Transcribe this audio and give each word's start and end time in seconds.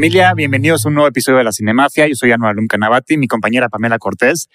Familia, 0.00 0.32
bienvenidos 0.32 0.86
a 0.86 0.88
un 0.88 0.94
nuevo 0.94 1.08
episodio 1.08 1.36
de 1.36 1.44
La 1.44 1.52
Cinemafia. 1.52 2.08
Yo 2.08 2.14
soy 2.14 2.32
Anual 2.32 2.56
Canavati, 2.66 3.18
mi 3.18 3.28
compañera 3.28 3.68
Pamela 3.68 3.98
Cortés. 3.98 4.48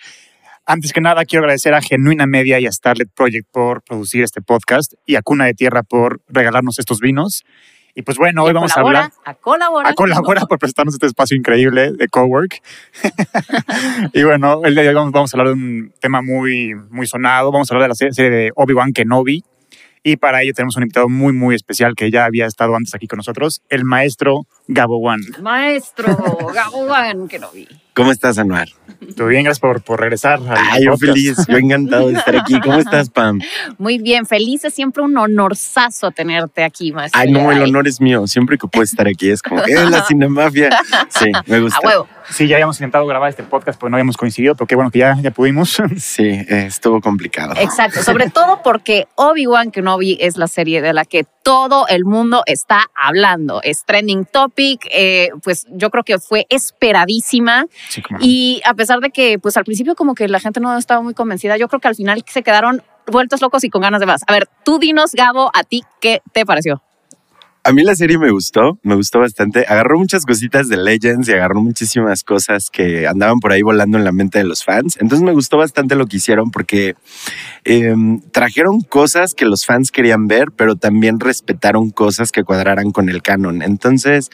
Antes 0.66 0.92
que 0.92 1.02
nada, 1.02 1.24
quiero 1.24 1.44
agradecer 1.44 1.76
a 1.76 1.84
Genuina 1.84 2.26
Media 2.26 2.60
y 2.60 2.66
a 2.66 2.72
Starlet 2.72 3.12
Project 3.14 3.48
por 3.52 3.84
producir 3.84 4.24
este 4.24 4.42
podcast 4.42 4.94
y 5.06 5.18
a 5.18 5.22
Cuna 5.22 5.46
de 5.46 5.54
Tierra 5.54 5.84
por 5.84 6.20
regalarnos 6.30 6.80
estos 6.80 7.00
vinos. 7.00 7.46
Y 7.94 8.02
pues 8.02 8.18
bueno, 8.18 8.44
hoy 8.44 8.54
vamos 8.54 8.76
a 8.76 8.80
hablar. 8.80 9.12
A 9.24 9.36
colaborar. 9.36 9.92
A 9.92 9.94
colaborar 9.94 10.48
por 10.48 10.58
prestarnos 10.58 10.96
este 10.96 11.06
espacio 11.06 11.38
increíble 11.38 11.92
de 11.92 12.08
cowork. 12.08 12.64
y 14.14 14.24
bueno, 14.24 14.62
el 14.66 14.74
día 14.74 14.82
de 14.82 14.90
hoy 14.90 15.12
vamos 15.12 15.32
a 15.32 15.38
hablar 15.38 15.54
de 15.56 15.62
un 15.62 15.94
tema 16.00 16.24
muy, 16.24 16.74
muy 16.90 17.06
sonado. 17.06 17.52
Vamos 17.52 17.70
a 17.70 17.76
hablar 17.76 17.88
de 17.88 18.06
la 18.08 18.14
serie 18.14 18.32
de 18.32 18.52
Obi-Wan 18.56 18.94
Kenobi. 18.94 19.44
Y 20.02 20.18
para 20.18 20.42
ello 20.42 20.54
tenemos 20.56 20.76
un 20.76 20.82
invitado 20.82 21.08
muy, 21.08 21.34
muy 21.34 21.54
especial 21.54 21.94
que 21.94 22.10
ya 22.10 22.26
había 22.26 22.48
estado 22.48 22.76
antes 22.76 22.96
aquí 22.96 23.06
con 23.06 23.18
nosotros, 23.18 23.62
el 23.70 23.86
maestro 23.86 24.48
Gabo 24.68 24.98
Wan. 24.98 25.20
Maestro 25.42 26.16
Gabo 26.54 26.86
Wan 26.86 27.28
Kenobi. 27.28 27.68
¿Cómo 27.94 28.12
estás, 28.12 28.38
Anuar? 28.38 28.68
Todo 29.16 29.28
bien, 29.28 29.44
gracias 29.44 29.62
por, 29.62 29.82
por 29.82 30.02
regresar. 30.02 30.42
Ay, 30.50 30.84
yo 30.84 30.98
feliz, 30.98 31.38
yo 31.48 31.58
encantado 31.58 32.10
de 32.10 32.16
estar 32.16 32.36
aquí. 32.36 32.60
¿Cómo 32.60 32.78
estás, 32.78 33.10
Pam? 33.10 33.40
Muy 33.78 34.00
bien, 34.00 34.26
feliz. 34.26 34.66
Es 34.66 34.74
siempre 34.74 35.02
un 35.02 35.16
honorzazo 35.18 36.12
tenerte 36.12 36.66
aquí, 36.66 36.92
maestro. 36.92 37.22
Ay, 37.22 37.32
no, 37.32 37.54
el 37.54 37.64
honor 37.64 37.88
es 37.88 38.02
mío. 38.02 38.28
Siempre 38.28 38.58
que 38.58 38.68
puedo 38.68 38.84
estar 38.84 39.08
aquí 39.08 39.30
es 39.30 39.42
como, 39.42 39.64
es 39.64 39.90
la 39.90 40.04
cinemafia. 40.08 40.78
Sí, 41.08 41.32
me 41.46 41.62
gusta. 41.62 41.80
A 41.82 41.88
huevo. 41.88 42.08
Sí, 42.30 42.48
ya 42.48 42.56
habíamos 42.56 42.78
intentado 42.78 43.06
grabar 43.06 43.30
este 43.30 43.44
podcast, 43.44 43.80
pero 43.80 43.90
no 43.90 43.98
habíamos 43.98 44.18
coincidido, 44.18 44.56
pero 44.56 44.68
qué 44.68 44.76
bueno 44.76 44.92
que 44.92 45.00
ya, 45.00 45.16
ya 45.22 45.32
pudimos. 45.32 45.82
Sí, 45.98 46.24
eh, 46.24 46.66
estuvo 46.68 47.00
complicado. 47.00 47.54
Exacto, 47.58 48.02
sobre 48.04 48.30
todo 48.30 48.62
porque 48.64 49.08
Obi-Wan 49.16 49.72
Kenobi 49.72 50.18
es 50.20 50.38
la 50.38 50.48
serie 50.48 50.82
de 50.82 50.94
la 50.94 51.06
que 51.06 51.26
todo 51.44 51.88
el 51.88 52.04
mundo 52.06 52.44
está 52.46 52.86
hablando. 52.96 53.62
Es 53.64 53.86
trending 53.86 54.26
eh, 54.92 55.30
pues 55.44 55.66
yo 55.70 55.90
creo 55.90 56.04
que 56.04 56.20
fue 56.20 56.46
esperadísima. 56.50 57.66
Sí, 57.90 58.02
Y 58.20 58.62
a 58.66 58.74
pesar 58.74 59.00
de 59.00 59.10
que, 59.10 59.40
pues 59.40 59.58
al 59.58 59.66
principio 59.66 59.96
como 59.96 60.16
que 60.16 60.28
la 60.28 60.40
gente 60.40 60.60
no 60.60 60.78
estaba 60.78 61.02
muy 61.02 61.14
convencida, 61.14 61.58
yo 61.58 61.68
creo 61.68 61.80
que 61.80 61.88
al 61.88 61.96
final 61.96 62.24
se 62.28 62.44
quedaron 62.44 62.82
vueltos 63.08 63.42
locos 63.42 63.64
y 63.64 63.70
con 63.70 63.82
ganas 63.82 64.00
de 64.00 64.06
más. 64.06 64.22
A 64.28 64.34
ver, 64.34 64.48
tú 64.64 64.80
dinos, 64.80 65.12
Gabo, 65.14 65.52
¿a 65.54 65.64
ti 65.64 65.84
qué 66.02 66.22
te 66.34 66.46
pareció? 66.46 66.82
A 67.68 67.72
mí 67.72 67.82
la 67.82 67.96
serie 67.96 68.20
me 68.20 68.30
gustó, 68.30 68.78
me 68.84 68.94
gustó 68.94 69.22
bastante. 69.22 69.66
Agarró 69.68 69.98
muchas 69.98 70.24
cositas 70.24 70.70
de 70.70 70.78
Legends 70.78 71.28
y 71.28 71.34
agarró 71.34 71.64
muchísimas 71.64 72.24
cosas 72.24 72.70
que 72.70 73.08
andaban 73.08 73.40
por 73.40 73.52
ahí 73.52 73.64
volando 73.64 73.98
en 73.98 74.04
la 74.04 74.12
mente 74.12 74.38
de 74.38 74.44
los 74.44 74.64
fans. 74.64 74.98
Entonces 75.02 75.26
me 75.26 75.34
gustó 75.34 75.58
bastante 75.58 75.96
lo 75.96 76.06
que 76.06 76.18
hicieron 76.18 76.52
porque 76.52 76.94
em, 77.64 78.22
trajeron 78.30 78.82
cosas 78.82 79.34
que 79.34 79.46
los 79.46 79.66
fans 79.66 79.90
querían 79.90 80.28
ver, 80.28 80.52
pero 80.56 80.76
también 80.76 81.20
respetaron 81.20 81.90
cosas 81.90 82.32
que 82.32 82.44
cuadraran 82.44 82.92
con 82.92 83.10
el 83.10 83.24
canon. 83.24 83.64
Entonces, 83.64 84.30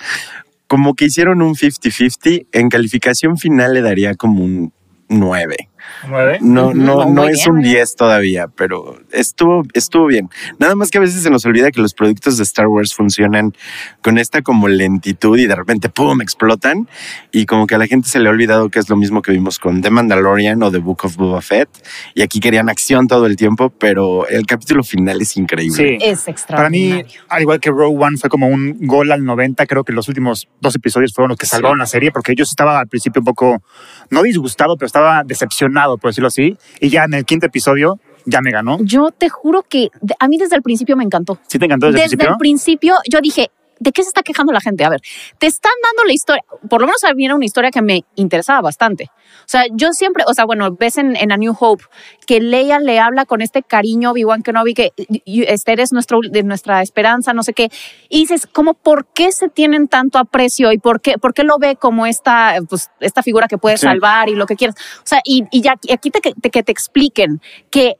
como 0.67 0.95
que 0.95 1.05
hicieron 1.05 1.41
un 1.41 1.55
50-50, 1.55 2.47
en 2.51 2.67
calificación 2.67 3.37
final 3.37 3.73
le 3.73 3.81
daría 3.81 4.15
como 4.15 4.43
un 4.43 4.73
9. 5.07 5.70
¿Nueve? 6.07 6.37
No, 6.41 6.73
no, 6.73 7.05
no, 7.05 7.27
es 7.27 7.37
bien, 7.37 7.49
un 7.49 7.55
muy 7.57 7.63
bien. 7.63 7.75
10 7.75 7.95
todavía, 7.95 8.47
pero 8.47 8.99
estuvo, 9.11 9.63
estuvo 9.73 10.07
bien. 10.07 10.29
Nada 10.59 10.75
más 10.75 10.89
que 10.91 10.97
a 10.97 11.01
veces 11.01 11.21
se 11.23 11.29
nos 11.29 11.45
olvida 11.45 11.71
que 11.71 11.81
los 11.81 11.93
productos 11.93 12.37
de 12.37 12.43
Star 12.43 12.67
Wars 12.67 12.93
funcionan 12.95 13.53
con 14.01 14.17
esta 14.17 14.41
como 14.41 14.67
lentitud 14.67 15.37
y 15.37 15.47
de 15.47 15.55
repente, 15.55 15.89
¡pum!, 15.89 16.21
explotan. 16.21 16.87
Y 17.31 17.45
como 17.45 17.67
que 17.67 17.75
a 17.75 17.77
la 17.77 17.87
gente 17.87 18.09
se 18.09 18.19
le 18.19 18.27
ha 18.29 18.31
olvidado 18.31 18.69
que 18.69 18.79
es 18.79 18.89
lo 18.89 18.95
mismo 18.95 19.21
que 19.21 19.31
vimos 19.31 19.59
con 19.59 19.81
The 19.81 19.89
Mandalorian 19.91 20.61
o 20.63 20.71
The 20.71 20.79
Book 20.79 21.01
of 21.05 21.15
Boba 21.17 21.41
Fett. 21.41 21.69
Y 22.15 22.21
aquí 22.21 22.39
querían 22.39 22.69
acción 22.69 23.07
todo 23.07 23.25
el 23.25 23.35
tiempo, 23.35 23.69
pero 23.69 24.27
el 24.27 24.45
capítulo 24.45 24.83
final 24.83 25.21
es 25.21 25.37
increíble. 25.37 25.75
Sí. 25.77 25.97
Es 26.01 26.21
Para 26.47 26.69
mí, 26.69 26.91
extraordinario. 26.91 27.21
al 27.29 27.41
igual 27.41 27.59
que 27.59 27.69
Rogue 27.69 27.97
One, 28.05 28.17
fue 28.17 28.29
como 28.29 28.47
un 28.47 28.77
gol 28.81 29.11
al 29.11 29.23
90. 29.23 29.65
Creo 29.65 29.83
que 29.83 29.93
los 29.93 30.07
últimos 30.07 30.47
dos 30.59 30.75
episodios 30.75 31.13
fueron 31.13 31.29
los 31.29 31.37
que 31.37 31.45
Sí. 31.45 31.51
salvaron 31.51 31.77
la 31.79 31.85
serie, 31.85 32.11
porque 32.11 32.33
yo 32.35 32.45
sí 32.45 32.51
estaba 32.51 32.79
al 32.79 32.87
principio 32.87 33.19
un 33.21 33.25
poco, 33.25 33.61
no 34.09 34.23
disgustado, 34.23 34.77
pero 34.77 34.87
estaba 34.87 35.23
decepcionado, 35.25 35.80
por 35.97 36.09
decirlo 36.09 36.27
así. 36.27 36.57
Y 36.79 36.89
ya 36.89 37.05
en 37.05 37.13
el 37.13 37.25
quinto 37.25 37.45
episodio 37.45 37.99
ya 38.25 38.41
me 38.41 38.51
ganó. 38.51 38.77
Yo 38.81 39.11
te 39.11 39.29
juro 39.29 39.63
que 39.63 39.89
a 40.19 40.27
mí 40.27 40.37
desde 40.37 40.55
el 40.55 40.61
principio 40.61 40.95
me 40.95 41.03
encantó. 41.03 41.39
¿Sí 41.47 41.59
te 41.59 41.65
encantó 41.65 41.87
desde, 41.87 42.03
el 42.03 42.09
principio? 42.09 42.37
principio 42.37 42.95
yo 43.09 43.21
dije, 43.21 43.51
¿de 43.81 43.91
qué 43.91 44.03
se 44.03 44.09
está 44.09 44.21
quejando 44.21 44.53
la 44.53 44.61
gente? 44.61 44.85
A 44.85 44.89
ver, 44.89 45.01
te 45.39 45.47
están 45.47 45.73
dando 45.83 46.03
la 46.05 46.13
historia, 46.13 46.43
por 46.69 46.81
lo 46.81 46.87
menos 46.87 47.03
a 47.03 47.13
mí 47.13 47.25
era 47.25 47.35
una 47.35 47.45
historia 47.45 47.71
que 47.71 47.81
me 47.81 48.05
interesaba 48.15 48.61
bastante. 48.61 49.09
O 49.39 49.47
sea, 49.47 49.63
yo 49.71 49.91
siempre, 49.91 50.23
o 50.27 50.33
sea, 50.33 50.45
bueno, 50.45 50.71
ves 50.79 50.97
en, 50.97 51.15
en 51.15 51.31
A 51.31 51.37
New 51.37 51.55
Hope 51.59 51.83
que 52.27 52.39
Leia 52.39 52.79
le 52.79 52.99
habla 52.99 53.25
con 53.25 53.41
este 53.41 53.63
cariño 53.63 54.11
Obi-Wan 54.11 54.43
Kenobi 54.43 54.73
que 54.75 54.91
este 55.25 55.71
eres 55.73 55.91
nuestro, 55.91 56.19
de 56.21 56.43
nuestra 56.43 56.81
esperanza, 56.81 57.33
no 57.33 57.41
sé 57.43 57.53
qué. 57.53 57.69
Y 58.09 58.19
dices, 58.19 58.45
¿cómo 58.45 58.75
por 58.75 59.07
qué 59.07 59.31
se 59.31 59.49
tienen 59.49 59.87
tanto 59.87 60.19
aprecio 60.19 60.71
y 60.71 60.77
por 60.77 61.01
qué, 61.01 61.17
por 61.17 61.33
qué 61.33 61.43
lo 61.43 61.57
ve 61.57 61.75
como 61.75 62.05
esta, 62.05 62.55
pues, 62.69 62.91
esta 62.99 63.23
figura 63.23 63.47
que 63.47 63.57
puede 63.57 63.77
Sí. 63.77 63.87
salvar 63.87 64.29
y 64.29 64.35
lo 64.35 64.45
que 64.45 64.55
quieras? 64.55 64.75
O 64.99 65.05
sea, 65.07 65.21
y, 65.25 65.43
y 65.51 65.61
ya 65.61 65.73
aquí 65.91 66.11
te, 66.11 66.19
te- 66.21 66.49
que 66.51 66.61
te 66.63 66.71
expliquen 66.71 67.41
que 67.71 67.95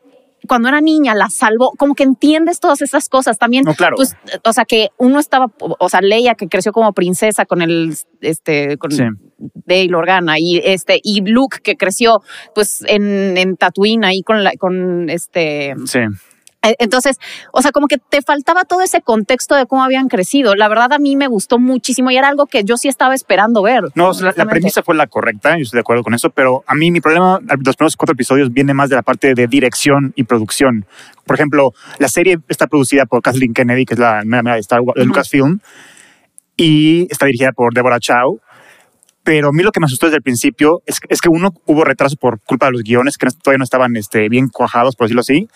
cuando 0.48 0.70
era 0.70 0.82
niña 0.82 1.14
la 1.16 1.30
salvó, 1.30 1.72
como 1.78 1.96
que 1.96 2.04
entiendes 2.04 2.60
todas 2.60 2.82
esas 2.82 3.10
cosas 3.10 3.38
también. 3.38 3.64
No, 3.64 3.74
claro. 3.74 3.96
Pues, 3.96 4.16
o 4.44 4.54
sea, 4.54 4.66
que 4.66 4.90
uno 4.98 5.20
estaba, 5.20 5.48
o 5.60 5.90
sea, 5.90 6.02
Leia 6.02 6.36
que 6.36 6.48
creció 6.48 6.72
como 6.72 6.94
princesa 6.94 7.46
con 7.46 7.62
el, 7.62 7.96
este, 8.22 8.78
con 8.78 8.92
Sí. 8.92 9.04
Bail 9.66 9.96
Organa 9.96 10.38
y 10.40 10.62
este, 10.64 11.00
y 11.04 11.22
Luke 11.22 11.60
que 11.64 11.76
creció, 11.76 12.22
pues, 12.54 12.84
en, 12.88 13.38
en 13.38 13.58
Tatooine 13.58 14.06
ahí 14.06 14.22
con 14.22 14.44
la, 14.44 14.52
con 14.54 15.10
este, 15.10 15.76
Sí. 15.86 16.00
Eh, 16.64 16.76
entonces, 16.80 17.18
o 17.54 17.62
sea, 17.62 17.72
como 17.72 17.88
que 17.88 17.98
te 17.98 18.22
faltaba 18.22 18.64
todo 18.66 18.82
ese 18.82 19.02
contexto 19.02 19.56
de 19.56 19.66
cómo 19.66 19.84
habían 19.84 20.08
crecido. 20.10 20.54
La 20.56 20.68
verdad 20.70 20.94
a 20.94 21.00
mí 21.00 21.16
me 21.16 21.28
gustó 21.28 21.58
muchísimo 21.60 22.12
y 22.12 22.18
era 22.18 22.28
algo 22.28 22.46
que 22.46 22.64
yo 22.64 22.78
sí 22.78 22.88
estaba 22.88 23.16
esperando 23.16 23.62
ver. 23.64 23.86
No, 23.96 24.12
la, 24.14 24.34
la 24.36 24.46
premisa 24.46 24.84
fue 24.84 24.96
la 24.96 25.08
correcta, 25.08 25.58
yo 25.58 25.64
estoy 25.64 25.78
de 25.78 25.82
acuerdo 25.82 26.04
con 26.04 26.14
eso, 26.14 26.30
pero 26.30 26.64
a 26.68 26.76
mí 26.76 26.92
mi 26.92 27.02
problema, 27.02 27.40
los 27.66 27.76
primeros 27.76 27.96
cuatro 27.98 28.14
episodios, 28.14 28.52
viene 28.54 28.74
más 28.74 28.90
de 28.90 28.96
la 28.96 29.02
parte 29.02 29.34
de 29.34 29.48
dirección 29.48 30.14
y 30.16 30.24
producción. 30.24 30.86
Por 31.26 31.36
ejemplo, 31.36 31.74
la 32.00 32.08
serie 32.08 32.38
está 32.48 32.68
producida 32.68 33.06
por 33.06 33.22
Kathleen 33.22 33.54
Kennedy, 33.54 33.86
que 33.86 33.94
es 33.96 34.00
la 34.00 34.22
mera 34.26 34.44
mera 34.44 34.56
de 34.56 34.62
Star 34.62 34.82
Wars, 34.82 34.96
de 34.96 35.02
Ujú. 35.02 35.08
Lucasfilm, 35.10 35.60
y 36.58 37.08
está 37.10 37.26
dirigida 37.26 37.52
por 37.54 37.74
Deborah 37.74 38.00
Chow. 38.00 38.40
Pero 39.24 39.50
a 39.50 39.52
mí 39.52 39.62
lo 39.62 39.72
que 39.72 39.80
me 39.80 39.86
asustó 39.86 40.08
desde 40.08 40.18
el 40.18 40.24
principio 40.24 40.82
es, 40.88 40.98
es 41.10 41.22
que 41.22 41.30
uno 41.30 41.54
hubo 41.68 41.84
retraso 41.84 42.16
por 42.16 42.40
culpa 42.42 42.66
de 42.68 42.72
los 42.72 42.82
guiones, 42.82 43.18
que 43.18 43.28
no- 43.28 43.32
todavía 43.32 43.60
no 43.60 43.64
estaban 43.64 43.96
este, 43.96 44.30
bien 44.30 44.48
cuajados, 44.50 44.96
por 44.96 45.06
decirlo 45.06 45.22
así. 45.22 45.48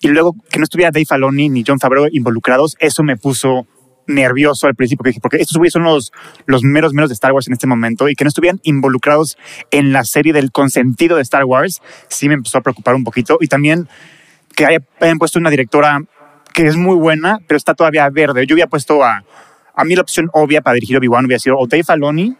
Y 0.00 0.08
luego 0.08 0.34
que 0.50 0.58
no 0.58 0.64
estuviera 0.64 0.90
Dave 0.90 1.06
Filoni 1.06 1.48
ni 1.48 1.64
John 1.66 1.80
Favreau 1.80 2.08
involucrados, 2.12 2.76
eso 2.78 3.02
me 3.02 3.16
puso 3.16 3.66
nervioso 4.06 4.66
al 4.66 4.74
principio, 4.74 4.98
porque 4.98 5.10
dije, 5.10 5.20
porque 5.20 5.36
estos 5.38 5.58
güeyes 5.58 5.72
son 5.74 5.82
los, 5.84 6.12
los 6.46 6.62
meros 6.62 6.94
meros 6.94 7.10
de 7.10 7.14
Star 7.14 7.32
Wars 7.32 7.46
en 7.46 7.52
este 7.52 7.66
momento 7.66 8.08
y 8.08 8.14
que 8.14 8.24
no 8.24 8.28
estuvieran 8.28 8.58
involucrados 8.62 9.36
en 9.70 9.92
la 9.92 10.04
serie 10.04 10.32
del 10.32 10.50
consentido 10.50 11.16
de 11.16 11.22
Star 11.22 11.44
Wars, 11.44 11.82
sí 12.08 12.26
me 12.28 12.34
empezó 12.34 12.56
a 12.58 12.60
preocupar 12.62 12.94
un 12.94 13.04
poquito. 13.04 13.36
Y 13.40 13.48
también 13.48 13.86
que 14.56 14.64
haya- 14.64 14.82
hayan 15.00 15.18
puesto 15.18 15.38
una 15.38 15.50
directora 15.50 16.00
que 16.54 16.66
es 16.66 16.76
muy 16.76 16.96
buena, 16.96 17.38
pero 17.46 17.56
está 17.58 17.74
todavía 17.74 18.08
verde. 18.08 18.46
Yo 18.46 18.54
había 18.54 18.66
puesto 18.66 19.04
a, 19.04 19.24
a 19.74 19.84
mí 19.84 19.94
la 19.94 20.00
opción 20.02 20.30
obvia 20.32 20.62
para 20.62 20.74
dirigir 20.74 20.96
Obi-Wan 20.96 21.26
hubiera 21.26 21.38
sido 21.40 21.58
o 21.58 21.66
Dave 21.66 21.84
Filoni 21.84 22.34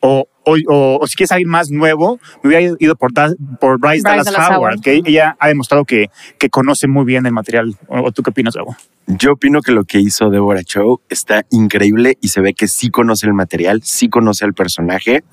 o, 0.00 0.26
o, 0.44 0.56
o- 0.68 0.98
o 1.00 1.06
si 1.06 1.16
quieres 1.16 1.32
alguien 1.32 1.48
más 1.50 1.70
nuevo, 1.70 2.18
me 2.42 2.48
hubiera 2.48 2.74
ido 2.78 2.96
por, 2.96 3.12
Da- 3.12 3.34
por 3.60 3.78
Bryce, 3.78 4.02
Bryce 4.02 4.08
Dallas, 4.08 4.24
Dallas 4.26 4.48
Howard, 4.50 4.58
Howard. 4.58 4.80
que 4.80 5.02
ella 5.04 5.36
ha 5.38 5.48
demostrado 5.48 5.84
que, 5.84 6.10
que 6.38 6.48
conoce 6.50 6.88
muy 6.88 7.04
bien 7.04 7.26
el 7.26 7.32
material. 7.32 7.74
¿O, 7.88 8.00
o 8.00 8.12
tú 8.12 8.22
qué 8.22 8.30
opinas, 8.30 8.54
Gabo? 8.54 8.74
Yo 9.06 9.32
opino 9.32 9.60
que 9.60 9.72
lo 9.72 9.84
que 9.84 9.98
hizo 9.98 10.30
Deborah 10.30 10.62
Chow 10.62 11.00
está 11.08 11.44
increíble 11.50 12.16
y 12.20 12.28
se 12.28 12.40
ve 12.40 12.54
que 12.54 12.68
sí 12.68 12.90
conoce 12.90 13.26
el 13.26 13.34
material, 13.34 13.82
sí 13.82 14.08
conoce 14.08 14.44
al 14.44 14.54
personaje. 14.54 15.24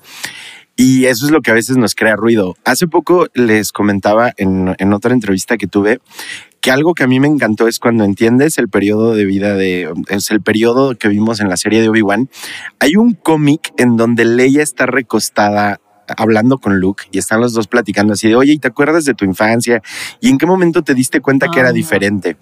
Y 0.80 1.06
eso 1.06 1.26
es 1.26 1.32
lo 1.32 1.40
que 1.42 1.50
a 1.50 1.54
veces 1.54 1.76
nos 1.76 1.96
crea 1.96 2.14
ruido. 2.14 2.54
Hace 2.64 2.86
poco 2.86 3.26
les 3.34 3.72
comentaba 3.72 4.32
en, 4.36 4.76
en 4.78 4.92
otra 4.92 5.12
entrevista 5.12 5.56
que 5.56 5.66
tuve 5.66 5.98
que 6.60 6.70
algo 6.70 6.94
que 6.94 7.02
a 7.02 7.08
mí 7.08 7.18
me 7.18 7.26
encantó 7.26 7.66
es 7.66 7.80
cuando 7.80 8.04
entiendes 8.04 8.58
el 8.58 8.68
periodo 8.68 9.14
de 9.14 9.24
vida 9.24 9.54
de, 9.54 9.92
es 10.08 10.30
el 10.30 10.40
periodo 10.40 10.94
que 10.96 11.08
vimos 11.08 11.40
en 11.40 11.48
la 11.48 11.56
serie 11.56 11.80
de 11.80 11.88
Obi-Wan. 11.88 12.30
Hay 12.78 12.94
un 12.94 13.14
cómic 13.14 13.72
en 13.76 13.96
donde 13.96 14.24
Leia 14.24 14.62
está 14.62 14.86
recostada 14.86 15.80
hablando 16.16 16.58
con 16.58 16.78
Luke 16.78 17.04
y 17.10 17.18
están 17.18 17.40
los 17.40 17.52
dos 17.54 17.66
platicando 17.66 18.12
así 18.12 18.28
de, 18.28 18.36
oye, 18.36 18.52
¿y 18.52 18.58
te 18.58 18.68
acuerdas 18.68 19.04
de 19.04 19.14
tu 19.14 19.24
infancia? 19.24 19.82
¿Y 20.20 20.30
en 20.30 20.38
qué 20.38 20.46
momento 20.46 20.82
te 20.82 20.94
diste 20.94 21.20
cuenta 21.20 21.48
que 21.52 21.58
era 21.58 21.70
Ah. 21.70 21.72
diferente? 21.72 22.36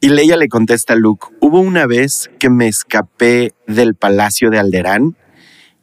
Y 0.00 0.08
Leia 0.10 0.36
le 0.36 0.48
contesta 0.48 0.92
a 0.92 0.96
Luke, 0.96 1.28
hubo 1.40 1.60
una 1.60 1.86
vez 1.86 2.30
que 2.38 2.50
me 2.50 2.68
escapé 2.68 3.54
del 3.66 3.94
palacio 3.94 4.50
de 4.50 4.58
Alderaan 4.58 5.16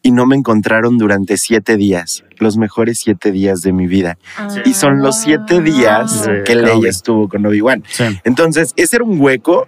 y 0.02 0.12
no 0.12 0.26
me 0.26 0.36
encontraron 0.36 0.98
durante 0.98 1.38
siete 1.38 1.76
días, 1.78 2.24
los 2.38 2.58
mejores 2.58 3.00
siete 3.00 3.32
días 3.32 3.62
de 3.62 3.74
mi 3.74 3.88
vida. 3.88 4.18
Y 4.66 4.74
son 4.74 5.02
los 5.02 5.20
siete 5.20 5.62
días 5.62 6.26
Ah. 6.28 6.44
que 6.46 6.56
De 6.56 6.62
Leia 6.64 6.90
estuvo 6.90 7.28
con 7.28 7.46
Obi-Wan. 7.46 7.84
Sí. 7.90 8.04
Entonces, 8.24 8.74
ese 8.78 8.98
era 8.98 9.06
un 9.06 9.20
hueco 9.20 9.68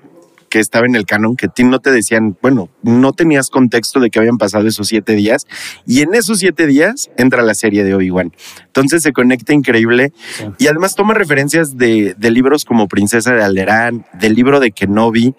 que 0.49 0.59
estaba 0.59 0.85
en 0.85 0.95
el 0.97 1.05
canon, 1.05 1.37
que 1.37 1.47
ti 1.47 1.63
no 1.63 1.79
te 1.79 1.91
decían, 1.91 2.37
bueno, 2.41 2.67
no 2.83 3.13
tenías 3.13 3.49
contexto 3.49 4.01
de 4.01 4.09
que 4.09 4.19
habían 4.19 4.37
pasado 4.37 4.67
esos 4.67 4.89
siete 4.89 5.13
días, 5.13 5.47
y 5.87 6.01
en 6.01 6.13
esos 6.13 6.39
siete 6.39 6.67
días 6.67 7.09
entra 7.17 7.41
la 7.41 7.53
serie 7.53 7.85
de 7.85 7.95
Obi-Wan. 7.95 8.33
Entonces 8.65 9.01
se 9.01 9.13
conecta 9.13 9.53
increíble, 9.53 10.11
Sí. 10.35 10.43
y 10.59 10.67
además 10.67 10.95
toma 10.95 11.13
referencias 11.13 11.77
de, 11.77 12.15
de 12.17 12.31
libros 12.31 12.65
como 12.65 12.89
Princesa 12.89 13.33
de 13.33 13.43
Alderaan, 13.43 14.05
del 14.19 14.33
libro 14.35 14.59
de 14.59 14.71
Kenobi, 14.71 15.35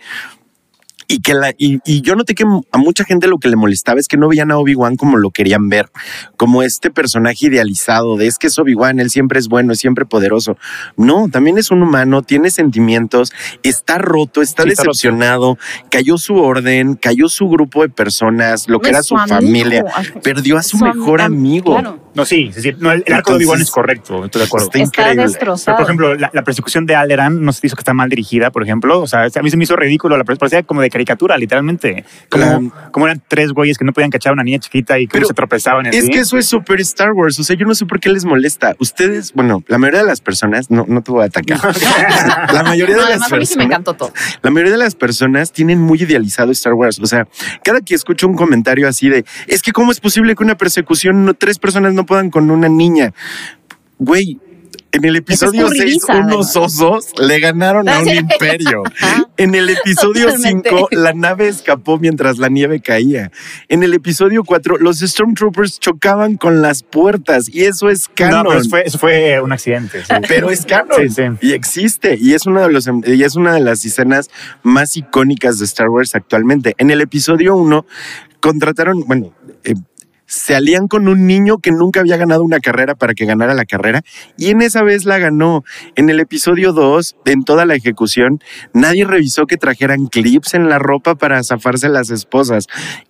y 1.08 1.20
que 1.20 1.34
la, 1.34 1.50
y, 1.58 1.78
y, 1.84 2.00
yo 2.02 2.14
noté 2.16 2.34
que 2.34 2.44
a 2.44 2.78
mucha 2.78 3.04
gente 3.04 3.26
lo 3.28 3.38
que 3.38 3.48
le 3.48 3.56
molestaba 3.56 4.00
es 4.00 4.08
que 4.08 4.16
no 4.16 4.28
veían 4.28 4.50
a 4.50 4.58
Obi-Wan 4.58 4.96
como 4.96 5.16
lo 5.16 5.30
querían 5.30 5.68
ver, 5.68 5.90
como 6.36 6.62
este 6.62 6.90
personaje 6.90 7.46
idealizado 7.46 8.16
de 8.16 8.26
es 8.26 8.38
que 8.38 8.46
es 8.46 8.58
Obi-Wan, 8.58 9.00
él 9.00 9.10
siempre 9.10 9.38
es 9.38 9.48
bueno, 9.48 9.72
es 9.72 9.78
siempre 9.80 10.06
poderoso. 10.06 10.56
No, 10.96 11.28
también 11.30 11.58
es 11.58 11.70
un 11.70 11.82
humano, 11.82 12.22
tiene 12.22 12.50
sentimientos, 12.50 13.32
está 13.62 13.98
roto, 13.98 14.42
está 14.42 14.62
Sí, 14.62 14.70
está 14.70 14.82
decepcionado, 14.84 15.58
cayó 15.90 16.18
su 16.18 16.36
orden, 16.36 16.94
cayó 16.94 17.28
su 17.28 17.48
grupo 17.48 17.82
de 17.82 17.88
personas, 17.88 18.68
lo 18.68 18.80
que 18.80 18.90
era 18.90 19.02
su, 19.02 19.16
amigo. 19.16 19.34
familia, 19.36 19.84
perdió 20.22 20.56
a 20.58 20.62
su, 20.62 20.78
mejor 20.78 21.20
am- 21.20 21.32
amigo. 21.34 21.72
Claro. 21.78 21.98
No, 22.14 22.26
sí, 22.26 22.50
sí, 22.54 22.60
sí. 22.60 22.72
No, 22.78 22.92
el, 22.92 23.02
el 23.06 23.12
arco 23.14 23.30
de 23.30 23.36
Obi-Wan 23.38 23.54
Entonces, 23.54 23.68
es 23.68 23.74
correcto, 23.74 24.24
estoy 24.26 24.40
de 24.40 24.46
acuerdo. 24.46 24.66
está 24.66 24.78
Está 24.80 25.00
increíble. 25.02 25.22
destrozado. 25.22 25.76
Pero, 25.76 25.76
por 25.78 25.84
ejemplo, 25.86 26.14
la, 26.16 26.30
la 26.34 26.44
persecución 26.44 26.84
de 26.84 26.94
Alderan 26.94 27.42
no 27.42 27.52
se 27.52 27.66
hizo 27.66 27.74
que 27.74 27.80
está 27.80 27.94
mal 27.94 28.10
dirigida, 28.10 28.50
por 28.50 28.62
ejemplo. 28.62 29.00
O 29.00 29.06
sea, 29.06 29.22
a 29.34 29.42
mí 29.42 29.48
se 29.50 29.56
me 29.56 29.64
hizo 29.64 29.76
ridículo. 29.76 30.18
La 30.18 30.24
parecía 30.24 30.62
como 30.62 30.82
de 30.82 30.90
caricatura, 30.92 31.36
literalmente. 31.36 32.04
Como, 32.28 32.72
como 32.92 33.06
eran 33.06 33.20
tres 33.26 33.52
güeyes 33.52 33.78
que 33.78 33.84
no 33.84 33.92
podían 33.92 34.10
cachar 34.10 34.30
a 34.30 34.34
una 34.34 34.44
niña 34.44 34.58
chiquita 34.58 34.98
y 34.98 35.06
que 35.08 35.24
se 35.24 35.34
tropezaban. 35.34 35.86
Es 35.86 36.08
que 36.08 36.20
eso 36.20 36.38
es 36.38 36.46
super 36.46 36.80
Star 36.80 37.12
Wars. 37.12 37.38
O 37.40 37.44
sea, 37.44 37.56
yo 37.56 37.66
no 37.66 37.74
sé 37.74 37.86
por 37.86 37.98
qué 37.98 38.10
les 38.10 38.24
molesta. 38.24 38.74
Ustedes, 38.78 39.32
bueno, 39.32 39.64
la 39.66 39.78
mayoría 39.78 40.00
de 40.02 40.06
las 40.06 40.20
personas, 40.20 40.70
no, 40.70 40.84
no 40.86 41.02
te 41.02 41.10
voy 41.10 41.22
a 41.22 41.26
atacar. 41.26 41.58
la 42.52 42.62
mayoría 42.62 42.96
No, 42.96 43.02
de 43.02 43.08
las 43.08 43.22
además 43.22 43.32
a 43.32 43.36
mí 43.36 43.46
sí 43.46 43.56
me 43.56 43.64
personas, 43.64 43.66
encantó 43.66 43.94
todo. 43.94 44.12
la 44.42 44.50
mayoría 44.50 44.72
de 44.72 44.78
las 44.78 44.94
personas 44.94 45.52
tienen 45.52 45.80
muy 45.80 46.00
idealizado 46.02 46.52
Star 46.52 46.74
Wars. 46.74 47.00
O 47.00 47.06
sea, 47.06 47.26
cada 47.64 47.80
que 47.80 47.94
escucho 47.94 48.28
un 48.28 48.34
comentario 48.34 48.86
así 48.88 49.08
de, 49.08 49.24
es 49.46 49.62
que 49.62 49.72
cómo 49.72 49.90
es 49.90 50.00
posible 50.00 50.34
que 50.34 50.44
una 50.44 50.56
persecución, 50.56 51.24
no, 51.24 51.34
tres 51.34 51.58
personas 51.58 51.94
no 51.94 52.04
puedan 52.06 52.30
con 52.30 52.50
una 52.50 52.68
niña. 52.68 53.12
Güey, 53.98 54.38
en 54.92 55.04
el 55.04 55.16
episodio 55.16 55.68
6, 55.68 55.72
escurridiza, 55.72 56.18
unos 56.18 56.54
osos 56.56 57.06
le 57.18 57.40
ganaron 57.40 57.88
a 57.88 57.98
un 58.00 58.04
Sí. 58.06 58.12
imperio. 58.16 58.82
En 59.38 59.54
el 59.54 59.70
episodio 59.70 60.26
Totalmente. 60.26 60.68
5, 60.68 60.88
la 60.92 61.14
nave 61.14 61.48
escapó 61.48 61.98
mientras 61.98 62.36
la 62.38 62.48
nieve 62.48 62.80
caía. 62.80 63.32
En 63.68 63.82
el 63.82 63.94
episodio 63.94 64.44
4, 64.44 64.76
los 64.78 64.98
Stormtroopers 65.00 65.80
chocaban 65.80 66.36
con 66.36 66.60
las 66.62 66.82
puertas 66.82 67.48
y 67.48 67.64
eso 67.64 67.88
es 67.88 68.08
No, 68.10 68.14
canon. 68.14 68.44
pero 68.46 68.60
eso 68.60 68.68
fue, 68.70 68.82
eso 68.86 68.98
fue 68.98 69.40
un 69.40 69.50
accidente. 69.52 70.04
sí. 70.04 70.12
Pero 70.28 70.50
es 70.50 70.64
canon 70.66 70.96
Sí, 70.96 71.08
sí. 71.08 71.22
y 71.40 71.52
existe 71.54 72.16
y 72.20 72.34
es 72.34 72.46
una 72.46 72.60
de 72.68 72.72
los 72.72 72.88
y 73.06 73.22
es 73.24 73.34
una 73.34 73.54
de 73.54 73.60
las 73.60 73.84
escenas 73.84 74.28
más 74.62 74.96
icónicas 74.96 75.58
de 75.58 75.64
Star 75.64 75.88
Wars 75.88 76.14
actualmente. 76.14 76.74
En 76.78 76.90
el 76.90 77.00
episodio 77.00 77.56
1 77.56 77.86
contrataron, 78.40 79.00
bueno, 79.06 79.32
eh, 79.64 79.74
se 80.26 80.54
alían 80.54 80.88
con 80.88 81.08
un 81.08 81.26
niño 81.26 81.58
que 81.58 81.72
nunca 81.72 82.00
había 82.00 82.16
ganado 82.16 82.42
una 82.42 82.60
carrera 82.60 82.94
para 82.94 83.14
que 83.14 83.26
ganara 83.26 83.54
la 83.54 83.64
carrera 83.64 84.02
y 84.36 84.48
en 84.48 84.62
esa 84.62 84.82
vez 84.82 85.04
la 85.04 85.18
ganó. 85.18 85.64
En 85.94 86.08
el 86.10 86.20
episodio 86.20 86.72
2, 86.72 87.16
en 87.26 87.44
toda 87.44 87.66
la 87.66 87.74
ejecución, 87.74 88.40
nadie 88.72 89.04
revisó 89.04 89.46
que 89.46 89.56
trajeran 89.56 90.06
clips 90.06 90.54
en 90.54 90.68
la 90.68 90.78
ropa 90.78 91.14
para 91.14 91.42
zafarse 91.42 91.88
las 91.88 92.10
esposas. 92.10 92.66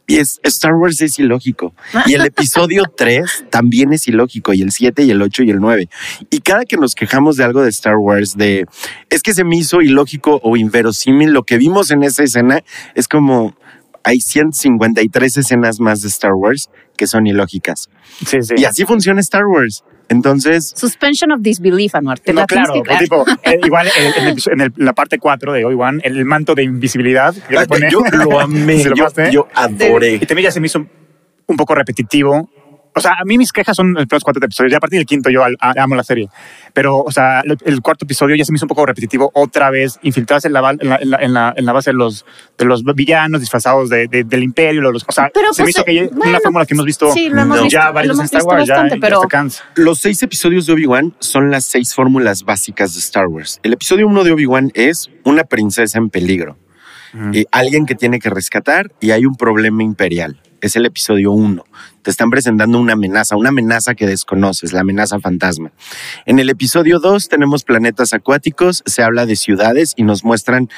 Y 0.06 0.18
es, 0.18 0.40
Star 0.42 0.74
Wars 0.74 1.00
es 1.00 1.18
ilógico. 1.18 1.74
Y 2.06 2.14
el 2.14 2.26
episodio 2.26 2.84
3 2.96 3.46
también 3.50 3.92
es 3.92 4.08
ilógico, 4.08 4.52
y 4.52 4.62
el 4.62 4.72
7 4.72 5.04
y 5.04 5.10
el 5.10 5.22
8 5.22 5.44
y 5.44 5.50
el 5.50 5.60
9. 5.60 5.88
Y 6.30 6.40
cada 6.40 6.64
que 6.64 6.76
nos 6.76 6.94
quejamos 6.94 7.36
de 7.36 7.44
algo 7.44 7.62
de 7.62 7.70
Star 7.70 7.96
Wars, 7.96 8.36
de 8.36 8.66
es 9.10 9.22
que 9.22 9.34
se 9.34 9.44
me 9.44 9.56
hizo 9.56 9.80
ilógico 9.80 10.40
o 10.42 10.56
inverosímil, 10.56 11.30
lo 11.30 11.44
que 11.44 11.56
vimos 11.56 11.90
en 11.90 12.02
esa 12.02 12.24
escena 12.24 12.62
es 12.94 13.08
como 13.08 13.54
hay 14.04 14.20
153 14.20 15.36
escenas 15.36 15.80
más 15.80 16.02
de 16.02 16.08
Star 16.08 16.32
Wars 16.34 16.70
que 16.96 17.06
son 17.06 17.26
ilógicas. 17.26 17.88
Sí, 18.26 18.42
sí. 18.42 18.54
Y 18.56 18.64
así 18.64 18.84
funciona 18.84 19.20
Star 19.20 19.46
Wars. 19.46 19.84
Entonces, 20.08 20.72
Suspension 20.76 21.32
of 21.32 21.40
disbelief, 21.40 21.94
Anuar. 21.94 22.18
Te 22.18 22.32
No, 22.34 22.44
claro, 22.46 22.74
que 22.74 22.80
pues, 22.80 22.88
creer. 22.88 23.02
tipo, 23.02 23.24
eh, 23.44 23.60
igual 23.64 23.88
en, 23.96 24.22
en 24.22 24.28
el 24.28 24.42
en 24.52 24.60
el- 24.60 24.72
la 24.76 24.92
parte 24.92 25.18
4 25.18 25.52
de 25.52 25.64
Obi-Wan, 25.64 26.00
el 26.04 26.24
manto 26.24 26.54
de 26.54 26.64
invisibilidad 26.64 27.34
que 27.34 27.54
le 27.58 27.66
pone. 27.66 27.88
yo 27.90 28.00
lo 28.12 28.40
amé, 28.40 28.82
¿Se 28.82 28.90
lo 28.90 28.96
yo, 28.96 29.04
amaste? 29.04 29.30
yo 29.32 29.48
adoré. 29.54 30.14
Y 30.16 30.26
también 30.26 30.44
ya 30.44 30.50
se 30.50 30.60
me 30.60 30.66
hizo 30.66 30.84
un 31.46 31.56
poco 31.56 31.74
repetitivo. 31.74 32.50
O 32.94 33.00
sea, 33.00 33.12
a 33.18 33.24
mí 33.24 33.38
mis 33.38 33.52
quejas 33.52 33.74
son 33.74 33.94
los 33.94 34.04
primeros 34.06 34.22
cuatro 34.24 34.44
episodios. 34.44 34.70
Ya 34.70 34.76
a 34.76 34.80
partir 34.80 34.98
del 34.98 35.06
quinto 35.06 35.30
yo 35.30 35.42
amo 35.60 35.94
la 35.94 36.04
serie. 36.04 36.28
Pero, 36.74 36.98
o 36.98 37.10
sea, 37.10 37.42
el, 37.64 37.80
cuarto 37.80 38.04
episodio 38.04 38.36
ya 38.36 38.44
se 38.44 38.52
me 38.52 38.56
hizo 38.56 38.66
un 38.66 38.68
poco 38.68 38.84
repetitivo. 38.84 39.30
Otra 39.34 39.70
vez, 39.70 39.98
infiltrarse 40.02 40.48
en 40.48 40.52
la, 40.54 40.76
en 40.78 40.88
la, 40.88 40.96
en 40.96 41.10
la, 41.32 41.54
en 41.56 41.64
la- 41.64 41.72
base 41.72 41.90
de 41.90 41.94
los, 41.94 42.26
de 42.58 42.64
los 42.66 42.84
villanos 42.84 43.40
disfrazados 43.40 43.88
de, 43.88 44.08
de- 44.08 44.24
del 44.24 44.42
imperio. 44.42 44.82
Los, 44.82 45.04
o 45.08 45.12
sea, 45.12 45.30
Pero, 45.32 45.52
se 45.54 45.62
me 45.62 45.66
pues, 45.66 45.76
hizo 45.76 45.84
que 45.84 45.94
ya- 45.94 46.02
bueno, 46.12 46.30
una 46.30 46.40
fórmula 46.40 46.66
que 46.66 46.74
hemos 46.74 46.84
visto 46.86 47.10
sí, 47.12 47.28
lo 47.30 47.40
hemos 47.42 47.56
No. 47.56 47.62
visto, 47.64 47.78
ya 47.78 47.86
lo 47.86 47.92
varios 47.94 48.14
en 48.16 48.20
hemos 48.20 48.24
Star 48.26 48.40
visto 48.40 48.48
Wars. 48.54 48.66
Ya, 48.68 48.74
bastante, 48.74 48.94
ya 48.96 49.00
pero 49.00 49.20
se 49.22 49.28
cansa. 49.28 49.64
Los 49.76 49.98
seis 49.98 50.22
episodios 50.22 50.66
de 50.66 50.72
Obi-Wan 50.74 51.14
son 51.18 51.50
las 51.50 51.64
seis 51.64 51.94
fórmulas 51.94 52.44
básicas 52.44 52.92
de 52.92 53.00
Star 53.00 53.26
Wars. 53.28 53.58
El 53.62 53.72
episodio 53.72 54.06
uno 54.06 54.22
de 54.24 54.32
Obi-Wan 54.32 54.70
es 54.74 55.10
una 55.24 55.44
princesa 55.44 55.98
en 55.98 56.10
peligro. 56.10 56.58
y 57.32 57.44
alguien 57.52 57.84
que 57.86 57.94
tiene 57.94 58.18
que 58.18 58.30
rescatar 58.30 58.90
y 59.00 59.10
hay 59.10 59.26
un 59.26 59.34
problema 59.36 59.82
imperial. 59.82 60.40
Es 60.62 60.76
el 60.76 60.86
episodio 60.86 61.32
uno. 61.32 61.64
Te 62.02 62.10
están 62.10 62.30
presentando 62.30 62.78
una 62.78 62.94
amenaza, 62.94 63.36
una 63.36 63.50
amenaza 63.50 63.94
que 63.94 64.06
desconoces, 64.06 64.72
la 64.72 64.80
amenaza 64.80 65.18
fantasma. 65.18 65.72
En 66.24 66.38
el 66.38 66.48
episodio 66.48 67.00
2 67.00 67.28
tenemos 67.28 67.64
planetas 67.64 68.14
acuáticos, 68.14 68.82
se 68.86 69.02
habla 69.02 69.26
de 69.26 69.36
ciudades 69.36 69.92
y 69.96 70.04
nos 70.04 70.24
muestran 70.24 70.70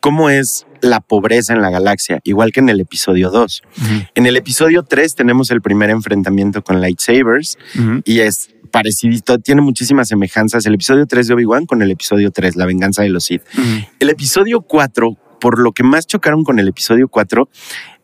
cómo 0.00 0.30
es 0.30 0.66
la 0.82 1.00
pobreza 1.00 1.54
en 1.54 1.62
la 1.62 1.70
galaxia, 1.70 2.20
igual 2.24 2.52
que 2.52 2.60
en 2.60 2.68
el 2.68 2.80
episodio 2.80 3.30
2. 3.30 3.62
En 4.14 4.26
el 4.26 4.36
episodio 4.36 4.82
3 4.82 5.14
tenemos 5.14 5.50
el 5.50 5.62
primer 5.62 5.88
enfrentamiento 5.88 6.62
con 6.62 6.80
lightsabers 6.82 7.58
y 8.04 8.20
es 8.20 8.50
parecidito, 8.70 9.38
tiene 9.38 9.62
muchísimas 9.62 10.08
semejanzas 10.08 10.64
el 10.66 10.74
episodio 10.74 11.06
3 11.06 11.28
de 11.28 11.34
Obi-Wan 11.34 11.64
con 11.64 11.80
el 11.80 11.90
episodio 11.90 12.30
3, 12.30 12.56
La 12.56 12.66
venganza 12.66 13.02
de 13.02 13.08
los 13.08 13.24
Sith. 13.24 13.42
El 13.98 14.10
episodio 14.10 14.60
4, 14.60 15.16
por 15.40 15.58
lo 15.58 15.72
que 15.72 15.82
más 15.82 16.06
chocaron 16.06 16.44
con 16.44 16.58
el 16.58 16.68
episodio 16.68 17.08
4, 17.08 17.48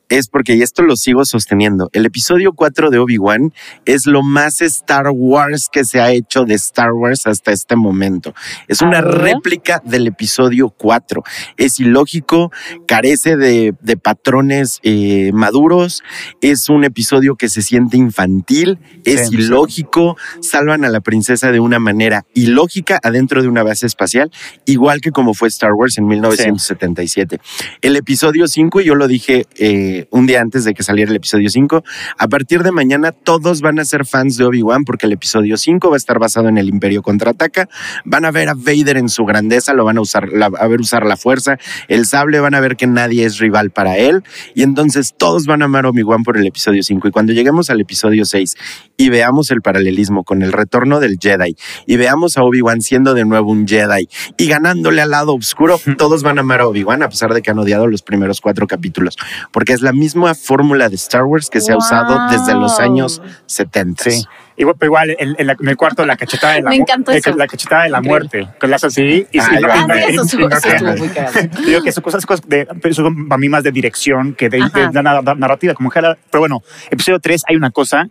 es 0.09 0.29
porque, 0.29 0.55
y 0.55 0.63
esto 0.63 0.83
lo 0.83 0.97
sigo 0.97 1.25
sosteniendo, 1.25 1.89
el 1.93 2.07
episodio 2.07 2.53
4 2.53 2.91
de 2.91 2.99
Obi-Wan 2.99 3.53
es 3.85 4.07
lo 4.07 4.23
más 4.23 4.61
Star 4.63 5.07
Wars 5.13 5.69
que 5.71 5.85
se 5.85 6.01
ha 6.01 6.11
hecho 6.13 6.45
de 6.45 6.55
Star 6.55 6.93
Wars 6.93 7.27
hasta 7.27 7.53
este 7.53 7.77
momento. 7.77 8.35
Es 8.69 8.83
una 8.83 9.01
ver. 9.01 9.15
réplica 9.19 9.83
del 9.85 10.07
episodio 10.07 10.69
4. 10.71 11.23
Es 11.57 11.81
ilógico, 11.81 12.53
carece 12.87 13.37
de, 13.37 13.75
de 13.81 13.97
patrones 13.97 14.81
eh, 14.83 15.31
maduros, 15.33 16.03
es 16.41 16.69
un 16.69 16.85
episodio 16.85 17.37
que 17.37 17.49
se 17.49 17.63
siente 17.63 17.97
infantil, 17.97 18.79
es 19.05 19.21
Sí, 19.21 19.27
sí. 19.29 19.35
ilógico, 19.37 20.17
salvan 20.41 20.85
a 20.85 20.89
la 20.89 21.01
princesa 21.01 21.51
de 21.51 21.59
una 21.61 21.79
manera 21.79 22.25
ilógica 22.35 23.01
adentro 23.03 23.43
de 23.43 23.49
una 23.49 23.63
base 23.63 23.87
espacial, 23.87 24.31
igual 24.67 25.01
que 25.01 25.11
como 25.11 25.35
fue 25.35 25.49
Star 25.49 25.73
Wars 25.73 25.99
en 25.99 26.07
1977. 26.07 27.39
El 27.81 27.97
episodio 27.97 28.47
5, 28.47 28.81
y 28.81 28.85
yo 28.85 28.95
lo 28.95 29.09
dije 29.09 29.47
eh, 29.57 29.96
un 30.11 30.27
día 30.27 30.41
antes 30.41 30.65
de 30.65 30.75
que 30.75 30.83
saliera 30.83 31.11
el 31.11 31.17
episodio 31.17 31.49
5, 31.51 31.83
a 32.19 32.29
partir 32.29 32.63
de 32.63 32.73
mañana 32.73 33.13
todos 33.13 33.61
van 33.61 33.79
a 33.79 33.85
ser 33.85 34.05
fans 34.07 34.37
de 34.37 34.45
Obi-Wan 34.45 34.85
porque 34.85 35.07
el 35.07 35.13
episodio 35.13 35.57
5 35.57 35.89
va 35.91 35.97
a 35.97 35.99
estar 35.99 36.19
basado 36.19 36.49
en 36.49 36.59
el 36.59 36.69
Imperio 36.69 37.03
Contraataca, 37.03 37.69
van 38.05 38.25
a 38.25 38.31
ver 38.31 38.49
a 38.49 38.55
Vader 38.55 38.97
en 38.97 39.09
su 39.09 39.25
grandeza, 39.25 39.73
lo 39.75 39.85
van 39.85 39.99
a 39.99 40.01
usar, 40.01 40.29
la- 40.33 40.47
a 40.59 40.67
ver 40.69 40.81
usar 40.81 41.07
la 41.07 41.17
fuerza, 41.17 41.59
el 41.89 42.07
sable, 42.07 42.41
van 42.41 42.55
a 42.55 42.61
ver 42.61 42.77
que 42.77 42.87
nadie 42.87 43.25
es 43.25 43.39
rival 43.39 43.71
para 43.71 43.97
él, 43.97 44.23
y 44.55 44.63
entonces 44.63 45.15
todos 45.17 45.47
van 45.47 45.63
a 45.63 45.67
amar 45.67 45.87
a 45.87 45.91
Obi-Wan 45.91 46.23
por 46.23 46.37
el 46.37 46.47
episodio 46.47 46.83
5. 46.83 47.09
Y 47.09 47.11
cuando 47.11 47.33
lleguemos 47.33 47.71
al 47.71 47.81
episodio 47.81 48.25
6 48.25 48.55
y 48.97 49.09
veamos 49.11 49.51
el 49.51 49.63
paralelismo 49.63 50.25
con 50.25 50.43
el 50.43 50.53
retorno 50.53 51.01
del 51.01 51.19
Jedi 51.21 51.57
y 51.87 51.97
veamos 51.97 52.37
a 52.39 52.43
Obi-Wan 52.43 52.81
siendo 52.83 53.15
de 53.15 53.25
nuevo 53.25 53.51
un 53.53 53.67
Jedi 53.67 54.09
y 54.37 54.47
ganándole 54.49 55.01
al 55.03 55.11
lado 55.11 55.35
oscuro, 55.35 55.79
todos 55.99 56.23
van 56.23 56.39
a 56.39 56.41
amar 56.41 56.61
a 56.61 56.67
Obi-Wan 56.69 57.03
a 57.03 57.09
pesar 57.09 57.33
de 57.35 57.43
que 57.43 57.51
han 57.51 57.59
odiado 57.59 57.87
los 57.87 58.03
primeros 58.03 58.41
cuatro 58.41 58.67
capítulos, 58.67 59.17
porque 59.53 59.73
es 59.73 59.83
la 59.87 59.93
misma 59.93 60.35
fórmula 60.35 60.89
de 60.91 60.97
Star 60.97 61.25
Wars 61.25 61.49
que 61.49 61.61
se 61.63 61.73
ha 61.73 61.77
usado 61.79 62.29
desde 62.31 62.53
los 62.55 62.73
Wow. 62.77 62.81
años 62.87 63.23
70. 63.47 64.05
Sí. 64.11 64.25
Igual, 64.59 64.77
pero 64.79 64.89
igual 64.89 65.11
en, 65.19 65.35
en 65.39 65.47
la- 65.47 65.57
en 65.61 65.69
el 65.69 65.77
cuarto 65.77 66.05
la 66.07 66.17
cachetada 66.17 66.55
de 66.55 66.63
la 66.63 66.71
Me 66.71 66.77
encantó 66.77 67.13
eh, 67.13 67.19
eso. 67.19 67.35
La 67.37 67.47
cachetada 67.47 67.85
de 67.85 67.91
la 67.91 68.01
muerte. 68.01 68.49
Que 68.61 68.67
la 68.69 68.77
hace 68.77 68.87
así 68.89 69.27
y 69.33 69.39
Ah, 69.39 69.49
y- 69.51 69.61
ya. 69.61 69.61
y- 69.61 69.65
Ah, 69.65 69.97
y- 69.99 70.03
sí, 70.03 70.15
eso 70.15 70.23
eso 70.23 70.39
muy 70.39 71.09
cagado. 71.09 71.49
Digo 71.67 71.83
que 71.83 71.93
son 71.93 72.03
cosas, 72.03 72.27
cosas 72.27 72.49
de, 72.49 72.67
pero 72.83 72.95
son 72.95 73.29
para 73.29 73.39
mí 73.39 73.49
más 73.49 73.63
de 73.63 73.73
dirección 73.73 74.35
que 74.35 74.49
de, 74.49 74.59
de- 74.73 74.89
de 74.89 75.03
na- 75.03 75.23
narrativa. 75.23 75.75
Como 75.75 75.91
que 75.91 75.99
era- 75.99 76.17
pero 76.31 76.41
bueno, 76.41 76.63
episodio 76.91 77.19
3 77.21 77.43
hay 77.49 77.57
una 77.57 77.71
cosa 77.71 78.09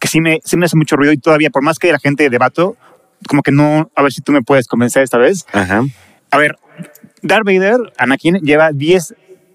que 0.00 0.08
sí 0.08 0.20
me, 0.20 0.40
sí 0.44 0.56
me 0.56 0.66
hace 0.66 0.76
mucho 0.76 0.96
ruido 0.96 1.12
y 1.12 1.18
todavía, 1.18 1.50
por 1.50 1.62
más 1.62 1.78
que 1.78 1.92
la 1.92 1.98
gente 1.98 2.28
debato, 2.28 2.76
como 3.28 3.42
que 3.42 3.52
no, 3.52 3.88
a 3.94 4.02
ver 4.02 4.12
si 4.12 4.20
tú 4.20 4.32
me 4.32 4.42
puedes 4.42 4.66
convencer 4.66 5.02
esta 5.04 5.18
vez. 5.18 5.46
Ajá. 5.52 5.82
A 6.32 6.38
ver, 6.38 6.56
Darth 7.22 7.44
Vader, 7.44 7.92
Anakin, 7.98 8.36
lleva 8.40 8.72
10 8.72 9.14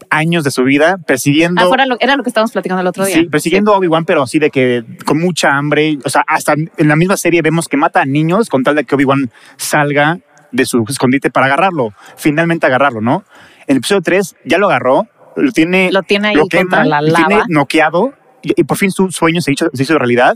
años 0.10 0.44
de 0.44 0.52
su 0.52 0.64
vida 0.64 0.98
persiguiendo... 1.06 1.62
Ah, 1.62 1.86
lo- 1.86 1.98
era 2.00 2.16
lo 2.16 2.24
que 2.24 2.30
estábamos 2.30 2.52
platicando 2.52 2.82
el 2.82 2.88
otro 2.88 3.06
día. 3.06 3.16
Sí, 3.16 3.26
persiguiendo 3.26 3.74
a 3.74 3.78
Obi-Wan, 3.78 4.06
pero 4.06 4.24
así 4.24 4.40
de 4.40 4.50
que 4.50 4.84
con 5.06 5.20
mucha 5.20 5.56
hambre. 5.56 5.98
O 6.06 6.10
sea, 6.10 6.24
hasta 6.28 6.54
en 6.54 6.88
la 6.88 6.96
misma 6.96 7.18
serie 7.18 7.42
vemos 7.42 7.68
que 7.68 7.78
mata 7.78 8.02
a 8.02 8.06
niños 8.06 8.50
con 8.50 8.64
tal 8.64 8.76
de 8.76 8.84
que 8.86 8.96
Obi-Wan 8.96 9.32
salga 9.58 10.20
de 10.52 10.66
su 10.66 10.84
escondite 10.88 11.30
para 11.30 11.48
agarrarlo. 11.48 11.94
Finalmente 12.16 12.66
agarrarlo, 12.66 13.02
¿no? 13.02 13.24
En 13.68 13.74
el 13.74 13.78
episodio 13.78 14.02
3 14.02 14.36
ya 14.46 14.58
lo 14.58 14.68
agarró, 14.68 15.08
lo 15.36 15.52
tiene, 15.52 15.92
Lo 15.92 16.04
tiene 16.04 16.30
ahí 16.30 16.36
contra 16.36 16.86
la 16.86 17.02
lo 17.02 17.14
tiene 17.14 17.36
lava. 17.36 17.46
noqueado 17.50 18.14
y, 18.42 18.54
y 18.60 18.64
por 18.64 18.78
fin 18.78 18.92
su 18.92 19.12
sueño 19.12 19.42
se 19.42 19.52
hizo, 19.52 19.70
se 19.74 19.84
hizo 19.84 19.98
realidad. 19.98 20.36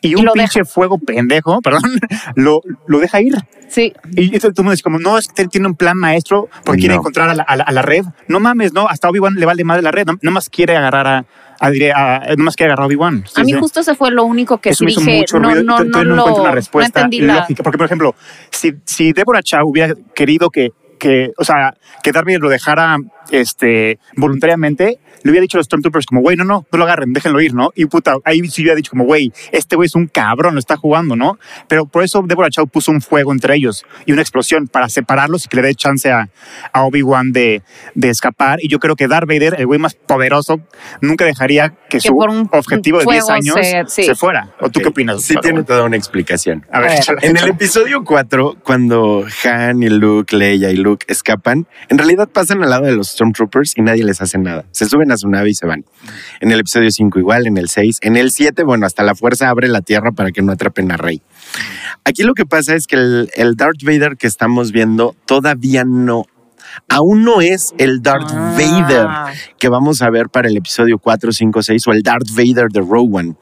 Y 0.00 0.14
un 0.14 0.26
pinche 0.32 0.64
fuego 0.64 0.98
pendejo, 0.98 1.60
perdón, 1.62 1.82
lo, 2.36 2.60
lo 2.86 2.98
deja 3.00 3.20
ir. 3.20 3.34
Sí. 3.68 3.92
Y 4.12 4.34
esto 4.34 4.52
tú 4.52 4.62
me 4.64 4.70
dices 4.70 4.82
como, 4.82 4.98
no, 4.98 5.18
es 5.18 5.28
que 5.28 5.42
él 5.42 5.48
tiene 5.48 5.66
un 5.66 5.74
plan 5.74 5.96
maestro 5.98 6.48
porque 6.64 6.80
quiere 6.80 6.94
No. 6.94 7.00
encontrar 7.00 7.28
a 7.28 7.34
la, 7.34 7.42
a 7.42 7.56
la- 7.56 7.64
a 7.64 7.72
la 7.72 7.82
red. 7.82 8.04
No 8.28 8.40
mames, 8.40 8.72
no, 8.72 8.88
hasta 8.88 9.08
Obi-Wan 9.10 9.34
le 9.34 9.44
vale 9.46 9.64
más 9.64 9.76
de 9.76 9.82
la 9.82 9.90
red, 9.90 10.06
no, 10.22 10.30
más 10.30 10.48
quiere 10.48 10.76
agarrar 10.76 11.06
a, 11.06 11.24
a, 11.60 11.66
a- 11.66 12.34
no 12.36 12.44
más 12.44 12.56
quiere 12.56 12.72
agarrar 12.72 12.84
a 12.84 12.86
Obi-Wan. 12.86 13.24
A 13.34 13.40
mí 13.40 13.50
Sí, 13.50 13.52
sí. 13.54 13.60
justo 13.60 13.80
ese 13.80 13.94
fue 13.94 14.10
lo 14.10 14.24
único 14.24 14.58
que 14.58 14.70
Eso 14.70 14.78
sí 14.78 14.84
me 14.86 14.90
hizo 14.92 15.00
dije, 15.00 15.18
mucho 15.18 15.38
no, 15.40 15.48
ruido 15.50 15.62
no, 15.64 15.76
to- 15.78 15.84
no, 15.84 16.04
no 16.04 16.14
encuentro 16.14 16.42
una 16.42 16.48
no 16.50 16.54
respuesta 16.54 17.00
entendí 17.00 17.20
la... 17.20 17.34
lógica. 17.40 17.62
Porque, 17.62 17.76
por 17.78 17.86
ejemplo, 17.86 18.14
si, 18.50 18.74
si 18.84 19.12
Deborah 19.12 19.42
Chow 19.42 19.68
hubiera 19.68 19.94
querido 20.14 20.48
que, 20.50 20.70
que, 20.98 21.32
o 21.36 21.44
sea, 21.44 21.74
que 22.02 22.12
Vader 22.12 22.40
lo 22.40 22.48
dejara 22.48 22.96
este, 23.30 23.98
voluntariamente, 24.16 24.98
le 25.22 25.30
hubiera 25.30 25.42
dicho 25.42 25.56
a 25.56 25.60
los 25.60 25.66
Stormtroopers 25.66 26.06
como, 26.06 26.20
güey, 26.20 26.36
no, 26.36 26.44
no, 26.44 26.66
no 26.70 26.78
lo 26.78 26.84
agarren, 26.84 27.12
déjenlo 27.12 27.40
ir, 27.40 27.54
¿no? 27.54 27.70
Y 27.74 27.86
puta, 27.86 28.16
ahí 28.24 28.46
sí 28.48 28.62
hubiera 28.62 28.76
dicho 28.76 28.90
como, 28.90 29.04
güey, 29.04 29.32
este 29.52 29.76
güey 29.76 29.86
es 29.86 29.94
un 29.94 30.06
cabrón, 30.06 30.54
lo 30.54 30.60
está 30.60 30.76
jugando, 30.76 31.16
¿no? 31.16 31.38
Pero 31.68 31.86
por 31.86 32.02
eso 32.04 32.22
Deborah 32.26 32.50
Chow 32.50 32.66
puso 32.66 32.90
un 32.92 33.00
fuego 33.00 33.32
entre 33.32 33.54
ellos 33.56 33.84
y 34.06 34.12
una 34.12 34.22
explosión 34.22 34.66
para 34.68 34.88
separarlos 34.88 35.44
y 35.44 35.48
que 35.48 35.56
le 35.56 35.62
dé 35.62 35.74
chance 35.74 36.10
a, 36.10 36.28
a 36.72 36.82
Obi-Wan 36.84 37.32
de, 37.32 37.62
de 37.94 38.08
escapar. 38.10 38.58
Y 38.62 38.68
yo 38.68 38.78
creo 38.78 38.96
que 38.96 39.08
Darth 39.08 39.26
Vader, 39.28 39.56
el 39.58 39.66
güey 39.66 39.78
más 39.78 39.94
poderoso, 39.94 40.60
nunca 41.00 41.24
dejaría 41.24 41.70
que, 41.88 41.98
Que 41.98 42.00
su 42.00 42.14
un 42.14 42.48
objetivo 42.52 42.98
de 42.98 43.04
10 43.04 43.24
fuego 43.24 43.30
años 43.32 43.54
se- 43.60 43.84
sí. 43.88 44.04
se 44.04 44.14
fuera. 44.14 44.54
¿O 44.60 44.68
tú 44.70 44.80
Ok, 44.80 44.82
qué 44.84 44.88
opinas? 44.88 45.22
Sí, 45.22 45.34
tiene 45.42 45.62
toda 45.62 45.84
una 45.84 45.96
explicación. 45.96 46.64
A 46.72 46.80
ver, 46.80 46.90
A 46.90 47.12
ver. 47.12 47.24
En 47.24 47.36
el 47.36 47.48
episodio 47.48 48.04
4, 48.04 48.56
cuando 48.64 49.24
Han 49.44 49.82
y 49.82 49.88
Luke, 49.88 50.34
Leia 50.36 50.70
y 50.70 50.76
Luke 50.76 51.04
escapan, 51.08 51.66
en 51.88 51.98
realidad 51.98 52.28
pasan 52.28 52.62
al 52.62 52.70
lado 52.70 52.86
de 52.86 52.92
los 52.92 53.08
Stormtroopers 53.10 53.74
y 53.76 53.82
nadie 53.82 54.04
les 54.04 54.20
hace 54.22 54.38
nada. 54.38 54.64
Se 54.70 54.86
suben 54.86 55.12
a 55.12 55.16
su 55.18 55.28
nave 55.28 55.50
y 55.50 55.54
se 55.54 55.66
van. 55.66 55.84
En 56.40 56.50
el 56.50 56.60
episodio 56.60 56.90
5 56.90 57.18
igual, 57.18 57.46
en 57.46 57.58
el 57.58 57.68
6. 57.68 57.98
En 58.02 58.16
el 58.16 58.30
7, 58.30 58.62
bueno, 58.64 58.86
hasta 58.86 59.02
la 59.02 59.14
fuerza 59.14 59.48
abre 59.50 59.68
la 59.68 59.82
tierra 59.82 60.12
para 60.12 60.32
que 60.32 60.42
no 60.42 60.52
atrapen 60.52 60.90
a 60.90 60.96
Rey. 60.96 61.22
Aquí 62.04 62.22
lo 62.22 62.34
que 62.34 62.46
pasa 62.46 62.74
es 62.74 62.86
que 62.86 62.96
el, 62.96 63.30
el 63.34 63.56
Darth 63.56 63.82
Vader 63.82 64.16
que 64.16 64.26
estamos 64.26 64.72
viendo 64.72 65.14
todavía 65.26 65.84
no... 65.84 66.26
Aún 66.88 67.24
no 67.24 67.40
es 67.40 67.74
el 67.78 68.02
Darth 68.02 68.30
Ah. 68.30 68.54
Vader 68.58 69.08
que 69.58 69.68
vamos 69.68 70.02
a 70.02 70.10
ver 70.10 70.28
para 70.28 70.48
el 70.48 70.56
episodio 70.56 70.98
4, 70.98 71.32
5, 71.32 71.62
6 71.62 71.88
o 71.88 71.92
el 71.92 72.02
Darth 72.02 72.28
Vader 72.34 72.68
de 72.70 72.80
Rogue 72.80 73.08
One. 73.12 73.34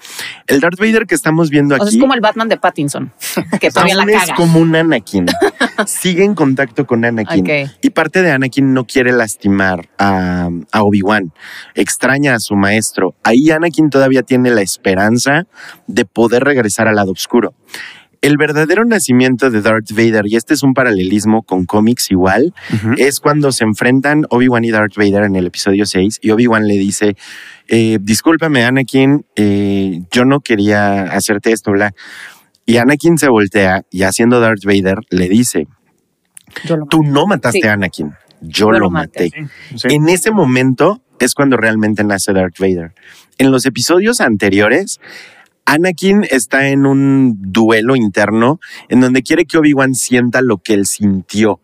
El 0.47 0.61
Darth 0.61 0.79
Vader 0.79 1.07
que 1.07 1.15
estamos 1.15 1.51
viendo 1.51 1.75
O 1.75 1.79
sea, 1.79 1.87
aquí 1.87 1.97
es 1.97 2.01
como 2.01 2.15
el 2.15 2.21
Batman 2.21 2.49
de 2.49 2.57
Pattinson, 2.57 3.13
que 3.61 3.71
todavía 3.71 3.95
la 3.97 4.03
aún 4.03 4.11
es 4.11 4.21
caga. 4.21 4.35
como 4.35 4.61
un 4.61 4.75
Anakin. 4.77 5.27
Sigue 5.87 6.25
en 6.25 6.35
contacto 6.35 6.87
con 6.87 7.05
Anakin. 7.05 7.47
Y 7.83 7.91
parte 7.91 8.23
de 8.23 8.33
Anakin 8.33 8.73
no 8.73 8.85
quiere 8.87 9.13
lastimar 9.13 9.89
a, 9.99 10.49
a 10.73 10.83
Obi-Wan. 10.83 11.33
Extraña 11.75 12.35
a 12.35 12.39
su 12.41 12.55
maestro. 12.57 13.15
Ahí 13.25 13.51
Anakin 13.51 13.91
todavía 13.91 14.23
tiene 14.23 14.51
la 14.51 14.63
esperanza 14.63 15.45
de 15.87 16.05
poder 16.05 16.45
regresar 16.45 16.89
al 16.89 16.97
lado 16.97 17.13
oscuro. 17.13 17.55
El 18.27 18.39
verdadero 18.39 18.85
nacimiento 18.85 19.51
de 19.51 19.63
Darth 19.63 19.93
Vader, 19.93 20.25
y 20.27 20.35
este 20.35 20.55
es 20.55 20.63
un 20.65 20.75
paralelismo 20.75 21.43
con 21.43 21.65
cómics 21.65 22.11
igual, 22.11 22.55
es 22.97 23.21
cuando 23.21 23.53
se 23.53 23.63
enfrentan 23.63 24.25
Obi-Wan 24.31 24.65
y 24.65 24.71
Darth 24.73 24.97
Vader 24.97 25.23
en 25.25 25.37
el 25.37 25.47
episodio 25.47 25.87
6 25.87 26.19
y 26.23 26.31
Obi-Wan 26.33 26.67
le 26.67 26.75
dice, 26.77 27.17
eh, 27.69 27.99
discúlpame 28.01 28.65
Anakin, 28.65 29.25
eh, 29.37 30.01
yo 30.11 30.25
no 30.25 30.41
quería 30.41 31.03
hacerte 31.05 31.53
esto, 31.53 31.71
bla. 31.71 31.95
Y 32.65 32.79
Anakin 32.79 33.17
se 33.17 33.29
voltea 33.29 33.83
y 33.93 34.03
haciendo 34.03 34.41
Darth 34.41 34.65
Vader 34.65 34.99
le 35.11 35.29
dice, 35.29 35.69
Yo 36.65 36.77
lo- 36.79 36.87
tú 36.87 37.03
no 37.05 37.27
mataste 37.27 37.61
Sí. 37.61 37.67
a 37.69 37.75
Anakin, 37.75 38.13
yo, 38.41 38.73
lo 38.73 38.91
maté. 38.91 39.31
Sí, 39.31 39.77
sí. 39.77 39.89
En 39.95 40.09
ese 40.09 40.33
momento 40.33 41.01
es 41.21 41.35
cuando 41.35 41.57
realmente 41.57 42.03
nace 42.03 42.33
Darth 42.33 42.59
Vader. 42.59 42.93
En 43.39 43.53
los 43.53 43.67
episodios 43.67 44.21
anteriores, 44.21 44.99
Anakin 45.67 46.25
está 46.31 46.69
en 46.69 46.87
un 46.87 47.37
duelo 47.39 47.97
interno 47.97 48.61
en 48.89 49.01
donde 49.01 49.23
quiere 49.23 49.45
que 49.45 49.59
Obi-Wan 49.59 49.95
sienta 49.95 50.41
lo 50.41 50.59
que 50.59 50.75
él 50.75 50.87
sintió. 50.87 51.61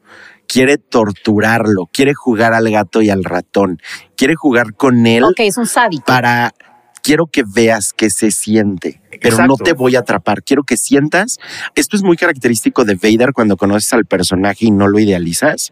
Quiere 0.47 0.77
torturarlo, 0.77 1.89
quiere 1.93 2.13
jugar 2.13 2.53
al 2.53 2.71
gato 2.71 3.01
y 3.01 3.09
al 3.09 3.25
ratón, 3.25 3.81
quiere 4.17 4.35
jugar 4.35 4.75
con 4.75 5.07
él 5.07 5.25
Ok, 5.25 5.39
es 5.39 5.57
un 5.57 5.67
sádico. 5.67 6.05
para 6.05 6.53
quiero 7.03 7.27
que 7.27 7.43
veas 7.47 7.93
que 7.93 8.11
se 8.11 8.31
siente, 8.31 9.01
pero 9.23 9.47
no 9.47 9.57
te 9.57 9.73
voy 9.73 9.97
a 9.97 10.01
atrapar. 10.01 10.43
Quiero 10.43 10.65
que 10.65 10.77
sientas. 10.77 11.39
Esto 11.75 11.97
es 11.97 12.03
muy 12.03 12.17
característico 12.17 12.85
de 12.85 12.97
Vader 12.97 13.33
cuando 13.33 13.57
conoces 13.57 13.93
al 13.93 14.05
personaje 14.05 14.67
y 14.67 14.71
no 14.71 14.89
lo 14.89 14.99
idealizas. 14.99 15.71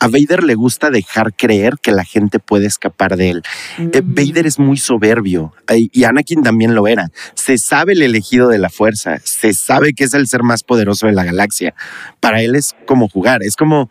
A 0.00 0.08
Vader 0.08 0.44
le 0.44 0.54
gusta 0.54 0.90
dejar 0.90 1.34
creer 1.34 1.78
que 1.82 1.92
la 1.92 2.04
gente 2.04 2.38
puede 2.38 2.66
escapar 2.66 3.16
de 3.16 3.30
él. 3.30 3.42
Eh, 3.78 4.02
Mm. 4.04 4.14
Vader 4.14 4.46
es 4.46 4.58
muy 4.58 4.76
soberbio 4.76 5.52
eh, 5.68 5.88
y 5.92 6.04
Anakin 6.04 6.42
también 6.42 6.74
lo 6.74 6.86
era. 6.86 7.08
Se 7.34 7.58
sabe 7.58 7.92
el 7.92 8.02
elegido 8.02 8.48
de 8.48 8.58
la 8.58 8.70
fuerza, 8.70 9.18
se 9.24 9.52
sabe 9.54 9.94
que 9.94 10.04
es 10.04 10.14
el 10.14 10.26
ser 10.26 10.42
más 10.42 10.62
poderoso 10.62 11.06
de 11.06 11.12
la 11.12 11.24
galaxia. 11.24 11.74
Para 12.20 12.42
él 12.42 12.54
es 12.54 12.74
como 12.86 13.08
jugar, 13.08 13.42
es 13.42 13.56
como, 13.56 13.90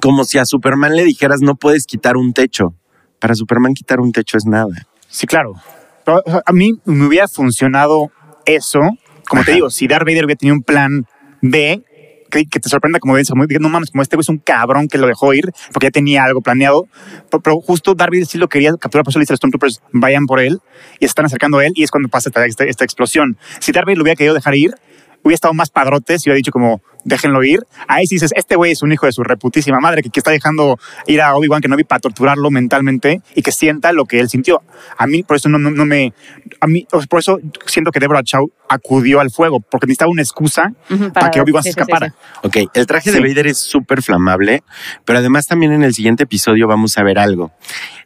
como 0.00 0.24
si 0.24 0.38
a 0.38 0.44
Superman 0.44 0.94
le 0.96 1.04
dijeras 1.04 1.40
no 1.40 1.56
puedes 1.56 1.86
quitar 1.86 2.16
un 2.16 2.32
techo. 2.32 2.74
Para 3.18 3.34
Superman 3.34 3.74
quitar 3.74 4.00
un 4.00 4.12
techo 4.12 4.36
es 4.36 4.46
nada. 4.46 4.86
Sí, 5.08 5.26
claro. 5.26 5.54
Pero, 6.04 6.22
o 6.24 6.30
sea, 6.30 6.42
a 6.44 6.52
mí 6.52 6.72
me 6.84 7.06
hubiera 7.06 7.28
funcionado 7.28 8.10
eso, 8.46 8.80
como 9.28 9.44
te 9.44 9.52
digo, 9.52 9.70
si 9.70 9.86
Darth 9.86 10.04
Vader 10.04 10.24
hubiera 10.24 10.38
tenido 10.38 10.56
un 10.56 10.62
plan 10.62 11.06
B, 11.40 11.82
que, 12.30 12.46
que 12.46 12.60
te 12.60 12.68
sorprenda 12.68 12.98
como 12.98 13.16
dices, 13.16 13.34
no 13.60 13.68
mames, 13.68 13.90
como 13.90 14.02
este 14.02 14.16
güey 14.16 14.22
es 14.22 14.28
un 14.28 14.38
cabrón 14.38 14.88
que 14.88 14.98
lo 14.98 15.06
dejó 15.06 15.32
ir 15.34 15.52
porque 15.72 15.86
ya 15.86 15.90
tenía 15.90 16.24
algo 16.24 16.40
planeado, 16.40 16.88
pero, 17.30 17.40
pero 17.42 17.60
justo 17.60 17.94
Darth 17.94 18.10
Vader 18.10 18.26
sí 18.26 18.38
lo 18.38 18.48
quería 18.48 18.72
capturar, 18.72 19.04
por 19.04 19.12
eso 19.12 19.18
le 19.18 19.22
dice 19.22 19.32
a 19.32 19.34
los 19.34 19.38
Stormtroopers, 19.38 19.82
vayan 19.92 20.26
por 20.26 20.40
él, 20.40 20.58
y 20.98 21.00
se 21.00 21.06
están 21.06 21.26
acercando 21.26 21.58
a 21.58 21.66
él, 21.66 21.72
y 21.74 21.84
es 21.84 21.90
cuando 21.90 22.08
pasa 22.08 22.30
esta, 22.30 22.44
esta, 22.46 22.64
esta 22.64 22.84
explosión. 22.84 23.38
Si 23.60 23.72
Darth 23.72 23.86
Vader 23.86 23.98
lo 23.98 24.02
hubiera 24.02 24.16
querido 24.16 24.34
dejar 24.34 24.54
ir, 24.56 24.74
hubiera 25.24 25.34
estado 25.34 25.54
más 25.54 25.70
padrote 25.70 26.18
si 26.18 26.28
hubiera 26.28 26.36
dicho 26.36 26.52
como, 26.52 26.80
déjenlo 27.04 27.42
ir. 27.42 27.60
Ahí 27.88 28.06
sí 28.06 28.16
dices, 28.16 28.32
este 28.36 28.56
güey 28.56 28.72
es 28.72 28.82
un 28.82 28.92
hijo 28.92 29.06
de 29.06 29.12
su 29.12 29.22
reputísima 29.22 29.80
madre 29.80 30.02
que, 30.02 30.10
que 30.10 30.20
está 30.20 30.30
dejando 30.30 30.78
ir 31.06 31.20
a 31.20 31.34
Obi-Wan 31.34 31.60
Kenobi 31.60 31.84
para 31.84 32.00
torturarlo 32.00 32.50
mentalmente 32.50 33.20
y 33.34 33.42
que 33.42 33.52
sienta 33.52 33.92
lo 33.92 34.04
que 34.04 34.20
él 34.20 34.28
sintió. 34.28 34.62
A 34.96 35.06
mí, 35.06 35.22
por 35.22 35.36
eso 35.36 35.48
no, 35.48 35.58
no, 35.58 35.70
no 35.70 35.84
me. 35.84 36.12
A 36.60 36.66
mí, 36.66 36.86
por 37.08 37.18
eso 37.18 37.40
siento 37.66 37.90
que 37.90 38.00
Deborah 38.00 38.22
Chow 38.22 38.52
acudió 38.68 39.20
al 39.20 39.30
fuego, 39.30 39.60
porque 39.60 39.86
necesitaba 39.86 40.10
una 40.10 40.22
excusa 40.22 40.72
para, 41.12 41.30
que 41.30 41.40
Obi-Wan 41.40 41.62
sí, 41.62 41.70
se 41.70 41.72
sí, 41.72 41.74
sí, 41.74 41.80
escapara. 41.80 42.08
sí. 42.10 42.14
Ok, 42.42 42.70
el 42.74 42.86
traje 42.86 43.12
de. 43.12 43.20
Vader 43.20 43.46
es 43.46 43.58
súper 43.58 44.02
flamable, 44.02 44.62
pero 45.04 45.18
además 45.18 45.46
también 45.46 45.72
en 45.72 45.82
el 45.82 45.94
siguiente 45.94 46.24
episodio 46.24 46.66
vamos 46.68 46.96
a 46.98 47.02
ver 47.02 47.18
algo, 47.18 47.52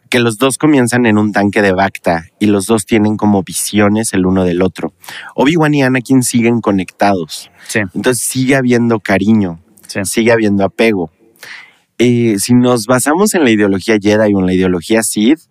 que 0.09 0.19
los 0.19 0.37
dos 0.37 0.57
comienzan 0.57 1.05
en 1.05 1.17
un 1.17 1.31
tanque 1.31 1.61
de 1.61 1.71
Bacta 1.71 2.25
y 2.39 2.47
los 2.47 2.65
dos 2.65 2.85
tienen 2.85 3.15
como 3.17 3.43
visiones 3.43 4.13
el 4.13 4.25
uno 4.25 4.43
del 4.43 4.61
otro. 4.61 4.93
Obi-Wan 5.35 5.73
y 5.73 5.83
Anakin 5.83 6.23
siguen 6.23 6.61
conectados, 6.61 7.51
Sí, 7.67 7.79
entonces 7.93 8.19
sigue 8.23 8.55
habiendo 8.55 8.99
cariño, 8.99 9.59
sí. 9.87 9.99
sigue 10.05 10.31
habiendo 10.31 10.63
apego. 10.65 11.11
Eh, 12.01 12.35
si 12.39 12.53
nos 12.53 12.85
basamos 12.85 13.33
en 13.35 13.43
la 13.43 13.51
ideología 13.51 13.97
Jedi 14.01 14.33
o 14.33 14.39
en 14.39 14.45
la 14.45 14.53
ideología 14.53 15.03
Sith, 15.03 15.41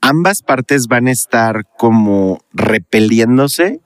ambas 0.00 0.42
partes 0.42 0.88
van 0.88 1.06
a 1.06 1.12
estar 1.12 1.64
como 1.78 2.40
repeliéndose, 2.52 3.80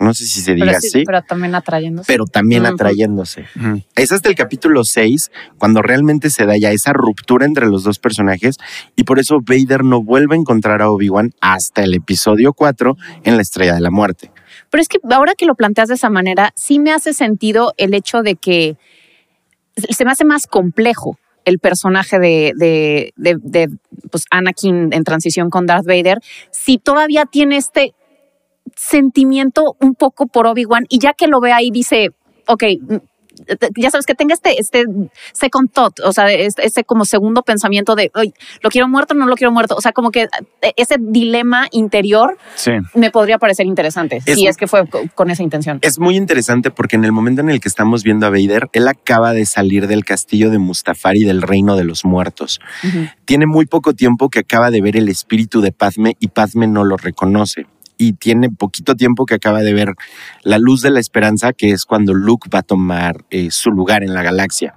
no 0.00 0.14
sé 0.14 0.24
si 0.24 0.40
se 0.40 0.54
diga 0.54 0.66
Pero, 0.66 0.80
sí, 0.80 0.86
así, 0.88 1.04
pero 1.04 1.22
también 1.22 1.54
atrayéndose. 1.54 2.06
pero 2.10 2.24
también 2.24 2.64
atrayéndose. 2.66 3.44
Es 3.94 4.12
hasta 4.12 4.30
el 4.30 4.34
capítulo 4.34 4.82
6 4.84 5.30
cuando 5.58 5.82
realmente 5.82 6.30
se 6.30 6.46
da 6.46 6.56
ya 6.56 6.72
esa 6.72 6.92
ruptura 6.94 7.44
entre 7.44 7.66
los 7.66 7.84
dos 7.84 7.98
personajes 7.98 8.56
y 8.96 9.04
por 9.04 9.18
eso 9.18 9.40
Vader 9.42 9.84
no 9.84 10.02
vuelve 10.02 10.34
a 10.36 10.38
encontrar 10.38 10.80
a 10.80 10.90
Obi-Wan 10.90 11.32
hasta 11.40 11.82
el 11.82 11.94
episodio 11.94 12.54
4 12.54 12.96
en 13.24 13.36
la 13.36 13.42
Estrella 13.42 13.74
de 13.74 13.80
la 13.80 13.90
Muerte. 13.90 14.32
Pero 14.70 14.80
es 14.80 14.88
que 14.88 14.98
ahora 15.10 15.34
que 15.36 15.44
lo 15.44 15.54
planteas 15.54 15.88
de 15.88 15.94
esa 15.96 16.08
manera, 16.08 16.52
sí 16.56 16.78
me 16.78 16.92
hace 16.92 17.12
sentido 17.12 17.74
el 17.76 17.92
hecho 17.92 18.22
de 18.22 18.36
que 18.36 18.76
se 19.76 20.04
me 20.04 20.12
hace 20.12 20.24
más 20.24 20.46
complejo 20.46 21.18
el 21.44 21.58
personaje 21.58 22.18
de, 22.18 22.52
de, 22.56 23.12
de, 23.16 23.36
de, 23.42 23.68
pues 24.10 24.24
Anakin 24.30 24.92
en 24.92 25.04
transición 25.04 25.50
con 25.50 25.66
Darth 25.66 25.86
Vader, 25.86 26.18
si 26.50 26.78
todavía 26.78 27.24
tiene 27.26 27.56
este 27.56 27.94
sentimiento 28.76 29.76
un 29.80 29.94
poco 29.94 30.26
por 30.26 30.46
Obi-Wan 30.46 30.86
y 30.88 30.98
ya 30.98 31.12
que 31.14 31.26
lo 31.28 31.40
ve 31.40 31.52
ahí 31.52 31.70
dice, 31.70 32.10
ok, 32.46 32.64
ya 33.76 33.90
sabes 33.90 34.04
que 34.04 34.14
tenga 34.14 34.34
este, 34.34 34.60
este 34.60 34.84
second 35.32 35.70
thought, 35.72 35.98
o 36.00 36.12
sea, 36.12 36.30
este, 36.30 36.66
este 36.66 36.84
como 36.84 37.06
segundo 37.06 37.42
pensamiento 37.42 37.94
de, 37.94 38.10
"Ay, 38.12 38.34
¿lo 38.60 38.68
quiero 38.68 38.86
muerto 38.86 39.14
no 39.14 39.24
lo 39.24 39.34
quiero 39.34 39.50
muerto? 39.50 39.76
O 39.76 39.80
sea, 39.80 39.92
como 39.92 40.10
que 40.10 40.22
eh, 40.60 40.72
ese 40.76 40.96
dilema 40.98 41.66
interior 41.70 42.36
Sí. 42.54 42.72
me 42.94 43.10
podría 43.10 43.38
parecer 43.38 43.64
interesante 43.66 44.20
Es- 44.26 44.34
si 44.38 44.46
es 44.46 44.58
que 44.58 44.66
fue 44.66 44.86
co- 44.86 45.00
con 45.14 45.30
esa 45.30 45.42
intención. 45.42 45.78
Es 45.80 45.98
muy 45.98 46.16
interesante 46.16 46.70
porque 46.70 46.96
en 46.96 47.04
el 47.04 47.12
momento 47.12 47.40
en 47.40 47.48
el 47.48 47.60
que 47.60 47.68
estamos 47.68 48.02
viendo 48.02 48.26
a 48.26 48.30
Vader, 48.30 48.68
él 48.74 48.86
acaba 48.88 49.32
de 49.32 49.46
salir 49.46 49.86
del 49.86 50.04
castillo 50.04 50.50
de 50.50 50.58
Mustafar 50.58 51.16
y 51.16 51.24
del 51.24 51.40
reino 51.40 51.76
de 51.76 51.84
los 51.84 52.04
muertos. 52.04 52.60
Tiene 53.24 53.46
muy 53.46 53.64
poco 53.64 53.94
tiempo 53.94 54.28
que 54.28 54.40
acaba 54.40 54.70
de 54.70 54.82
ver 54.82 54.96
el 54.98 55.08
espíritu 55.08 55.62
de 55.62 55.72
Padme 55.72 56.14
y 56.20 56.28
Padme 56.28 56.66
no 56.66 56.84
lo 56.84 56.98
reconoce. 56.98 57.66
Y 58.00 58.14
tiene 58.14 58.48
poquito 58.48 58.94
tiempo 58.94 59.26
que 59.26 59.34
acaba 59.34 59.60
de 59.60 59.74
ver 59.74 59.94
la 60.42 60.56
luz 60.56 60.80
de 60.80 60.90
la 60.90 61.00
esperanza, 61.00 61.52
que 61.52 61.70
es 61.70 61.84
cuando 61.84 62.14
Luke 62.14 62.48
va 62.52 62.60
a 62.60 62.62
tomar 62.62 63.26
eh, 63.28 63.50
su 63.50 63.70
lugar 63.70 64.02
en 64.02 64.14
la 64.14 64.22
galaxia. 64.22 64.74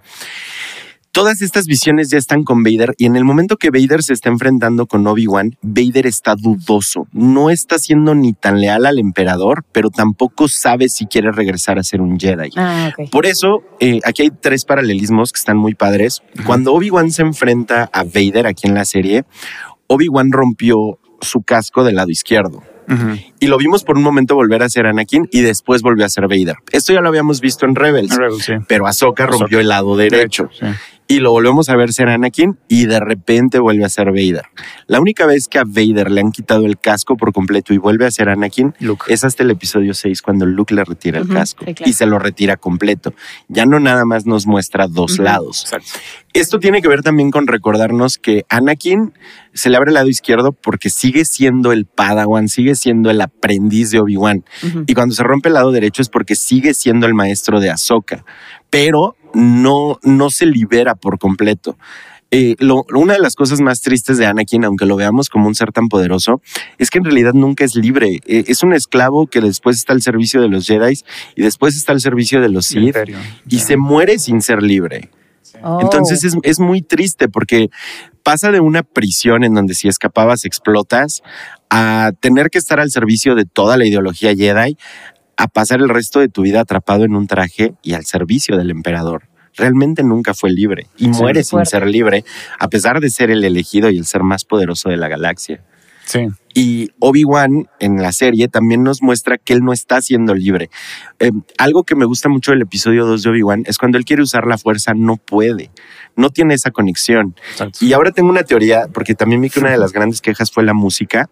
Todas 1.13 1.41
estas 1.41 1.67
visiones 1.67 2.09
ya 2.09 2.17
están 2.17 2.43
con 2.43 2.63
Vader 2.63 2.95
y 2.97 3.05
en 3.05 3.15
el 3.15 3.23
momento 3.23 3.57
que 3.57 3.69
Vader 3.69 4.01
se 4.01 4.13
está 4.13 4.29
enfrentando 4.29 4.87
con 4.87 5.05
Obi-Wan, 5.05 5.55
Vader 5.61 6.07
está 6.07 6.33
dudoso. 6.35 7.07
No 7.13 7.49
está 7.51 7.77
siendo 7.77 8.13
ni 8.13 8.33
tan 8.33 8.59
leal 8.59 8.87
al 8.87 8.97
emperador, 8.97 9.63
pero 9.71 9.91
tampoco 9.91 10.47
sabe 10.47 10.89
si 10.89 11.05
quiere 11.05 11.31
regresar 11.31 11.77
a 11.77 11.83
ser 11.83 12.01
un 12.01 12.19
Jedi. 12.19 12.49
Ah. 12.57 12.91
Por 13.11 13.27
eso, 13.27 13.61
eh, 13.79 13.99
aquí 14.03 14.23
hay 14.23 14.31
tres 14.31 14.65
paralelismos 14.65 15.31
que 15.31 15.37
están 15.37 15.55
muy 15.55 15.75
padres. 15.75 16.23
Cuando 16.47 16.73
Obi-Wan 16.73 17.11
se 17.11 17.21
enfrenta 17.21 17.91
a 17.93 18.03
Vader 18.03 18.47
aquí 18.47 18.67
en 18.67 18.73
la 18.73 18.83
serie, 18.83 19.23
Obi-Wan 19.85 20.31
rompió 20.31 20.99
su 21.21 21.43
casco 21.43 21.83
del 21.83 21.97
lado 21.97 22.09
izquierdo. 22.09 22.63
Y 23.39 23.47
lo 23.47 23.57
vimos 23.57 23.83
por 23.83 23.97
un 23.97 24.03
momento 24.03 24.35
volver 24.35 24.63
a 24.63 24.69
ser 24.69 24.85
Anakin 24.85 25.27
y 25.31 25.41
después 25.41 25.81
volvió 25.81 26.05
a 26.05 26.09
ser 26.09 26.27
Vader. 26.27 26.55
Esto 26.71 26.93
ya 26.93 27.01
lo 27.01 27.09
habíamos 27.09 27.41
visto 27.41 27.65
en 27.65 27.75
Rebels, 27.75 28.15
Rebels, 28.15 28.43
sí. 28.43 28.53
pero 28.67 28.87
Ahsoka 28.87 29.23
Ahsoka. 29.23 29.39
rompió 29.39 29.59
el 29.59 29.67
lado 29.69 29.95
derecho. 29.95 30.49
Sí. 30.57 30.65
Y 31.13 31.19
lo 31.19 31.29
volvemos 31.29 31.69
a 31.69 31.75
ver 31.75 31.93
ser 31.93 32.09
Anakin 32.09 32.57
y 32.67 32.87
de 32.87 32.99
repente 32.99 33.59
vuelve 33.59 33.85
a 33.85 33.89
ser 33.89 34.07
Vader. 34.07 34.45
La 34.87 34.99
única 34.99 35.27
vez 35.27 35.47
que 35.47 35.59
a 35.59 35.63
Vader 35.63 36.09
le 36.09 36.21
han 36.21 36.31
quitado 36.31 36.65
el 36.65 36.79
casco 36.79 37.17
por 37.17 37.33
completo 37.33 37.71
y 37.71 37.77
vuelve 37.77 38.07
a 38.07 38.09
ser 38.09 38.29
Anakin 38.29 38.73
Luke. 38.79 39.05
es 39.13 39.23
hasta 39.23 39.43
el 39.43 39.51
episodio 39.51 39.93
6 39.93 40.23
cuando 40.23 40.47
Luke 40.47 40.73
le 40.73 40.83
retira 40.83 41.19
el 41.19 41.27
casco 41.27 41.65
sí, 41.67 41.75
claro. 41.75 41.87
y 41.87 41.93
se 41.93 42.07
lo 42.07 42.17
retira 42.17 42.57
completo. 42.57 43.13
Ya 43.47 43.67
no 43.67 43.79
nada 43.79 44.05
más 44.05 44.25
nos 44.25 44.47
muestra 44.47 44.87
dos 44.87 45.19
lados. 45.19 45.65
Exacto. 45.65 45.99
Esto 46.33 46.57
tiene 46.57 46.81
que 46.81 46.87
ver 46.87 47.03
también 47.03 47.29
con 47.29 47.45
recordarnos 47.45 48.17
que 48.17 48.43
Anakin 48.49 49.13
se 49.53 49.69
le 49.69 49.77
abre 49.77 49.91
el 49.91 49.93
lado 49.93 50.09
izquierdo 50.09 50.51
porque 50.51 50.89
sigue 50.89 51.25
siendo 51.25 51.71
el 51.71 51.85
Padawan, 51.85 52.47
sigue 52.47 52.73
siendo 52.73 53.11
el 53.11 53.21
aprendiz 53.21 53.91
de 53.91 53.99
Obi-Wan. 53.99 54.45
Y 54.87 54.95
cuando 54.95 55.13
se 55.13 55.21
rompe 55.21 55.49
el 55.49 55.53
lado 55.53 55.71
derecho 55.71 56.01
es 56.01 56.09
porque 56.09 56.33
sigue 56.33 56.73
siendo 56.73 57.05
el 57.05 57.13
maestro 57.13 57.59
de 57.59 57.69
Ahsoka, 57.69 58.25
pero 58.71 59.15
no, 59.33 59.99
no 60.03 60.29
se 60.29 60.45
libera 60.45 60.95
por 60.95 61.19
completo. 61.19 61.77
Eh, 62.35 62.55
lo- 62.57 62.83
una 62.95 63.13
de 63.13 63.19
las 63.19 63.35
cosas 63.35 63.61
más 63.61 63.81
tristes 63.81 64.17
de 64.17 64.25
Anakin, 64.25 64.65
aunque 64.65 64.87
lo 64.87 64.95
veamos 64.95 65.29
como 65.29 65.47
un 65.47 65.53
ser 65.53 65.71
tan 65.71 65.87
poderoso, 65.87 66.41
es 66.79 66.89
que 66.89 66.97
en 66.97 67.03
realidad 67.03 67.33
nunca 67.33 67.63
es 67.63 67.75
libre. 67.75 68.21
Eh, 68.25 68.45
es 68.47 68.63
un 68.63 68.73
esclavo 68.73 69.27
que 69.27 69.39
después 69.39 69.77
está 69.77 69.93
al 69.93 70.01
servicio 70.01 70.41
de 70.41 70.47
los 70.49 70.65
Jedi 70.65 70.97
y 71.35 71.41
después 71.43 71.75
está 71.75 71.91
al 71.91 72.01
servicio 72.01 72.41
de 72.41 72.49
los 72.49 72.65
Sith 72.65 72.81
y 73.47 73.59
se 73.59 73.77
muere 73.77 74.17
sin 74.17 74.41
ser 74.41 74.63
libre. 74.63 75.11
Oh. 75.61 75.79
Entonces 75.81 76.23
es, 76.23 76.35
es 76.41 76.59
muy 76.59 76.81
triste 76.81 77.29
porque 77.29 77.69
pasa 78.23 78.51
de 78.51 78.61
una 78.61 78.81
prisión 78.81 79.43
en 79.43 79.53
donde 79.53 79.75
si 79.75 79.87
escapabas 79.87 80.45
explotas 80.45 81.21
a 81.69 82.13
tener 82.19 82.49
que 82.49 82.57
estar 82.57 82.79
al 82.79 82.89
servicio 82.89 83.35
de 83.35 83.45
toda 83.45 83.77
la 83.77 83.85
ideología 83.85 84.33
Jedi, 84.35 84.75
a 85.37 85.47
pasar 85.47 85.79
el 85.79 85.89
resto 85.89 86.19
de 86.19 86.29
tu 86.29 86.43
vida 86.43 86.61
atrapado 86.61 87.05
en 87.05 87.15
un 87.15 87.27
traje 87.27 87.73
y 87.81 87.93
al 87.93 88.05
servicio 88.05 88.57
del 88.57 88.71
emperador. 88.71 89.29
Realmente 89.55 90.03
nunca 90.03 90.33
fue 90.33 90.51
libre 90.51 90.87
y 90.97 91.09
muere 91.09 91.43
sin 91.43 91.65
ser 91.65 91.85
libre, 91.87 92.23
a 92.59 92.69
pesar 92.69 92.99
de 92.99 93.09
ser 93.09 93.29
el 93.29 93.43
elegido 93.43 93.89
y 93.91 93.97
el 93.97 94.05
ser 94.05 94.23
más 94.23 94.45
poderoso 94.45 94.89
de 94.89 94.97
la 94.97 95.07
galaxia. 95.07 95.61
Sí. 96.05 96.27
Y 96.53 96.91
Obi-Wan 96.99 97.67
en 97.79 98.01
la 98.01 98.11
serie 98.11 98.47
también 98.47 98.83
nos 98.83 99.01
muestra 99.01 99.37
que 99.37 99.53
él 99.53 99.63
no 99.63 99.73
está 99.73 100.01
siendo 100.01 100.33
libre. 100.33 100.69
Eh, 101.19 101.31
algo 101.57 101.83
que 101.83 101.95
me 101.95 102.05
gusta 102.05 102.29
mucho 102.29 102.51
del 102.51 102.61
episodio 102.61 103.05
2 103.05 103.23
de 103.23 103.29
Obi-Wan 103.29 103.63
es 103.65 103.77
cuando 103.77 103.97
él 103.97 104.05
quiere 104.05 104.21
usar 104.21 104.45
la 104.45 104.57
fuerza, 104.57 104.93
no 104.93 105.17
puede, 105.17 105.71
no 106.15 106.29
tiene 106.29 106.55
esa 106.55 106.71
conexión. 106.71 107.35
Exacto. 107.51 107.79
Y 107.81 107.93
ahora 107.93 108.11
tengo 108.11 108.29
una 108.29 108.43
teoría, 108.43 108.87
porque 108.93 109.15
también 109.15 109.41
vi 109.41 109.49
que 109.49 109.59
una 109.59 109.71
de 109.71 109.77
las 109.77 109.93
grandes 109.93 110.21
quejas 110.21 110.51
fue 110.51 110.63
la 110.63 110.73
música, 110.73 111.29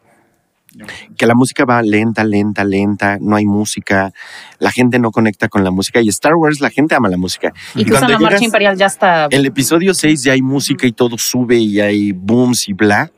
que 1.17 1.25
la 1.25 1.35
música 1.35 1.65
va 1.65 1.81
lenta, 1.81 2.23
lenta, 2.23 2.63
lenta, 2.63 3.17
no 3.19 3.35
hay 3.35 3.45
música, 3.45 4.13
la 4.59 4.71
gente 4.71 4.99
no 4.99 5.11
conecta 5.11 5.49
con 5.49 5.63
la 5.63 5.71
música 5.71 6.01
y 6.01 6.09
Star 6.09 6.35
Wars 6.35 6.61
la 6.61 6.69
gente 6.69 6.95
ama 6.95 7.09
la 7.09 7.17
música. 7.17 7.53
y 7.75 7.83
que 7.83 7.91
usan 7.91 8.07
cuando 8.07 8.19
la 8.19 8.29
marcha 8.31 8.45
imperial 8.45 8.77
ya 8.77 8.85
está. 8.85 9.27
el 9.29 9.45
episodio 9.45 9.93
6 9.93 10.23
ya 10.23 10.33
hay 10.33 10.41
música 10.41 10.87
y 10.87 10.91
todo 10.91 11.17
sube 11.17 11.57
y 11.57 11.79
hay 11.79 12.11
booms 12.11 12.69
y 12.69 12.73
bla. 12.73 13.11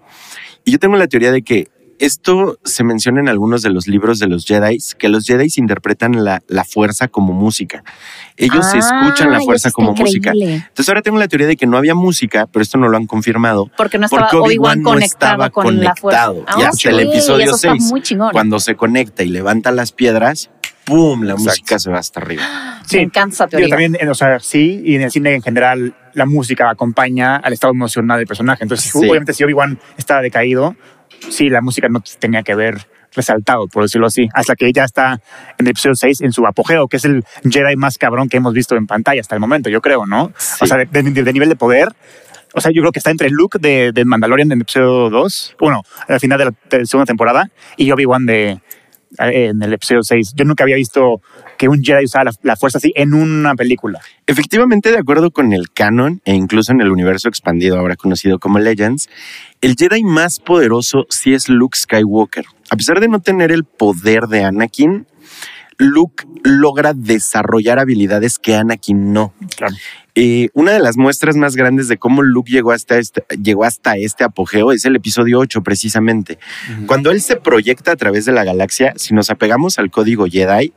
Y 0.65 0.71
yo 0.71 0.79
tengo 0.79 0.95
la 0.95 1.07
teoría 1.07 1.31
de 1.31 1.41
que 1.41 1.67
esto 1.99 2.57
se 2.63 2.83
menciona 2.83 3.19
en 3.21 3.29
algunos 3.29 3.61
de 3.61 3.69
los 3.69 3.87
libros 3.87 4.19
de 4.19 4.27
los 4.27 4.45
Jedi, 4.45 4.77
que 4.97 5.09
los 5.09 5.25
Jedi 5.25 5.47
interpretan 5.57 6.23
la, 6.23 6.41
la 6.47 6.63
fuerza 6.63 7.07
como 7.07 7.33
música. 7.33 7.83
Ellos 8.37 8.65
Ah, 8.73 8.77
escuchan 9.07 9.31
la 9.31 9.39
fuerza 9.41 9.69
está 9.69 9.75
como 9.75 9.93
música. 9.93 10.31
Entonces 10.35 10.89
ahora 10.89 11.01
tengo 11.01 11.17
la 11.19 11.27
teoría 11.27 11.47
de 11.47 11.55
que 11.55 11.67
no 11.67 11.77
había 11.77 11.95
música, 11.95 12.47
pero 12.51 12.63
esto 12.63 12.77
no 12.77 12.89
lo 12.89 12.97
han 12.97 13.05
confirmado. 13.07 13.69
Porque 13.77 13.97
no 13.99 14.05
estaba 14.05 14.23
Porque 14.23 14.37
Obi-Wan 14.37 14.79
Obi-Wan 14.79 14.81
no 14.99 14.99
estaba 15.05 15.49
conectado 15.49 15.63
con 15.63 15.83
la 15.83 15.95
fuerza. 15.95 16.25
conectado. 16.25 16.59
Y 16.59 16.63
Ah, 16.63 16.69
hasta 16.69 16.89
el 16.89 16.99
episodio 17.01 17.45
eso 17.45 17.55
está 17.55 17.71
6, 17.71 17.83
muy 17.91 18.01
chingón. 18.01 18.31
Cuando 18.31 18.59
se 18.59 18.75
conecta 18.75 19.23
y 19.23 19.29
levanta 19.29 19.71
las 19.71 19.91
piedras, 19.91 20.49
¡pum! 20.85 21.21
La 21.23 21.33
Exacto. 21.33 21.49
música 21.51 21.79
se 21.79 21.89
va 21.91 21.99
hasta 21.99 22.19
arriba. 22.19 22.43
Sí. 22.85 22.97
Me 22.97 23.03
encanta 23.03 23.47
teoría. 23.47 23.69
también, 23.69 23.95
eh, 23.97 24.09
o 24.09 24.13
sea, 24.13 24.41
sí, 24.41 24.81
y 24.83 24.95
en 24.95 25.03
el 25.03 25.09
cine 25.11 25.33
en 25.35 25.41
general, 25.41 25.95
la 26.15 26.25
música 26.25 26.69
acompaña 26.69 27.37
al 27.37 27.53
estado 27.53 27.71
emocional 27.71 28.17
del 28.17 28.27
personaje. 28.27 28.61
Entonces, 28.65 28.91
Sí. 28.91 28.97
obviamente, 28.97 29.31
si 29.33 29.41
Obi-Wan 29.45 29.79
estaba 29.97 30.21
decaído, 30.21 30.75
sí, 31.29 31.49
la 31.49 31.61
música 31.61 31.87
no 31.89 32.01
tenía 32.19 32.43
que 32.43 32.55
ver 32.55 32.87
resaltado, 33.15 33.67
por 33.67 33.83
decirlo 33.83 34.07
así, 34.07 34.27
hasta 34.33 34.55
que 34.55 34.71
ya 34.73 34.83
está 34.85 35.21
en 35.59 35.65
el 35.65 35.71
episodio 35.71 35.95
6 35.95 36.21
en 36.21 36.31
su 36.31 36.45
apogeo, 36.47 36.87
que 36.87 36.97
es 36.97 37.05
el 37.05 37.23
Jedi 37.47 37.75
más 37.75 37.97
cabrón 37.99 38.27
que 38.27 38.37
hemos 38.37 38.53
visto 38.53 38.75
en 38.75 38.87
pantalla 38.87 39.21
hasta 39.21 39.35
el 39.35 39.39
momento, 39.41 39.69
yo 39.69 39.81
creo, 39.81 40.05
¿no? 40.07 40.31
Sí. 40.37 40.57
O 40.61 40.65
sea, 40.67 40.77
de, 40.77 40.85
de- 40.85 41.23
de 41.23 41.33
nivel 41.33 41.49
de 41.49 41.55
poder. 41.55 41.89
O 42.55 42.61
sea, 42.61 42.71
yo 42.71 42.81
creo 42.81 42.91
que 42.91 42.99
está 42.99 43.09
entre 43.11 43.29
Luke 43.29 43.57
de, 43.59 43.91
de 43.93 44.05
Mandalorian 44.05 44.47
en 44.47 44.53
el 44.57 44.61
episodio 44.61 45.09
2, 45.09 45.55
bueno, 45.59 45.81
al 46.07 46.19
final 46.19 46.37
de 46.39 46.45
la 46.45 46.53
de 46.69 46.85
segunda 46.85 47.05
temporada, 47.05 47.49
y 47.77 47.91
Obi-Wan 47.91 48.25
de 48.25 48.59
en 49.19 49.61
el 49.61 49.73
episodio 49.73 50.03
6. 50.03 50.33
Yo 50.35 50.45
nunca 50.45 50.63
había 50.63 50.75
visto 50.75 51.21
que 51.57 51.67
un 51.69 51.83
Jedi 51.83 52.05
usara 52.05 52.25
la, 52.25 52.31
la 52.41 52.55
fuerza 52.55 52.77
así 52.77 52.91
en 52.95 53.13
una 53.13 53.55
película. 53.55 53.99
Efectivamente, 54.27 54.91
de 54.91 54.97
acuerdo 54.97 55.31
con 55.31 55.53
el 55.53 55.71
canon 55.71 56.21
e 56.25 56.33
incluso 56.33 56.71
en 56.71 56.81
el 56.81 56.91
universo 56.91 57.29
expandido, 57.29 57.77
ahora 57.77 57.95
conocido 57.95 58.39
como 58.39 58.59
Legends, 58.59 59.09
el 59.61 59.75
Jedi 59.75 60.03
más 60.03 60.39
poderoso 60.39 61.05
sí 61.09 61.33
es 61.33 61.49
Luke 61.49 61.77
Skywalker. 61.77 62.45
A 62.69 62.75
pesar 62.75 62.99
de 62.99 63.07
no 63.07 63.19
tener 63.19 63.51
el 63.51 63.63
poder 63.63 64.23
de 64.23 64.43
Anakin, 64.43 65.05
Luke 65.77 66.25
logra 66.43 66.93
desarrollar 66.93 67.79
habilidades 67.79 68.39
que 68.39 68.55
Anakin 68.55 69.13
no. 69.13 69.33
Claro. 69.55 69.75
Eh, 70.15 70.49
una 70.53 70.73
de 70.73 70.79
las 70.79 70.95
muestras 70.95 71.35
más 71.35 71.55
grandes 71.55 71.87
de 71.87 71.97
cómo 71.97 72.21
Luke 72.21 72.51
llegó 72.51 72.71
hasta 72.71 72.99
este, 72.99 73.25
llegó 73.41 73.63
hasta 73.63 73.97
este 73.97 74.23
apogeo 74.23 74.71
es 74.71 74.85
el 74.85 74.95
episodio 74.95 75.39
8, 75.39 75.63
precisamente. 75.63 76.37
Cuando 76.85 77.09
él 77.09 77.19
se 77.19 77.35
proyecta 77.35 77.93
a 77.93 77.95
través 77.95 78.25
de 78.25 78.31
la 78.31 78.43
galaxia, 78.43 78.93
si 78.95 79.15
nos 79.15 79.31
apegamos 79.31 79.79
al 79.79 79.89
código 79.89 80.27
Jedi, 80.27 80.71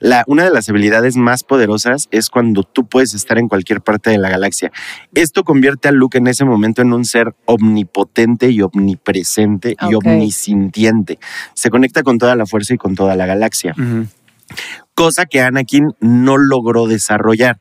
la, 0.00 0.24
una 0.26 0.42
de 0.42 0.50
las 0.50 0.68
habilidades 0.68 1.16
más 1.16 1.44
poderosas 1.44 2.08
es 2.10 2.30
cuando 2.30 2.64
tú 2.64 2.88
puedes 2.88 3.14
estar 3.14 3.38
en 3.38 3.46
cualquier 3.46 3.80
parte 3.80 4.10
de 4.10 4.18
la 4.18 4.28
galaxia. 4.28 4.72
Esto 5.14 5.44
convierte 5.44 5.86
a 5.86 5.92
Luke 5.92 6.18
en 6.18 6.26
ese 6.26 6.44
momento 6.44 6.82
en 6.82 6.92
un 6.92 7.04
ser 7.04 7.36
omnipotente 7.44 8.50
y 8.50 8.60
omnipresente 8.60 9.76
y 9.88 9.94
omnisintiente. 9.94 11.20
Se 11.54 11.70
conecta 11.70 12.02
con 12.02 12.18
toda 12.18 12.34
la 12.34 12.44
fuerza 12.44 12.74
y 12.74 12.78
con 12.78 12.96
toda 12.96 13.14
la 13.14 13.26
galaxia. 13.26 13.76
Cosa 14.94 15.26
que 15.26 15.40
Anakin 15.40 15.94
no 16.00 16.36
logró 16.36 16.86
desarrollar. 16.86 17.60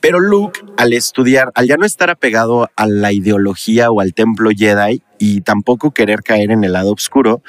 Pero 0.00 0.20
Luke, 0.20 0.60
al 0.76 0.92
estudiar, 0.92 1.50
al 1.54 1.66
ya 1.66 1.76
no 1.76 1.84
estar 1.86 2.10
apegado 2.10 2.70
a 2.76 2.86
la 2.86 3.12
ideología 3.12 3.90
o 3.90 4.00
al 4.00 4.14
templo 4.14 4.50
Jedi 4.54 5.02
y 5.18 5.40
tampoco 5.40 5.90
querer 5.90 6.22
caer 6.22 6.50
en 6.50 6.64
el 6.64 6.72
lado 6.72 6.92
oscuro, 6.92 7.42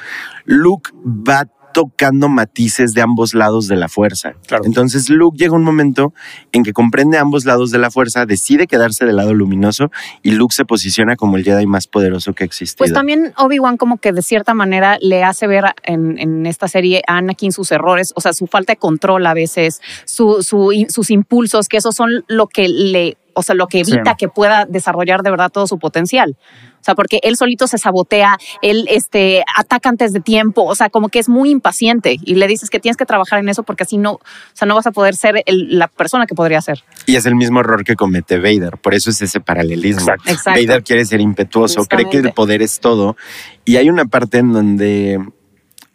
Luke 0.45 0.91
va 0.95 1.47
tocando 1.73 2.29
matices 2.29 2.93
de 2.93 3.01
ambos 3.01 3.33
lados 3.33 3.67
de 3.67 3.75
la 3.75 3.87
fuerza. 3.89 4.33
Claro. 4.47 4.65
Entonces 4.65 5.09
Luke 5.09 5.37
llega 5.37 5.53
un 5.55 5.63
momento 5.63 6.13
en 6.51 6.63
que 6.63 6.73
comprende 6.73 7.17
ambos 7.17 7.45
lados 7.45 7.71
de 7.71 7.77
la 7.77 7.91
fuerza, 7.91 8.25
decide 8.25 8.67
quedarse 8.67 9.05
del 9.05 9.15
lado 9.17 9.33
luminoso 9.33 9.91
y 10.23 10.31
Luke 10.31 10.53
se 10.55 10.65
posiciona 10.65 11.15
como 11.15 11.37
el 11.37 11.43
Jedi 11.43 11.65
más 11.65 11.87
poderoso 11.87 12.33
que 12.33 12.43
ha 12.43 12.45
existido. 12.45 12.77
Pues 12.79 12.93
también 12.93 13.33
Obi-Wan 13.37 13.77
como 13.77 13.97
que 13.97 14.11
de 14.11 14.21
cierta 14.21 14.53
manera 14.53 14.97
le 15.01 15.23
hace 15.23 15.47
ver 15.47 15.65
en, 15.83 16.17
en 16.19 16.45
esta 16.45 16.67
serie 16.67 17.01
a 17.07 17.17
Anakin 17.17 17.51
sus 17.51 17.71
errores, 17.71 18.13
o 18.15 18.21
sea, 18.21 18.33
su 18.33 18.47
falta 18.47 18.73
de 18.73 18.77
control 18.77 19.25
a 19.25 19.33
veces, 19.33 19.81
su, 20.05 20.43
su- 20.43 20.71
sus 20.89 21.09
impulsos, 21.11 21.67
que 21.67 21.77
esos 21.77 21.95
son 21.95 22.09
lo 22.27 22.47
que 22.47 22.67
le, 22.67 23.17
o 23.39 23.43
sea, 23.43 23.55
lo 23.55 23.67
que 23.67 23.79
evita 23.79 24.11
Sí. 24.11 24.17
que 24.17 24.29
pueda 24.29 24.65
desarrollar 24.65 25.23
de 25.23 25.31
verdad 25.31 25.49
todo 25.51 25.67
su 25.67 25.79
potencial. 25.79 26.37
O 26.79 26.83
sea, 26.83 26.95
porque 26.95 27.19
él 27.23 27.35
solito 27.35 27.67
se 27.67 27.77
sabotea, 27.77 28.37
él 28.61 28.85
este, 28.89 29.43
ataca 29.57 29.89
antes 29.89 30.13
de 30.13 30.21
tiempo, 30.21 30.63
o 30.63 30.75
sea, 30.75 30.89
como 30.89 31.09
que 31.09 31.19
es 31.19 31.27
muy 31.27 31.49
impaciente 31.49 32.15
y 32.23 32.35
le 32.35 32.47
dices 32.47 32.69
que 32.69 32.79
tienes 32.79 32.95
que 32.95 33.05
trabajar 33.05 33.39
en 33.39 33.49
eso 33.49 33.63
porque 33.63 33.83
así 33.83 33.97
no, 33.97 34.13
o 34.13 34.19
sea, 34.53 34.65
no 34.65 34.75
vas 34.75 34.87
a 34.87 34.91
poder 34.91 35.15
ser 35.15 35.43
el- 35.45 35.77
la 35.77 35.89
persona 35.89 36.25
que 36.25 36.35
podría 36.35 36.61
ser. 36.61 36.83
Y 37.05 37.17
es 37.17 37.25
el 37.25 37.35
mismo 37.35 37.59
error 37.59 37.83
que 37.83 37.95
comete 37.95 38.37
Vader, 38.39 38.77
por 38.77 38.93
eso 38.93 39.09
es 39.09 39.21
ese 39.21 39.41
paralelismo. 39.41 40.01
Exacto. 40.01 40.29
Exacto. 40.31 40.59
Vader 40.61 40.83
quiere 40.83 41.03
ser 41.05 41.19
impetuoso, 41.19 41.83
cree 41.85 42.09
que 42.09 42.17
el 42.17 42.31
poder 42.31 42.61
es 42.61 42.79
todo. 42.79 43.17
Y 43.65 43.75
hay 43.75 43.89
una 43.89 44.05
parte 44.05 44.37
en 44.37 44.53
donde, 44.53 45.19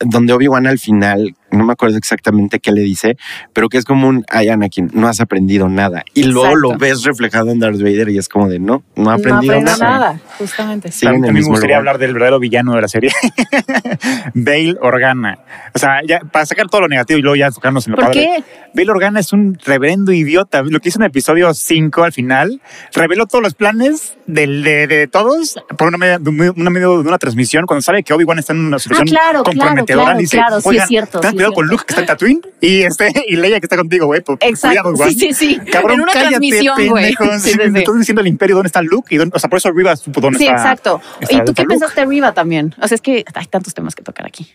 donde 0.01 0.33
Obi-Wan 0.35 0.67
al 0.67 0.79
final 0.79 1.35
no 1.57 1.65
me 1.65 1.73
acuerdo 1.73 1.97
exactamente 1.97 2.61
qué 2.61 2.73
le 2.73 2.81
dice, 2.83 3.17
pero 3.53 3.69
que 3.69 3.79
es 3.79 3.85
como 3.85 4.09
un, 4.09 4.25
ay 4.31 4.49
Anakin, 4.49 4.91
no 4.95 5.09
has 5.09 5.21
aprendido 5.21 5.69
nada. 5.69 6.03
Y 6.15 6.25
luego 6.25 6.55
lo 6.57 6.77
ves 6.79 7.05
reflejado 7.05 7.51
en 7.51 7.59
Darth 7.61 7.79
Vader 7.81 8.09
y 8.11 8.19
es 8.19 8.29
como 8.29 8.49
de, 8.49 8.59
no, 8.59 8.83
no 8.97 9.11
ha 9.11 9.17
No 9.17 9.21
aprendido 9.21 9.53
aprendo 9.55 9.71
nada. 9.79 9.91
nada, 9.99 10.21
justamente. 10.39 10.91
Sí. 10.93 11.01
Siguen 11.01 11.15
en 11.17 11.17
el 11.17 11.21
También 11.29 11.35
me 11.35 11.39
mismo 11.41 11.53
gustaría 11.53 11.77
lugar. 11.77 11.95
hablar 11.95 11.99
del 11.99 12.13
verdadero 12.15 12.39
villano 12.41 12.75
de 12.75 12.81
la 12.83 12.89
serie, 12.89 13.11
Bail 14.35 14.79
Organa. 14.81 15.39
O 15.75 15.79
sea, 15.79 16.01
ya, 16.07 16.21
para 16.21 16.47
sacar 16.47 16.67
todo 16.69 16.83
lo 16.83 16.89
negativo 16.89 17.19
y 17.19 17.23
luego 17.23 17.37
ya 17.37 17.47
enfocarnos 17.47 17.87
en 17.87 17.93
lo 17.93 17.97
¿Por 17.97 18.07
padre. 18.07 18.21
qué? 18.21 18.45
Bail 18.75 18.91
Organa 18.91 19.21
es 19.21 19.33
un 19.33 19.59
reverendo 19.65 20.13
idiota. 20.13 20.63
Lo 20.63 20.81
que 20.81 20.89
hizo 20.89 20.99
en 20.99 21.05
el 21.05 21.09
episodio 21.11 21.53
5 21.55 22.03
al 22.05 22.13
final, 22.13 22.61
reveló 22.95 23.27
todos 23.27 23.43
los 23.43 23.55
planes 23.55 24.17
del- 24.27 24.63
de, 24.63 24.87
de 24.87 25.07
todos 25.07 25.57
por 25.77 25.95
una 25.95 26.19
de 26.19 26.29
un- 26.31 26.55
una 26.57 26.71
medio 26.71 27.03
de 27.03 27.09
una 27.09 27.19
transmisión 27.19 27.67
cuando 27.67 27.83
sabe 27.83 28.03
que 28.03 28.13
Obi-Wan 28.15 28.39
está 28.39 28.53
en 28.53 28.61
una 28.61 28.79
situación 28.79 29.07
Ah, 29.09 29.11
claro, 29.11 29.43
claro, 29.43 29.59
comprometedora. 29.61 30.05
claro, 30.07 30.19
dice, 30.19 30.37
claro, 30.37 30.61
sí 30.61 30.69
"Oigan, 30.69 30.83
es 30.85 30.89
cierto, 30.89 31.21
sí 31.23 31.29
cuidado 31.51 31.53
con 31.55 31.65
cierto". 31.69 31.73
Luke 31.73 31.85
que 31.87 31.93
está 31.93 32.01
en 32.01 32.07
Tatooine 32.07 32.41
y, 32.61 32.83
este, 32.83 33.13
y 33.29 33.37
Leia 33.37 33.61
que 33.61 33.67
está 33.67 33.77
contigo, 33.77 34.07
güey. 34.07 34.21
Exacto. 34.21 34.59
Cuidado, 34.69 34.93
güey. 34.95 35.15
Sí, 35.15 35.33
sí, 35.33 35.33
sí. 35.35 35.61
Cabrón, 35.71 35.95
en 35.95 36.01
una 36.03 36.13
cállate, 36.13 36.31
transmisión, 36.31 36.87
güey. 36.89 37.05
Sí, 37.11 37.17
sí, 37.51 37.59
Me 37.59 37.71
sí. 37.73 37.79
estás 37.79 37.99
diciendo 37.99 38.21
al 38.21 38.27
imperio 38.27 38.57
dónde 38.57 38.69
está 38.69 38.83
Luke 38.83 39.15
y 39.15 39.19
dónde, 39.19 39.37
o 39.37 39.39
sea, 39.39 39.49
por 39.51 39.59
eso 39.59 39.71
Rivas 39.73 40.01
supo 40.01 40.21
dónde 40.21 40.39
Sí, 40.39 40.45
está. 40.47 40.57
exacto. 40.57 41.01
está- 41.21 41.35
¿Y 41.35 41.45
tú 41.45 41.55
qué 41.55 41.63
Luke. 41.63 41.75
pensaste 41.75 42.01
de 42.01 42.07
Riva 42.07 42.33
también? 42.35 42.75
O 42.81 42.89
sea, 42.89 42.95
es 42.97 43.01
que 43.01 43.25
hay 43.35 43.47
tantos 43.47 43.75
temas 43.75 43.95
que 43.95 44.03
tocar 44.03 44.27
aquí. 44.27 44.47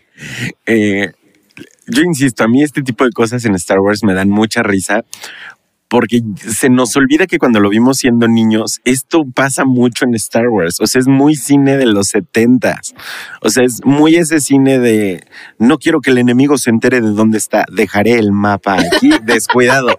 Eh, 0.66 1.10
yo 1.86 2.02
insisto, 2.02 2.44
a 2.44 2.48
mí 2.48 2.62
este 2.62 2.82
tipo 2.82 3.04
de 3.04 3.10
cosas 3.10 3.44
en 3.44 3.54
Star 3.56 3.80
Wars 3.80 4.02
me 4.04 4.14
dan 4.14 4.28
mucha 4.30 4.62
risa 4.62 5.04
porque 5.90 6.22
se 6.36 6.70
nos 6.70 6.96
olvida 6.96 7.26
que 7.26 7.38
cuando 7.38 7.58
lo 7.58 7.68
vimos 7.68 7.98
siendo 7.98 8.28
niños, 8.28 8.80
esto 8.84 9.24
pasa 9.34 9.64
mucho 9.64 10.04
en 10.04 10.14
Star 10.14 10.48
Wars. 10.48 10.80
O 10.80 10.86
sea, 10.86 11.00
es 11.00 11.08
muy 11.08 11.34
cine 11.34 11.76
de 11.76 11.86
los 11.86 12.08
setentas. 12.08 12.94
O 13.42 13.50
sea, 13.50 13.64
es 13.64 13.84
muy 13.84 14.14
ese 14.14 14.40
cine 14.40 14.78
de 14.78 15.26
no 15.58 15.78
quiero 15.78 16.00
que 16.00 16.12
el 16.12 16.18
enemigo 16.18 16.58
se 16.58 16.70
entere 16.70 17.00
de 17.00 17.10
dónde 17.10 17.38
está. 17.38 17.64
Dejaré 17.72 18.20
el 18.20 18.30
mapa 18.30 18.78
aquí, 18.78 19.10
descuidado. 19.24 19.98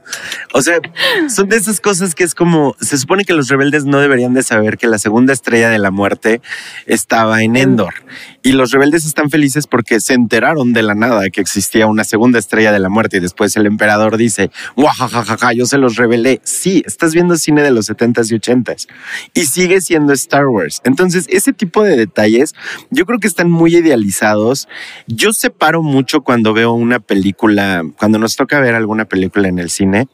O 0.54 0.62
sea, 0.62 0.80
son 1.28 1.50
de 1.50 1.58
esas 1.58 1.82
cosas 1.82 2.16
que 2.16 2.24
es 2.24 2.36
como, 2.36 2.74
se 2.80 2.98
supone 2.98 3.26
que 3.26 3.34
los 3.34 3.50
rebeldes 3.50 3.84
no 3.84 4.00
deberían 4.00 4.34
de 4.34 4.44
saber 4.44 4.78
que 4.78 4.88
la 4.88 4.98
segunda 4.98 5.34
estrella 5.34 5.70
de 5.70 5.80
la 5.80 5.92
muerte 5.92 6.42
estaba 6.86 7.44
en 7.44 7.58
Endor. 7.58 7.96
Y 8.44 8.54
los 8.54 8.72
rebeldes 8.72 9.06
están 9.06 9.30
felices 9.30 9.68
porque 9.68 10.00
se 10.00 10.14
enteraron 10.14 10.74
de 10.74 10.82
la 10.82 10.96
nada 10.96 11.30
que 11.30 11.42
existía 11.42 11.86
una 11.86 12.04
segunda 12.04 12.40
estrella 12.40 12.72
de 12.72 12.80
la 12.80 12.90
muerte 12.90 13.18
y 13.18 13.20
después 13.20 13.56
el 13.56 13.68
emperador 13.68 14.18
dice, 14.18 14.50
guajajajaja, 14.76 15.54
yo 15.54 15.66
se 15.66 15.78
los 15.78 15.96
revelé. 15.96 16.42
Sí, 16.44 16.84
estás 16.86 17.14
viendo 17.14 17.36
cine 17.38 17.62
de 17.62 17.72
los 17.72 17.90
70s 17.90 18.32
y 18.32 18.40
80s 18.40 18.88
y 19.34 19.46
sigue 19.46 19.80
siendo 19.82 20.14
Star 20.14 20.48
Wars. 20.48 20.82
Entonces, 20.84 21.28
ese 21.30 21.54
tipo 21.54 21.84
de 21.84 21.96
detalles 21.96 22.56
yo 22.90 23.06
creo 23.06 23.20
que 23.20 23.28
están 23.28 23.50
muy 23.50 23.76
idealizados. 23.76 24.68
Yo 25.08 25.34
separo 25.34 25.84
mucho 25.84 26.22
cuando 26.22 26.54
veo 26.54 26.74
una 26.74 27.00
película, 27.00 27.84
cuando 27.98 28.18
nos 28.18 28.36
toca 28.36 28.60
ver 28.60 28.76
alguna 28.76 29.06
película 29.06 29.48
en 29.48 29.60
el 29.60 29.70
cine 29.70 30.08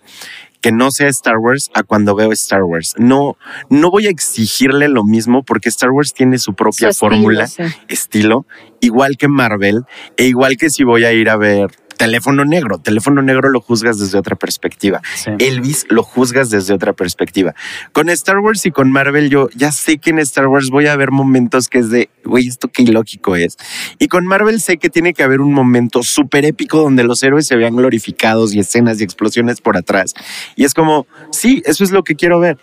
que 0.67 0.73
no 0.73 0.91
sea 0.91 1.07
Star 1.07 1.37
Wars 1.37 1.71
a 1.73 1.83
cuando 1.83 2.13
veo 2.13 2.33
Star 2.33 2.61
Wars. 2.63 2.93
No, 2.97 3.37
no 3.69 3.89
voy 3.89 4.07
a 4.07 4.09
exigirle 4.09 4.89
lo 4.89 5.05
mismo 5.05 5.41
porque 5.43 5.69
Star 5.69 5.91
Wars 5.91 6.13
tiene 6.13 6.39
su 6.39 6.55
propia 6.55 6.91
Su 6.91 7.05
estilo, 7.05 7.09
fórmula, 7.09 7.47
sí. 7.47 7.63
estilo, 7.87 8.45
igual 8.81 9.15
que 9.15 9.29
Marvel 9.29 9.83
e 10.17 10.25
igual 10.25 10.57
que 10.57 10.69
si 10.69 10.83
voy 10.83 11.05
a 11.05 11.13
ir 11.13 11.29
a 11.29 11.37
ver 11.37 11.69
Teléfono 11.97 12.45
Negro. 12.45 12.77
Teléfono 12.77 13.21
Negro 13.21 13.49
lo 13.49 13.61
juzgas 13.61 13.99
desde 13.99 14.17
otra 14.17 14.35
perspectiva. 14.35 15.01
Sí. 15.15 15.31
Elvis 15.39 15.85
lo 15.89 16.03
juzgas 16.03 16.49
desde 16.49 16.73
otra 16.73 16.93
perspectiva. 16.93 17.55
Con 17.91 18.09
Star 18.09 18.39
Wars 18.39 18.65
y 18.65 18.71
con 18.71 18.91
Marvel 18.91 19.29
yo 19.29 19.49
ya 19.55 19.71
sé 19.71 19.97
que 19.97 20.11
en 20.11 20.19
Star 20.19 20.47
Wars 20.47 20.69
voy 20.69 20.87
a 20.87 20.95
ver 20.95 21.11
momentos 21.11 21.67
que 21.67 21.79
es 21.79 21.89
de, 21.89 22.09
güey, 22.23 22.47
esto 22.47 22.67
qué 22.67 22.83
ilógico 22.83 23.35
es. 23.35 23.57
Y 23.99 24.07
con 24.07 24.25
Marvel 24.25 24.61
sé 24.61 24.77
que 24.77 24.89
tiene 24.89 25.13
que 25.13 25.23
haber 25.23 25.41
un 25.41 25.53
momento 25.53 26.03
súper 26.03 26.45
épico 26.45 26.79
donde 26.79 27.03
los 27.03 27.21
héroes 27.23 27.47
se 27.47 27.55
vean 27.55 27.75
glorificados 27.75 28.53
y 28.53 28.59
escenas 28.59 29.01
y 29.01 29.03
explosiones 29.03 29.61
por 29.61 29.77
atrás. 29.77 30.13
Y 30.55 30.65
es 30.65 30.73
como, 30.73 31.07
sí, 31.31 31.61
eso 31.65 31.83
es 31.83 31.91
lo 31.91 32.03
que 32.03 32.15
quiero 32.15 32.39
ver. 32.39 32.57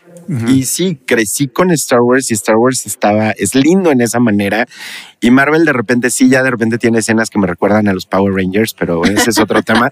Y 0.48 0.64
sí, 0.64 0.98
crecí 1.06 1.48
con 1.48 1.70
Star 1.72 2.00
Wars 2.00 2.30
y 2.30 2.34
Star 2.34 2.56
Wars 2.56 2.86
estaba, 2.86 3.30
es 3.30 3.54
lindo 3.54 3.90
en 3.90 4.00
esa 4.00 4.20
manera. 4.20 4.66
Y 5.20 5.30
Marvel 5.30 5.64
de 5.64 5.72
repente 5.72 6.10
sí, 6.10 6.28
ya 6.28 6.42
de 6.42 6.50
repente 6.50 6.78
tiene 6.78 6.98
escenas 6.98 7.30
que 7.30 7.38
me 7.38 7.46
recuerdan 7.46 7.88
a 7.88 7.92
los 7.92 8.06
Power 8.06 8.34
Rangers, 8.34 8.74
pero 8.74 9.04
ese 9.04 9.30
es 9.30 9.38
otro 9.38 9.62
tema. 9.64 9.90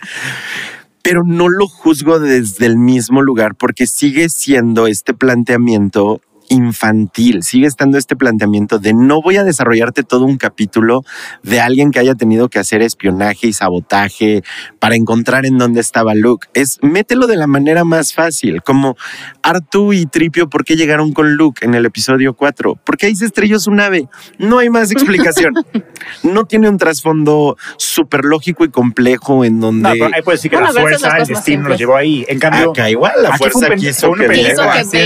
Pero 1.03 1.23
no 1.27 1.49
lo 1.49 1.67
juzgo 1.67 2.21
desde 2.21 2.67
el 2.67 2.79
mismo 2.79 3.23
lugar 3.23 3.55
porque 3.57 3.87
sigue 3.87 4.29
siendo 4.29 4.87
este 4.87 5.15
planteamiento 5.15 6.21
infantil, 6.53 7.43
sigue 7.43 7.67
estando 7.67 7.99
este 7.99 8.15
planteamiento 8.15 8.79
de 8.79 8.93
no 8.93 9.23
voy 9.23 9.37
a 9.37 9.45
desarrollarte 9.45 10.03
todo 10.03 10.25
un 10.25 10.37
capítulo 10.37 11.03
de 11.43 11.61
alguien 11.61 11.91
que 11.91 11.99
haya 11.99 12.15
tenido 12.15 12.49
que 12.49 12.59
hacer 12.59 12.83
espionaje 12.83 13.47
y 13.49 13.53
sabotaje 13.53 14.43
para 14.79 14.95
encontrar 14.95 15.47
en 15.47 15.59
dónde 15.59 15.81
estaba 15.81 16.15
Luke. 16.15 16.49
Es 16.55 16.79
mételo 16.83 17.27
de 17.27 17.37
la 17.37 17.47
manera 17.47 17.85
más 17.85 18.13
fácil, 18.13 18.63
como 18.63 18.97
Artu 19.43 19.93
y 19.93 20.07
Tripio, 20.07 20.49
¿por 20.49 20.65
qué 20.65 20.77
llegaron 20.77 21.13
con 21.13 21.35
Luke 21.35 21.65
en 21.65 21.75
el 21.75 21.87
episodio 21.87 22.35
4? 22.35 22.79
Porque 22.85 23.07
ahí 23.07 23.15
se 23.15 23.25
estrelló 23.25 23.59
su 23.59 23.71
nave. 23.71 24.09
No 24.39 24.59
hay 24.59 24.69
más 24.69 24.91
explicación. 24.91 25.55
no 26.23 26.45
tiene 26.45 26.69
un 26.69 26.77
trasfondo 26.79 27.57
súper 27.79 28.25
lógico 28.25 28.65
y 28.65 28.69
complejo 28.69 29.45
en 29.45 29.61
donde... 29.61 29.89
No, 29.89 29.95
pero 29.95 30.11
ahí 30.15 30.23
puedes 30.23 30.41
decir 30.41 30.51
que 30.51 30.57
Bueno, 30.59 30.73
la 30.73 30.79
a 30.79 30.83
fuerza, 30.83 31.17
el 31.17 31.27
destino 31.27 31.35
nos 31.35 31.45
simples. 31.45 31.79
llevó 31.79 31.97
ahí. 31.97 32.25
En 32.29 32.39
cambio, 32.39 32.71
Acá 32.71 32.91
igual 32.91 33.15
la 33.23 33.37
fuerza 33.37 33.71
quiso 33.75 34.13
que 34.13 34.27
que 34.29 35.03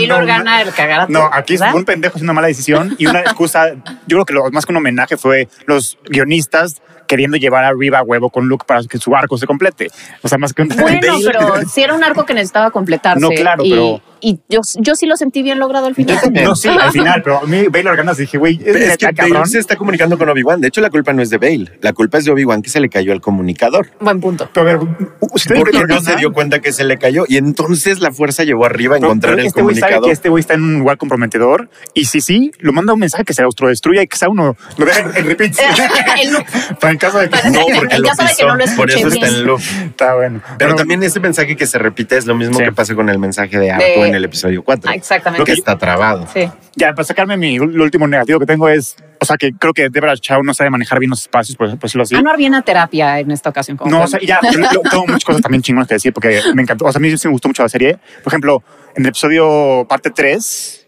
el 0.63 0.73
cagarato. 0.75 1.13
No, 1.13 1.31
aquí 1.37 1.57
fue 1.57 1.75
un 1.75 1.85
pendejo 1.85 2.15
haciendo 2.15 2.33
una 2.33 2.37
mala 2.37 2.49
decisión 2.49 2.95
y 2.99 3.07
una 3.07 3.21
excusa. 3.21 3.75
Yo 4.07 4.17
creo 4.17 4.25
que 4.25 4.35
lo 4.35 4.51
más 4.51 4.67
que 4.67 4.73
un 4.73 4.77
homenaje 4.77 5.17
fue 5.17 5.49
los 5.67 5.99
guionistas 6.05 6.83
queriendo 7.07 7.37
llevar 7.37 7.65
arriba 7.65 7.99
a 7.99 8.03
huevo 8.03 8.31
con 8.31 8.49
Luke 8.49 8.65
para 8.67 8.83
que 8.85 8.99
su 8.99 9.15
arco 9.15 9.39
se 9.39 9.47
complete. 9.47 9.89
O 10.23 10.29
sea, 10.29 10.39
más 10.39 10.53
que 10.53 10.63
un 10.63 10.69
Bueno, 10.69 11.01
pero 11.25 11.69
sí 11.69 11.83
era 11.83 11.95
un 11.95 12.03
arco 12.03 12.25
que 12.25 12.35
necesitaba 12.35 12.71
completarse. 12.71 13.21
No, 13.21 13.29
claro, 13.31 13.65
y, 13.65 13.71
pero- 13.71 14.01
Y 14.21 14.41
yo, 14.49 14.61
yo 14.77 14.95
sí 14.95 15.07
lo 15.07 15.17
sentí 15.17 15.43
bien 15.43 15.59
logrado 15.59 15.87
al 15.87 15.95
final. 15.95 16.19
No, 16.33 16.57
sí, 16.57 16.69
al 16.69 16.91
final, 16.91 17.23
pero 17.23 17.39
a 17.43 17.47
mí 17.47 17.67
Baylor 17.69 17.97
ganas 17.97 18.17
dije, 18.17 18.39
güey, 18.39 18.57
es, 18.57 18.63
Pero 18.65 18.79
es 18.79 18.97
que 18.97 19.07
cabrón. 19.15 19.33
Bale 19.41 19.47
se 19.47 19.59
está 19.59 19.77
comunicando 19.77 20.17
con 20.17 20.29
Obi-Wan. 20.29 20.61
De 20.61 20.69
hecho, 20.69 20.81
la 20.81 20.91
culpa 20.91 21.13
no 21.13 21.23
es 21.23 21.31
de 21.31 21.39
Bale. 21.39 21.79
La 21.83 21.93
culpa 21.93 22.19
es 22.19 22.25
de 22.25 22.31
Obi-Wan 22.33 22.63
que 22.63 22.71
se 22.71 22.81
le 22.81 22.89
cayó 22.89 23.13
el 23.13 23.21
comunicador. 23.21 23.89
Buen 24.01 24.21
punto. 24.21 24.49
Pero 24.53 24.69
a 24.71 24.73
ver, 24.75 24.89
usted 25.33 25.57
Porque 25.57 25.85
no 25.87 26.01
se 26.01 26.17
dio 26.17 26.33
cuenta 26.33 26.61
que 26.61 26.73
se 26.73 26.85
le 26.85 26.99
cayó. 26.99 27.25
Y 27.29 27.37
entonces 27.37 28.01
la 28.01 28.11
fuerza 28.11 28.45
llevó 28.45 28.65
arriba 28.65 28.97
a 28.97 28.99
pero- 28.99 29.09
encontrar 29.09 29.33
pero 29.35 29.43
el 29.43 29.47
este 29.49 29.63
güey 29.63 29.75
sabe 29.77 29.81
comunicador. 29.93 30.07
que 30.09 30.13
este 30.13 30.29
güey 30.31 30.41
está 30.41 30.55
en 30.55 30.63
un 30.63 30.79
lugar 30.79 30.97
comprometedor 30.99 31.69
y 31.95 32.07
si 32.07 32.21
sí, 32.21 32.53
lo 32.59 32.73
manda 32.73 32.95
un 32.95 33.01
mensaje 33.01 33.25
que 33.25 33.35
se 33.35 33.43
autodestruya 33.43 34.03
y 34.03 34.07
que 34.07 34.17
sea 34.17 34.29
uno 34.29 34.57
lo 34.79 34.87
deja 34.87 35.01
en, 35.01 35.17
en 35.17 35.27
repeat. 35.27 35.53
El 36.23 36.33
loop. 36.33 36.45
Para 36.81 36.93
en 36.93 36.99
caso 36.99 37.19
de 37.19 37.29
que 37.29 37.51
No, 37.51 37.61
porque 37.77 37.95
En 37.97 38.03
lo 38.03 38.09
caso 38.09 38.23
de 38.23 38.29
que 38.29 38.35
pisó. 38.35 38.47
no 38.49 38.57
lo 38.57 38.65
por 38.77 38.91
eso 38.91 39.09
está 39.09 39.27
en 39.29 39.45
loop. 39.45 39.61
está 39.91 40.15
bueno. 40.15 40.41
Pero 40.59 40.75
también 40.75 41.03
ese 41.03 41.21
mensaje 41.21 41.57
que 41.57 41.67
se 41.67 41.79
repite 41.79 42.17
es 42.17 42.27
lo 42.27 42.35
mismo 42.35 42.59
Sí. 42.59 42.65
que 42.65 42.73
pasa 42.73 42.95
con 42.95 43.09
el 43.11 43.19
mensaje 43.19 43.59
de 43.59 43.71
Arto 43.71 43.85
De- 43.85 44.07
en 44.09 44.15
el 44.17 44.25
episodio 44.25 44.63
4. 44.63 44.91
Ah, 44.91 44.95
exactamente. 44.95 45.45
Que 45.45 45.53
está 45.53 45.77
trabado. 45.79 46.27
Sí. 46.33 46.49
Ya, 46.75 46.95
para 46.95 47.05
sacarme 47.05 47.37
mi 47.37 47.59
lo 47.59 47.85
último 47.85 48.07
negativo 48.07 48.39
que 48.39 48.47
tengo 48.47 48.69
es, 48.69 48.97
o 49.21 49.25
sea, 49.25 49.37
que 49.37 49.53
creo 49.53 49.73
que 49.73 49.89
Deborah 49.89 50.17
Chow 50.17 50.43
no 50.43 50.53
sabe 50.55 50.71
manejar 50.71 50.99
bien 50.99 51.11
los 51.11 51.21
espacios, 51.21 51.57
por 51.57 51.79
decirlo 51.79 52.03
así. 52.03 52.15
Anuar 52.15 52.37
viene 52.37 52.57
a 52.57 52.63
terapia 52.63 53.19
en 53.21 53.31
esta 53.31 53.51
ocasión. 53.51 53.77
como 53.77 53.91
No, 53.91 54.03
o 54.03 54.07
sea, 54.07 54.21
ya, 54.21 54.41
tengo 54.41 55.07
muchas 55.07 55.25
cosas 55.25 55.43
también 55.43 55.63
chingonas 55.63 55.89
que 55.89 55.95
decir 55.95 56.13
porque 56.13 56.41
me 56.55 56.63
encantó. 56.63 56.87
O 56.87 56.93
sea, 56.93 56.99
a 56.99 57.03
mí 57.03 57.17
sí 57.17 57.29
me 57.29 57.33
gustó 57.33 57.49
mucho 57.49 57.63
la 57.63 57.69
serie. 57.69 57.99
Por 58.23 58.31
ejemplo, 58.31 58.63
en 58.95 59.05
el 59.05 59.09
episodio 59.09 59.87
parte 59.89 60.11
3, 60.11 60.86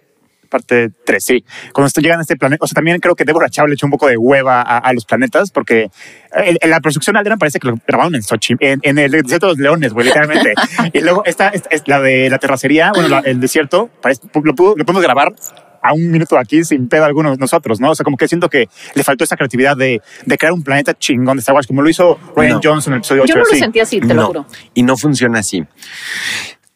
parte 0.48 0.90
3, 1.04 1.24
sí, 1.24 1.44
cuando 1.72 1.86
esto- 1.86 2.00
llegan 2.00 2.18
a 2.18 2.22
este 2.22 2.36
planeta, 2.36 2.64
o 2.64 2.66
sea, 2.66 2.74
también 2.74 2.98
creo 3.00 3.14
que 3.14 3.24
Deborah 3.24 3.48
Chow 3.48 3.66
le 3.66 3.74
echó 3.74 3.86
un 3.86 3.92
poco 3.92 4.06
de 4.08 4.16
hueva 4.16 4.60
a, 4.62 4.78
a 4.78 4.92
los 4.92 5.04
planetas 5.04 5.50
porque 5.50 5.90
en, 6.34 6.56
en 6.60 6.70
la 6.70 6.80
producción 6.80 7.14
de 7.14 7.18
Alderan 7.20 7.38
parece 7.38 7.58
que 7.58 7.68
lo 7.68 7.76
grabaron 7.86 8.14
en 8.14 8.22
Sochi, 8.22 8.54
en, 8.60 8.80
en 8.82 8.98
el 8.98 9.10
desierto 9.10 9.46
de 9.46 9.52
los 9.52 9.58
leones, 9.58 9.92
güey, 9.92 10.06
literalmente. 10.06 10.54
y 10.92 11.00
luego 11.00 11.22
esta, 11.24 11.48
esta 11.48 11.68
es 11.70 11.82
la 11.86 12.00
de 12.00 12.28
la 12.30 12.38
terracería, 12.38 12.90
bueno, 12.94 13.08
la- 13.08 13.20
el 13.20 13.40
desierto, 13.40 13.90
parece, 14.02 14.22
lo, 14.34 14.54
pudo- 14.54 14.74
lo 14.76 14.84
podemos 14.84 15.02
grabar 15.02 15.32
a 15.80 15.92
un 15.92 16.10
minuto 16.10 16.36
aquí 16.36 16.64
sin 16.64 16.88
pedo 16.88 17.04
alguno 17.04 17.30
de 17.30 17.36
nosotros, 17.36 17.78
¿no? 17.80 17.90
O 17.90 17.94
sea, 17.94 18.02
como 18.02 18.16
que 18.16 18.26
siento 18.26 18.48
que 18.48 18.68
le 18.94 19.04
faltó 19.04 19.22
esa 19.22 19.36
creatividad 19.36 19.76
de, 19.76 20.02
de 20.26 20.36
crear 20.36 20.52
un 20.52 20.64
planeta 20.64 20.92
chingón 20.92 21.36
de 21.36 21.40
Star 21.40 21.54
Wars, 21.54 21.68
como 21.68 21.82
lo 21.82 21.88
hizo 21.88 22.18
Ryan 22.34 22.54
No. 22.54 22.60
Johnson 22.62 22.92
en 22.92 22.96
el 22.96 22.98
episodio 22.98 23.22
8. 23.22 23.28
Yo 23.28 23.34
no 23.36 23.44
lo 23.44 23.50
así. 23.52 23.58
sentí 23.60 23.78
así, 23.80 24.00
te 24.00 24.08
lo 24.08 24.14
no, 24.14 24.26
juro. 24.26 24.46
y 24.74 24.82
no 24.82 24.96
funciona 24.96 25.38
así. 25.38 25.64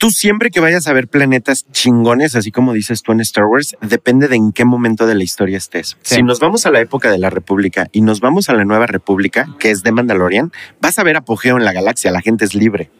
Tú 0.02 0.10
siempre 0.10 0.50
que 0.50 0.58
vayas 0.58 0.88
a 0.88 0.92
ver 0.92 1.06
planetas 1.06 1.64
chingones, 1.70 2.34
así 2.34 2.50
como 2.50 2.72
dices 2.72 3.02
tú 3.02 3.12
en 3.12 3.20
Star 3.20 3.44
Wars, 3.44 3.76
depende 3.82 4.26
de 4.26 4.34
en 4.34 4.50
qué 4.50 4.64
momento 4.64 5.06
de 5.06 5.14
la 5.14 5.22
historia 5.22 5.56
estés. 5.56 5.96
Sí. 6.02 6.16
Si 6.16 6.22
nos 6.24 6.40
vamos 6.40 6.66
a 6.66 6.72
la 6.72 6.80
época 6.80 7.08
de 7.08 7.18
la 7.18 7.30
República 7.30 7.86
y 7.92 8.00
nos 8.00 8.18
vamos 8.18 8.48
a 8.48 8.54
la 8.54 8.64
Nueva 8.64 8.88
República, 8.88 9.46
que 9.60 9.70
es 9.70 9.84
de 9.84 9.92
Mandalorian, 9.92 10.50
vas 10.80 10.98
a 10.98 11.04
ver 11.04 11.16
apogeo 11.16 11.56
en 11.56 11.64
la 11.64 11.72
galaxia, 11.72 12.10
la 12.10 12.20
gente 12.20 12.44
es 12.44 12.56
libre. 12.56 12.90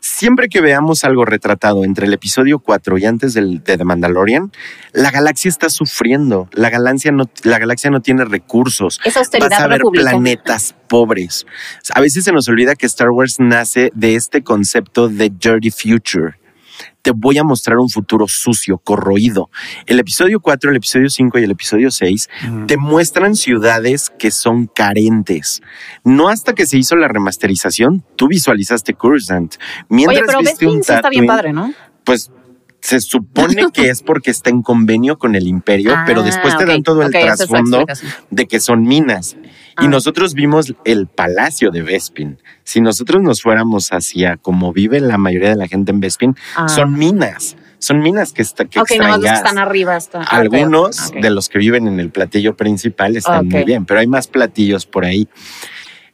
Siempre 0.00 0.48
que 0.48 0.62
veamos 0.62 1.04
algo 1.04 1.26
retratado 1.26 1.84
entre 1.84 2.06
el 2.06 2.14
episodio 2.14 2.58
4 2.58 2.96
y 2.96 3.04
antes 3.04 3.34
del, 3.34 3.62
de 3.62 3.76
The 3.76 3.84
Mandalorian, 3.84 4.50
la 4.94 5.10
galaxia 5.10 5.50
está 5.50 5.68
sufriendo, 5.68 6.48
la 6.52 6.70
galaxia 6.70 7.12
no, 7.12 7.28
la 7.42 7.58
galaxia 7.58 7.90
no 7.90 8.00
tiene 8.00 8.24
recursos, 8.24 8.98
Esa 9.04 9.18
austeridad 9.18 9.50
vas 9.50 9.60
a 9.60 9.66
ver 9.66 9.82
planetas 9.92 10.74
pobres. 10.88 11.44
A 11.92 12.00
veces 12.00 12.24
se 12.24 12.32
nos 12.32 12.48
olvida 12.48 12.76
que 12.76 12.86
Star 12.86 13.10
Wars 13.10 13.40
nace 13.40 13.90
de 13.94 14.14
este 14.14 14.42
concepto 14.42 15.10
de 15.10 15.28
dirty 15.28 15.70
future. 15.70 16.45
Te 17.02 17.12
voy 17.14 17.38
a 17.38 17.44
mostrar 17.44 17.78
un 17.78 17.88
futuro 17.88 18.26
sucio, 18.28 18.78
corroído. 18.78 19.48
El 19.86 19.98
episodio 20.00 20.40
4, 20.40 20.70
el 20.70 20.76
episodio 20.76 21.08
5 21.08 21.38
y 21.38 21.44
el 21.44 21.50
episodio 21.52 21.90
6 21.90 22.28
te 22.66 22.76
muestran 22.76 23.36
ciudades 23.36 24.10
que 24.10 24.30
son 24.30 24.66
carentes. 24.66 25.62
No 26.04 26.28
hasta 26.28 26.54
que 26.54 26.66
se 26.66 26.78
hizo 26.78 26.96
la 26.96 27.08
remasterización, 27.08 28.04
tú 28.16 28.28
visualizaste 28.28 28.94
Coruscant. 28.94 29.54
Mientras 29.88 30.18
Oye, 30.18 30.26
pero 30.26 30.38
viste 30.40 30.66
un 30.66 30.82
sí 30.82 30.92
está 30.92 31.08
bien 31.08 31.26
padre, 31.26 31.52
¿no? 31.52 31.72
Pues 32.04 32.30
se 32.80 33.00
supone 33.00 33.66
que 33.72 33.88
es 33.88 34.02
porque 34.02 34.30
está 34.30 34.50
en 34.50 34.62
convenio 34.62 35.18
con 35.18 35.34
el 35.34 35.48
imperio, 35.48 35.92
pero 36.06 36.22
después 36.22 36.56
te 36.56 36.62
Ah, 36.64 36.66
dan 36.66 36.78
ok, 36.78 36.84
todo 36.84 37.02
el 37.02 37.14
es 37.14 37.36
trasfondo 37.36 37.84
de 38.30 38.46
que 38.46 38.60
son 38.60 38.82
minas. 38.82 39.36
Y 39.80 39.86
Ah. 39.86 39.88
nosotros 39.88 40.34
vimos 40.34 40.72
el 40.84 41.06
palacio 41.08 41.70
de 41.70 41.82
Bespin. 41.82 42.38
Si 42.66 42.80
nosotros 42.80 43.22
nos 43.22 43.42
fuéramos 43.42 43.90
hacia 43.90 44.36
como 44.38 44.72
vive 44.72 44.98
la 45.00 45.18
mayoría 45.18 45.50
de 45.50 45.56
la 45.56 45.68
gente 45.68 45.92
en 45.92 46.00
Bespin, 46.00 46.34
Ah. 46.56 46.66
son 46.68 46.94
minas. 46.98 47.56
Son 47.78 48.00
minas 48.00 48.32
que, 48.32 48.42
está, 48.42 48.64
que 48.64 48.80
Ok, 48.80 48.90
extraen 48.90 49.02
nomás 49.02 49.16
los 49.18 49.24
que 49.24 49.30
gas. 49.30 49.38
están 49.38 49.58
arriba 49.58 49.98
ah, 50.14 50.24
Algunos 50.30 51.12
de 51.12 51.30
los 51.30 51.48
que 51.48 51.58
viven 51.60 51.86
en 51.86 52.00
el 52.00 52.10
platillo 52.10 52.56
principal 52.56 53.16
están 53.16 53.46
muy 53.46 53.62
bien, 53.62 53.86
pero 53.86 54.00
hay 54.00 54.08
más 54.08 54.26
platillos 54.26 54.84
por 54.84 55.04
ahí. 55.04 55.28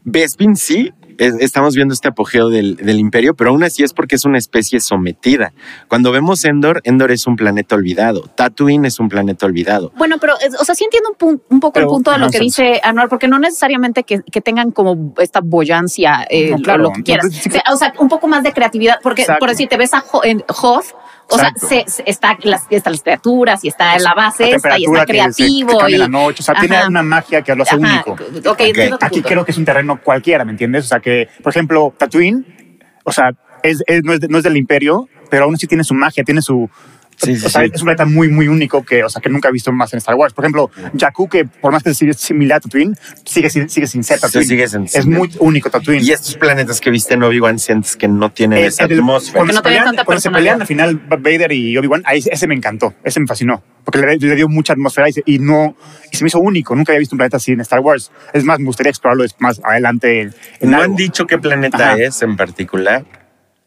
Bespin 0.04 0.56
sí, 0.56 0.92
es- 1.18 1.34
estamos 1.40 1.74
viendo 1.74 1.94
este 1.94 2.08
apogeo 2.08 2.48
del, 2.48 2.76
del 2.76 2.98
imperio, 2.98 3.34
pero 3.34 3.50
aún 3.50 3.62
así 3.62 3.82
es 3.82 3.92
porque 3.92 4.16
es 4.16 4.24
una 4.24 4.38
especie 4.38 4.80
sometida. 4.80 5.52
Cuando 5.88 6.12
vemos 6.12 6.44
Endor, 6.44 6.80
Endor 6.84 7.10
es 7.12 7.26
un 7.26 7.36
planeta 7.36 7.74
olvidado. 7.74 8.22
Tatooine 8.34 8.84
es 8.86 8.98
un 9.00 9.08
planeta 9.08 9.46
olvidado. 9.46 9.92
Bueno, 9.96 10.16
pero, 10.20 10.34
o 10.60 10.64
sea, 10.64 10.74
sí 10.74 10.84
entiendo 10.84 11.10
un, 11.10 11.16
pun- 11.16 11.42
un 11.48 11.60
poco 11.60 11.74
Pero, 11.74 11.86
el 11.86 11.90
punto 11.90 12.10
de 12.12 12.18
lo 12.18 12.30
que 12.30 12.38
dice 12.38 12.80
Anuar, 12.82 13.08
porque 13.08 13.28
no 13.28 13.38
necesariamente 13.38 14.04
que, 14.04 14.20
que 14.22 14.40
tengan 14.40 14.70
como 14.70 15.14
esta 15.18 15.40
boyancia, 15.42 16.26
eh, 16.28 16.50
No, 16.50 16.56
lo- 16.58 16.62
claro. 16.62 16.82
lo, 16.84 16.92
que 16.92 17.02
quieras. 17.02 17.26
O 17.72 17.76
sea, 17.76 17.92
un 17.98 18.08
poco 18.08 18.28
más 18.28 18.42
de 18.42 18.52
creatividad, 18.52 18.96
porque 19.02 19.22
Exacto. 19.22 19.40
por 19.40 19.48
decir, 19.48 19.68
te 19.68 19.76
ves 19.76 19.94
a 19.94 20.04
Hoth, 20.10 20.86
o 21.28 21.36
Exacto. 21.36 21.66
sea, 21.66 21.84
se, 21.86 21.90
se- 21.90 22.02
está 22.06 22.36
las, 22.42 22.66
están 22.70 22.92
las 22.92 23.02
criaturas 23.02 23.64
y 23.64 23.68
está 23.68 23.98
la 23.98 24.14
base 24.14 24.50
La 24.50 24.56
esta 24.56 24.78
y 24.78 24.84
está 24.84 24.92
que 24.92 25.00
se- 25.00 25.12
creativo. 25.12 25.78
que 25.78 25.92
y, 25.92 25.96
la 25.98 26.08
noche. 26.08 26.40
O 26.40 26.44
sea, 26.44 26.54
tiene 26.54 26.86
una 26.86 27.02
magia 27.02 27.42
que 27.42 27.54
lo 27.54 27.62
hace 27.62 27.76
Ajá, 27.76 28.04
único. 28.06 28.50
Ok, 28.50 28.60
entiendo 28.60 28.98
tu 28.98 29.06
Aquí 29.06 29.14
punto. 29.16 29.28
creo 29.28 29.44
que 29.44 29.50
es 29.52 29.58
un 29.58 29.64
terreno 29.64 30.00
cualquiera, 30.02 30.44
¿me 30.44 30.52
entiendes? 30.52 30.84
O 30.84 30.88
sea, 30.88 31.00
que, 31.00 31.28
por 31.42 31.50
ejemplo, 31.52 31.94
Tatooine, 31.96 32.78
o 33.04 33.12
sea, 33.12 33.30
es, 33.62 33.82
es- 33.86 34.02
no, 34.04 34.12
es 34.12 34.20
de- 34.20 34.28
no 34.28 34.38
es 34.38 34.44
del 34.44 34.56
imperio, 34.56 35.08
pero 35.30 35.44
aún 35.44 35.54
así 35.54 35.66
tiene 35.66 35.84
su 35.84 35.94
magia, 35.94 36.22
tiene 36.24 36.42
su... 36.42 36.68
Sí, 37.16 37.36
sí, 37.36 37.46
o 37.46 37.48
sea, 37.48 37.62
sí. 37.62 37.70
es 37.72 37.80
un 37.80 37.86
planeta 37.86 38.04
muy, 38.04 38.28
muy 38.28 38.48
único 38.48 38.82
que, 38.84 39.04
o 39.04 39.08
sea, 39.08 39.22
que 39.22 39.28
nunca 39.28 39.48
he 39.48 39.52
visto 39.52 39.70
más 39.72 39.92
en 39.92 39.98
Star 39.98 40.14
Wars. 40.16 40.34
Por 40.34 40.44
ejemplo, 40.44 40.70
Jakku, 40.98 41.28
que 41.28 41.44
por 41.44 41.70
más 41.72 41.82
que 41.82 41.94
sea 41.94 42.12
similar 42.14 42.56
a 42.56 42.60
Tatooine, 42.60 42.96
sigue, 43.24 43.48
sin- 43.50 43.68
sigue 43.68 43.86
sin 43.86 44.02
ser 44.02 44.16
Sí, 44.18 44.22
Tatooine. 44.22 44.48
sigue 44.48 44.68
sin 44.68 44.84
es 44.84 44.92
ser. 44.92 45.06
muy 45.06 45.30
único 45.38 45.70
Tatooine. 45.70 46.02
Y 46.04 46.10
estos 46.10 46.36
planetas 46.36 46.80
que 46.80 46.90
viste 46.90 47.14
en 47.14 47.22
Obi-Wan 47.22 47.58
sientes 47.58 47.96
que 47.96 48.08
no 48.08 48.32
tienen 48.32 48.58
Eh, 48.58 48.66
esa 48.66 48.84
el- 48.84 48.98
atmósfera. 48.98 49.38
cuando, 49.38 49.52
no 49.52 49.58
se 49.58 49.62
pelean, 49.62 49.84
tanta 49.84 50.04
cuando 50.04 50.20
se 50.20 50.30
pelean 50.30 50.60
al 50.62 50.66
final 50.66 50.96
Vader 50.96 51.52
y 51.52 51.76
Obi-Wan, 51.78 52.02
ahí 52.06 52.22
ese 52.28 52.46
me 52.48 52.54
encantó, 52.54 52.94
ese 53.04 53.20
me 53.20 53.26
fascinó, 53.26 53.62
porque 53.84 54.00
le, 54.00 54.16
le 54.16 54.34
dio 54.34 54.48
mucha 54.48 54.72
atmósfera 54.72 55.08
y 55.08 55.12
se, 55.12 55.22
y 55.24 55.38
no 55.38 55.76
y 56.10 56.16
se 56.16 56.24
me 56.24 56.28
hizo 56.28 56.40
único. 56.40 56.74
Nunca 56.74 56.92
había 56.92 56.98
visto 57.00 57.14
un 57.14 57.18
planeta 57.18 57.36
así 57.36 57.52
en 57.52 57.60
Star 57.60 57.80
Wars. 57.80 58.10
Es 58.32 58.42
más, 58.44 58.58
me 58.58 58.64
gustaría 58.66 58.90
explorarlo 58.90 59.24
más 59.38 59.60
adelante. 59.64 60.22
En, 60.22 60.34
en 60.60 60.70
No 60.70 60.78
algo. 60.78 60.92
han 60.92 60.96
dicho 60.96 61.26
qué 61.26 61.38
planeta 61.38 61.76
Ajá. 61.92 61.96
es 62.02 62.20
en 62.22 62.36
particular. 62.36 63.04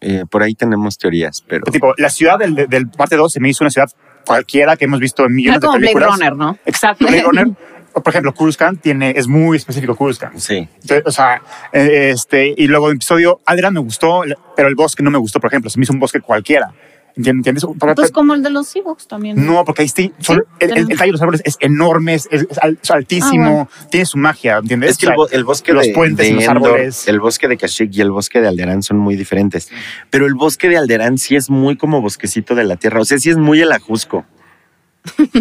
Eh, 0.07 0.23
por 0.29 0.43
ahí 0.43 0.53
tenemos 0.53 0.99
teorías, 0.99 1.43
pero 1.47 1.63
Tipo, 1.63 1.95
la 1.97 2.09
ciudad 2.11 2.37
del, 2.37 2.53
del 2.67 2.87
parte 2.89 3.15
2 3.15 3.33
se 3.33 3.39
me 3.39 3.49
hizo 3.49 3.63
una 3.63 3.71
ciudad 3.71 3.89
cualquiera 4.23 4.77
que 4.77 4.85
hemos 4.85 4.99
visto 4.99 5.25
en 5.25 5.33
millones 5.33 5.59
como 5.61 5.73
de 5.73 5.79
Blade 5.79 5.93
películas. 5.93 6.19
Runner, 6.19 6.35
¿no? 6.35 6.57
Exacto, 6.63 7.05
Blade 7.09 7.23
Runner. 7.23 7.47
Por 7.91 8.09
ejemplo, 8.09 8.33
Coruscant 8.33 8.81
tiene, 8.81 9.13
es 9.15 9.27
muy 9.27 9.57
específico 9.57 9.95
Coruscant. 9.95 10.37
sí. 10.37 10.67
Entonces, 10.81 11.03
o 11.05 11.11
sea, 11.11 11.41
eh, 11.71 12.11
este, 12.13 12.53
y 12.55 12.67
luego 12.67 12.89
el 12.89 12.97
episodio 12.97 13.41
Alderaan 13.45 13.73
me 13.73 13.79
gustó, 13.79 14.21
pero 14.55 14.67
el 14.67 14.75
bosque 14.75 15.01
no 15.01 15.09
me 15.09 15.17
gustó, 15.17 15.39
por 15.39 15.49
ejemplo. 15.49 15.69
Se 15.71 15.79
me 15.79 15.83
hizo 15.83 15.93
un 15.93 15.99
bosque 15.99 16.19
cualquiera. 16.19 16.71
¿Entiendes? 17.17 17.63
Por- 17.65 17.95
Pues 17.95 18.11
como 18.11 18.33
el 18.33 18.43
de 18.43 18.49
los 18.49 18.75
Ewoks 18.75 19.07
también. 19.07 19.45
No, 19.45 19.63
porque 19.63 19.83
ahí 19.83 19.87
sí, 19.87 20.11
son- 20.19 20.37
¿Sí? 20.37 20.41
el, 20.59 20.71
el- 20.77 20.91
el 20.91 20.97
tallo 20.97 21.05
de 21.05 21.11
los 21.13 21.21
árboles 21.21 21.41
es 21.45 21.55
enorme, 21.61 22.13
es, 22.15 22.27
es 22.29 22.45
al- 22.61 22.77
es 22.81 22.91
altísimo, 22.91 23.69
tiene 23.89 24.05
su 24.05 24.17
magia, 24.17 24.57
¿entiendes? 24.57 24.91
Es 24.91 24.97
que 24.97 25.05
el, 25.05 25.13
O 25.13 25.15
bo- 25.15 25.27
sea, 25.29 25.37
el 25.37 25.45
bosque 25.45 25.71
los 25.71 25.85
de, 25.87 25.93
puentes 25.93 26.25
de 26.25 26.31
y 26.31 26.35
los 26.35 26.43
Endor, 26.43 26.71
árboles. 26.73 27.07
el 27.07 27.19
bosque 27.21 27.47
de 27.47 27.55
Kashyyyk 27.57 27.95
y 27.95 28.01
el 28.01 28.11
bosque 28.11 28.41
de 28.41 28.49
Alderaan 28.49 28.83
son 28.83 28.97
muy 28.97 29.15
diferentes. 29.15 29.69
Pero 30.09 30.25
el 30.25 30.33
bosque 30.33 30.67
de 30.67 30.75
Alderaan 30.77 31.17
sí 31.17 31.37
es 31.37 31.49
muy 31.49 31.77
como 31.77 32.01
bosquecito 32.01 32.53
de 32.53 32.65
la 32.65 32.75
tierra. 32.75 32.99
O 32.99 33.05
sea, 33.05 33.17
sí 33.17 33.29
es 33.29 33.37
muy 33.37 33.61
el 33.61 33.71
ajusco. 33.71 34.25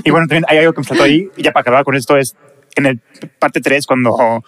Y 0.04 0.10
bueno, 0.10 0.26
también 0.28 0.44
hay 0.46 0.58
algo 0.58 0.74
que 0.74 0.80
me 0.82 0.86
faltó 0.86 1.02
ahí, 1.04 1.28
y 1.36 1.42
ya 1.42 1.50
para 1.50 1.62
acabar 1.62 1.84
con 1.84 1.96
esto, 1.96 2.16
es 2.16 2.36
en 2.76 2.86
el 2.86 3.00
parte 3.38 3.60
3, 3.60 3.86
cuando, 3.86 4.44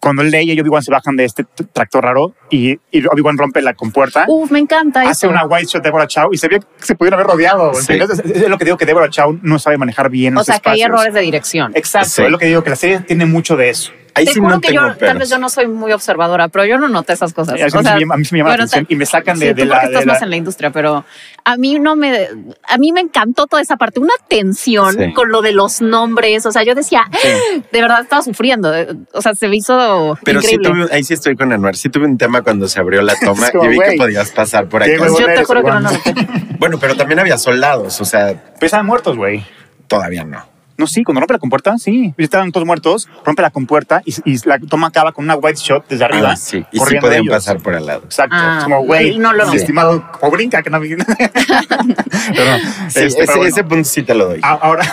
cuando 0.00 0.22
Leia 0.22 0.54
y 0.54 0.60
Obi-Wan 0.60 0.82
se 0.82 0.90
bajan 0.90 1.14
de 1.16 1.26
este 1.26 1.44
tractor 1.72 2.02
raro 2.04 2.34
y, 2.50 2.78
y 2.90 3.06
Obi-Wan 3.06 3.36
rompe 3.36 3.60
la 3.62 3.74
compuerta. 3.74 4.24
Uf, 4.28 4.50
me 4.50 4.58
encanta 4.58 5.02
Hace 5.02 5.26
eso. 5.26 5.28
una 5.28 5.44
white 5.44 5.66
shot 5.66 5.82
de 5.82 5.88
Deborah 5.88 6.06
Chow 6.06 6.32
y 6.32 6.38
se 6.38 6.48
ve 6.48 6.60
que 6.60 6.66
se 6.86 6.94
pudieron 6.94 7.20
haber 7.20 7.30
rodeado. 7.32 7.74
Sí. 7.74 7.92
Es, 7.94 8.10
es 8.20 8.48
lo 8.48 8.56
que 8.58 8.64
digo 8.64 8.76
que 8.76 8.86
Deborah 8.86 9.10
Chow 9.10 9.38
no 9.42 9.58
sabe 9.58 9.76
manejar 9.76 10.08
bien 10.10 10.34
O 10.34 10.40
los 10.40 10.46
sea, 10.46 10.58
que 10.58 10.70
hay 10.70 10.80
espacios. 10.80 10.98
errores 11.00 11.14
de 11.14 11.20
dirección. 11.20 11.72
Exacto, 11.74 12.08
Sí. 12.08 12.22
es 12.22 12.30
lo 12.30 12.38
que 12.38 12.46
digo 12.46 12.64
que 12.64 12.70
la 12.70 12.76
serie 12.76 13.00
tiene 13.00 13.26
mucho 13.26 13.56
de 13.56 13.68
eso. 13.70 13.92
Ahí 14.14 14.24
Te 14.24 14.32
sí 14.32 14.40
juro 14.40 14.54
no 14.56 14.60
que 14.60 14.68
tengo 14.68 14.88
yo, 14.88 14.96
tal 14.96 15.18
vez 15.18 15.30
yo 15.30 15.38
no 15.38 15.48
soy 15.48 15.68
muy 15.68 15.92
observadora, 15.92 16.48
pero 16.48 16.64
yo 16.64 16.78
no 16.78 16.88
noté 16.88 17.12
esas 17.12 17.32
cosas. 17.32 17.54
A 17.54 17.56
mí, 17.56 17.62
O 17.62 17.70
sea, 17.70 17.98
sí 17.98 18.04
me 18.04 18.14
a 18.14 18.16
mí 18.16 18.24
sí 18.24 18.34
me 18.34 18.38
llama 18.40 18.50
bueno, 18.50 18.62
la 18.62 18.64
atención 18.64 18.86
te- 18.86 18.94
y 18.94 18.96
me 18.96 19.06
sacan 19.06 19.38
de, 19.38 19.48
sí, 19.48 19.54
de 19.54 19.62
tú 19.62 19.68
la... 19.68 19.74
porque 19.76 19.86
estás 19.86 20.00
de 20.00 20.06
la- 20.06 20.12
más 20.14 20.22
en 20.22 20.30
la 20.30 20.36
industria, 20.36 20.70
pero 20.70 21.04
a 21.44 21.56
mí 21.56 21.78
no 21.78 21.96
me, 21.96 22.28
a 22.68 22.78
mí 22.78 22.92
me 22.92 23.00
encantó 23.00 23.46
toda 23.46 23.62
esa 23.62 23.76
parte, 23.76 24.00
una 24.00 24.14
tensión 24.28 24.94
Sí. 24.96 25.12
con 25.12 25.30
lo 25.30 25.42
de 25.42 25.52
los 25.52 25.80
nombres. 25.80 26.44
O 26.46 26.52
sea, 26.52 26.62
yo 26.64 26.74
decía, 26.74 27.04
de 27.72 27.80
verdad 27.80 28.00
estaba 28.02 28.22
sufriendo. 28.22 28.72
O 29.12 29.22
sea, 29.22 29.34
se 29.34 29.48
me 29.48 29.56
hizo 29.56 30.18
Pero 30.24 30.40
sí 30.42 30.56
tuve, 30.58 30.88
ahí 30.92 31.04
sí 31.04 31.14
estoy 31.14 31.36
con 31.36 31.52
Anuar. 31.52 31.76
Sí 31.76 31.88
tuve 31.88 32.06
un 32.06 32.18
tema 32.18 32.42
cuando 32.42 32.68
se 32.68 32.80
abrió 32.80 33.02
la 33.02 33.14
toma 33.16 33.48
y 33.62 33.68
vi 33.68 33.78
que 33.78 33.96
podías 33.96 34.30
pasar 34.32 34.68
por 34.68 34.82
acá. 34.82 34.92
yo 34.96 35.26
te 35.26 35.44
juro 35.44 35.62
que 35.62 35.70
no 35.70 35.80
noté. 35.80 36.14
Bueno, 36.58 36.78
pero 36.80 36.96
también 36.96 37.18
había 37.20 37.38
soldados, 37.38 38.00
o 38.00 38.04
sea, 38.04 38.34
estaban 38.60 38.86
muertos, 38.86 39.16
güey. 39.16 39.44
todavía 39.86 40.24
no. 40.24 40.44
No, 40.80 40.86
sí, 40.86 41.04
cuando 41.04 41.20
rompe 41.20 41.34
la 41.34 41.38
compuerta, 41.38 41.76
sí. 41.78 42.14
Estaban 42.16 42.50
todos 42.52 42.66
muertos, 42.66 43.08
rompe 43.24 43.42
la 43.42 43.50
compuerta 43.50 44.02
y, 44.06 44.14
y 44.24 44.38
la 44.46 44.58
toma 44.58 44.86
acaba 44.88 45.12
con 45.12 45.24
una 45.26 45.36
white 45.36 45.60
shot 45.60 45.86
desde 45.88 46.04
arriba. 46.06 46.30
Ah, 46.32 46.36
sí, 46.36 46.58
y 46.72 46.78
sí 46.78 46.78
corriendo 46.78 47.06
podían 47.08 47.26
pasar 47.26 47.58
por 47.58 47.74
al 47.74 47.84
lado. 47.86 48.02
Exacto. 48.04 48.34
Ah, 48.38 48.60
como, 48.64 48.82
güey, 48.84 49.18
no 49.18 49.32
lo 49.32 49.40
mi 49.44 49.44
noté. 49.50 49.58
estimado, 49.58 50.02
o 50.22 50.30
brinca 50.30 50.62
que 50.62 50.70
no 50.70 50.80
me... 50.80 50.88
Pero, 50.96 52.56
Sí, 52.88 53.00
este, 53.00 53.06
ese, 53.06 53.16
pero 53.18 53.32
bueno. 53.36 53.44
ese 53.48 53.64
punto 53.64 53.84
sí 53.84 54.02
te 54.02 54.14
lo 54.14 54.26
doy. 54.28 54.40
A- 54.42 54.52
Ahora, 54.54 54.84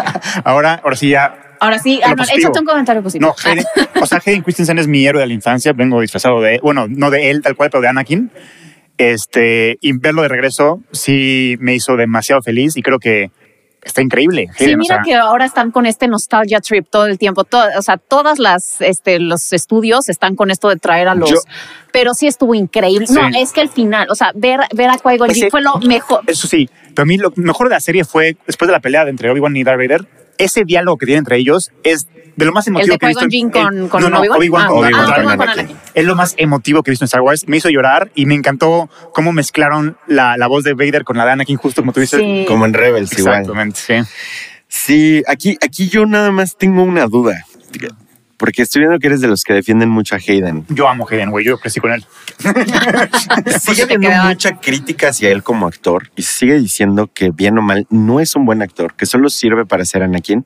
ahora, 0.44 0.80
ahora 0.82 0.96
sí 0.96 1.10
ya. 1.10 1.56
Ahora 1.60 1.78
sí, 1.78 2.00
Pero 2.02 2.12
ah, 2.12 2.16
no, 2.16 2.24
échate 2.24 2.58
un 2.60 2.66
comentario 2.66 3.02
positivo. 3.02 3.34
No, 3.44 3.50
Hayden, 3.50 3.64
o 4.00 4.06
sea, 4.06 4.20
Hayden 4.24 4.42
Christensen 4.42 4.78
es 4.78 4.86
mi 4.88 5.06
héroe 5.06 5.20
de 5.20 5.26
la 5.28 5.34
infancia. 5.34 5.72
Vengo 5.72 6.00
disfrazado 6.00 6.40
de, 6.40 6.58
bueno, 6.62 6.86
no 6.88 7.10
de 7.10 7.30
él 7.30 7.42
tal 7.42 7.54
cual, 7.56 7.70
pero 7.70 7.80
de 7.82 7.88
Anakin. 7.88 8.30
Este, 8.98 9.78
y 9.80 9.92
verlo 9.92 10.22
de 10.22 10.28
regreso 10.28 10.80
sí 10.92 11.56
me 11.60 11.74
hizo 11.74 11.96
demasiado 11.96 12.42
feliz 12.42 12.76
y 12.76 12.82
creo 12.82 12.98
que 12.98 13.30
está 13.84 14.02
increíble. 14.02 14.48
Sí, 14.56 14.72
o 14.74 14.78
mira 14.78 14.96
sea, 14.96 15.02
que 15.04 15.14
ahora 15.14 15.44
están 15.44 15.70
con 15.70 15.86
este 15.86 16.08
nostalgia 16.08 16.60
trip 16.60 16.86
todo 16.90 17.06
el 17.06 17.18
tiempo. 17.18 17.44
Todo, 17.44 17.66
o 17.78 17.82
sea, 17.82 17.96
todas 17.98 18.38
las, 18.38 18.80
este, 18.80 19.18
los 19.20 19.52
estudios 19.52 20.08
están 20.08 20.34
con 20.36 20.50
esto 20.50 20.68
de 20.68 20.76
traer 20.76 21.08
a 21.08 21.14
los. 21.14 21.30
Yo- 21.30 21.36
pero 21.92 22.14
sí 22.14 22.26
estuvo 22.26 22.54
increíble. 22.54 23.06
No, 23.10 23.28
es 23.38 23.52
que 23.52 23.60
el 23.60 23.68
final, 23.68 24.08
o 24.10 24.14
sea, 24.14 24.32
ver, 24.34 24.60
ver 24.74 24.90
a 24.90 24.94
Qui-Gon 24.98 25.26
Pues 25.26 25.38
sí. 25.38 25.50
fue 25.50 25.62
lo 25.62 25.76
mejor. 25.78 26.22
Eso 26.26 26.46
sí, 26.48 26.68
pero 26.94 27.02
a 27.02 27.06
mí 27.06 27.16
lo 27.18 27.32
mejor 27.36 27.68
de 27.68 27.74
la 27.74 27.80
serie 27.80 28.04
fue, 28.04 28.36
después 28.46 28.66
de 28.68 28.72
la 28.72 28.80
pelea 28.80 29.04
de 29.04 29.10
entre 29.10 29.30
Obi-Wan 29.30 29.56
y 29.56 29.62
Darth 29.62 29.78
Vader, 29.78 30.06
ese 30.38 30.64
diálogo 30.64 30.98
que 30.98 31.06
tiene 31.06 31.20
entre 31.20 31.36
ellos 31.36 31.70
es 31.84 32.08
de 32.36 32.44
lo 32.44 32.52
más 32.52 32.66
emotivo 32.66 32.98
que 32.98 33.06
he 33.06 33.08
visto. 33.10 33.26
En- 33.30 33.50
con, 33.50 33.76
en- 33.78 33.88
con 33.88 34.02
no, 34.02 34.08
no, 34.10 34.20
Obi-Wan. 34.20 34.36
Obi-Wan 34.38 34.62
Ah, 34.64 34.66
con, 34.68 34.76
con 34.76 34.82
Darth 34.82 34.94
Obi-Wan 35.18 35.24
Vader. 35.24 35.36
con 35.38 35.48
Anakin. 35.58 35.76
Es 35.94 36.04
lo 36.04 36.14
más 36.16 36.34
emotivo 36.36 36.82
que 36.82 36.90
he 36.90 36.92
visto 36.92 37.04
en 37.04 37.06
Star 37.06 37.20
Wars. 37.20 37.46
Me 37.48 37.56
hizo 37.58 37.68
llorar 37.70 38.10
y 38.14 38.26
me 38.26 38.34
encantó 38.34 38.88
cómo 39.12 39.32
mezclaron 39.32 39.96
la, 40.06 40.36
la 40.36 40.46
voz 40.46 40.64
de 40.64 40.74
Vader 40.74 41.04
con 41.04 41.16
la 41.16 41.24
de 41.26 41.32
Anakin, 41.32 41.56
justo 41.56 41.82
como 41.82 41.92
tú 41.92 42.00
dices. 42.00 42.20
Sí. 42.20 42.44
Como 42.48 42.64
en 42.66 42.74
Rebels 42.74 43.16
igual. 43.18 43.40
Exactamente, 43.42 43.80
sí. 43.80 43.94
Sí, 44.68 45.22
aquí, 45.28 45.56
aquí 45.64 45.88
yo 45.88 46.04
nada 46.06 46.30
más 46.32 46.56
tengo 46.56 46.82
una 46.82 47.06
duda. 47.06 47.44
Porque 48.44 48.60
estoy 48.60 48.80
viendo 48.80 48.98
que 48.98 49.06
eres 49.06 49.22
de 49.22 49.28
los 49.28 49.42
que 49.42 49.54
defienden 49.54 49.88
mucho 49.88 50.14
a 50.14 50.18
Hayden. 50.18 50.66
Yo 50.68 50.86
amo 50.86 51.06
a 51.08 51.14
Hayden, 51.14 51.30
güey. 51.30 51.46
Yo 51.46 51.58
crecí 51.58 51.80
con 51.80 51.92
él. 51.92 52.04
Sigue 53.58 53.86
te 53.86 53.94
habiendo 53.94 54.22
mucha 54.24 54.60
crítica 54.60 55.08
hacia 55.08 55.30
él 55.30 55.42
como 55.42 55.66
actor 55.66 56.10
y 56.14 56.22
sigue 56.24 56.58
diciendo 56.58 57.10
que 57.12 57.30
bien 57.30 57.56
o 57.56 57.62
mal 57.62 57.86
no 57.88 58.20
es 58.20 58.36
un 58.36 58.44
buen 58.44 58.60
actor, 58.60 58.94
que 58.96 59.06
solo 59.06 59.30
sirve 59.30 59.64
para 59.64 59.86
ser 59.86 60.02
Anakin. 60.02 60.44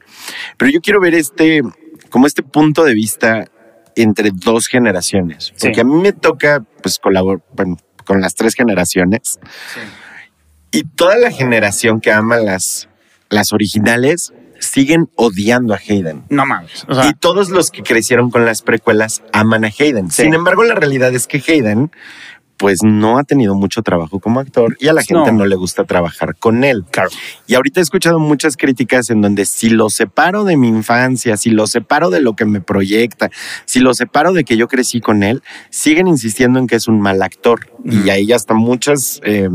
Pero 0.57 0.71
yo 0.71 0.81
quiero 0.81 1.01
ver 1.01 1.15
este, 1.15 1.63
como 2.09 2.29
este 2.29 2.45
punto 2.45 2.85
de 2.85 2.95
vista 2.95 3.47
entre 3.97 4.31
dos 4.33 4.69
generaciones. 4.69 5.51
Porque 5.59 5.75
Sí. 5.75 5.81
a 5.81 5.85
mí 5.85 5.95
me 6.01 6.13
toca, 6.13 6.65
pues, 6.81 7.01
colaborar 7.01 7.43
bueno, 7.53 7.79
con 8.05 8.21
las 8.21 8.37
tres 8.37 8.55
generaciones. 8.55 9.41
Y 10.71 10.85
toda 10.85 11.17
la 11.17 11.33
generación 11.33 12.01
que 12.01 12.13
ama 12.13 12.37
las, 12.37 12.89
las 13.29 13.53
originales 13.53 14.33
siguen 14.59 15.09
odiando 15.17 15.75
a 15.75 15.79
Hayden. 15.79 16.25
No 16.29 16.47
mames. 16.47 16.85
O 16.89 16.95
sea, 16.95 17.07
y 17.09 17.15
todos 17.15 17.51
los 17.51 17.71
que 17.71 17.83
crecieron 17.83 18.31
con 18.31 18.45
las 18.45 18.63
precuelas 18.63 19.23
aman 19.33 19.65
a 19.65 19.69
Hayden. 19.69 20.11
Sí. 20.11 20.23
Sin 20.23 20.35
embargo, 20.35 20.65
la 20.65 20.75
realidad 20.75 21.15
es 21.15 21.27
que 21.27 21.43
Hayden 21.47 21.91
pues 22.57 22.83
no 22.83 23.19
ha 23.19 23.23
tenido 23.23 23.55
mucho 23.55 23.83
trabajo 23.83 24.19
como 24.19 24.41
actor 24.41 24.77
y 24.81 24.89
a 24.89 24.93
la 24.93 25.05
gente 25.05 25.31
No. 25.31 25.39
no 25.39 25.47
le 25.47 25.55
gusta 25.55 25.85
trabajar 25.85 26.35
con 26.35 26.65
él. 26.65 26.85
Claro. 26.91 27.09
Y 27.47 27.55
ahorita 27.55 27.79
he 27.79 27.83
escuchado 27.85 28.19
muchas 28.19 28.57
críticas 28.57 29.11
en 29.11 29.21
donde 29.21 29.47
si 29.47 29.71
lo 29.71 29.91
separo 29.91 30.43
de 30.43 30.57
mi 30.57 30.67
infancia, 30.67 31.37
si 31.37 31.51
lo 31.51 31.69
separo 31.69 32.11
de 32.11 32.21
lo 32.21 32.35
que 32.35 32.47
me 32.47 32.61
proyecta, 32.61 33.31
si 33.65 33.79
lo 33.79 33.95
separo 33.95 34.33
de 34.33 34.43
que 34.43 34.57
yo 34.57 34.67
crecí 34.67 35.01
con 35.01 35.23
él, 35.23 35.41
siguen 35.71 36.09
insistiendo 36.09 36.59
en 36.59 36.67
que 36.67 36.75
es 36.75 36.89
un 36.89 37.01
mal 37.01 37.23
actor. 37.23 37.61
Y 37.85 38.11
ahí 38.11 38.27
ya 38.27 38.35
hasta 38.35 38.55
muchas, 38.55 39.21
eh, 39.23 39.49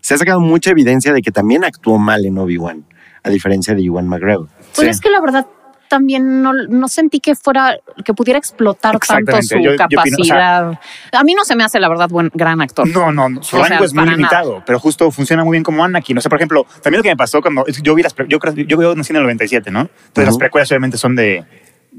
se 0.00 0.14
ha 0.14 0.18
sacado 0.18 0.40
mucha 0.40 0.70
evidencia 0.72 1.12
de 1.12 1.22
que 1.22 1.30
también 1.30 1.62
actuó 1.62 1.98
mal 1.98 2.26
en 2.26 2.36
Obi-Wan, 2.36 2.84
a 3.24 3.30
diferencia 3.30 3.74
de 3.74 3.82
Ewan 3.82 4.06
McGregor. 4.08 4.48
Pues 4.74 4.76
Sí. 4.76 4.86
es 4.86 5.00
que 5.00 5.10
la 5.10 5.20
verdad 5.20 5.46
también 5.88 6.42
no, 6.42 6.52
no 6.52 6.88
sentí 6.88 7.20
que 7.20 7.34
fuera, 7.36 7.76
que 8.04 8.14
pudiera 8.14 8.38
explotar 8.38 8.98
tanto 8.98 9.40
su 9.42 9.56
Yo- 9.56 9.74
yo 9.76 9.84
opino, 9.84 10.00
o 10.18 10.24
sea- 10.24 10.36
capacidad. 10.36 10.80
a 11.12 11.24
mí 11.24 11.34
no 11.34 11.44
se 11.44 11.54
me 11.54 11.62
hace 11.62 11.78
la 11.78 11.88
verdad 11.88 12.08
buen 12.08 12.30
gran 12.34 12.60
actor. 12.60 12.88
No, 12.88 13.12
no, 13.12 13.28
no, 13.28 13.42
su 13.42 13.56
O 13.56 13.60
sea, 13.60 13.68
rango 13.68 13.84
es 13.84 13.92
muy 13.94 14.00
para 14.04 14.06
nada. 14.06 14.16
limitado, 14.16 14.62
pero 14.66 14.80
justo 14.80 15.10
funciona 15.10 15.44
muy 15.44 15.52
bien 15.52 15.62
como 15.62 15.84
Anakin. 15.84 16.18
O 16.18 16.20
sea, 16.20 16.28
por 16.30 16.38
ejemplo, 16.38 16.66
también 16.82 16.98
lo 16.98 17.02
que 17.02 17.10
me 17.10 17.16
pasó 17.16 17.40
cuando 17.42 17.64
yo 17.66 17.94
vi 17.94 18.02
las 18.02 18.14
yo 18.28 18.38
creo 18.40 18.54
yo 18.54 18.76
veo 18.76 18.94
nací 18.96 19.12
en 19.12 19.16
el 19.18 19.22
97, 19.22 19.70
¿no? 19.70 19.80
Entonces 19.82 20.24
las 20.24 20.28
Ujú. 20.30 20.38
precuelas 20.38 20.70
obviamente 20.72 20.96
son 20.98 21.14
de 21.14 21.44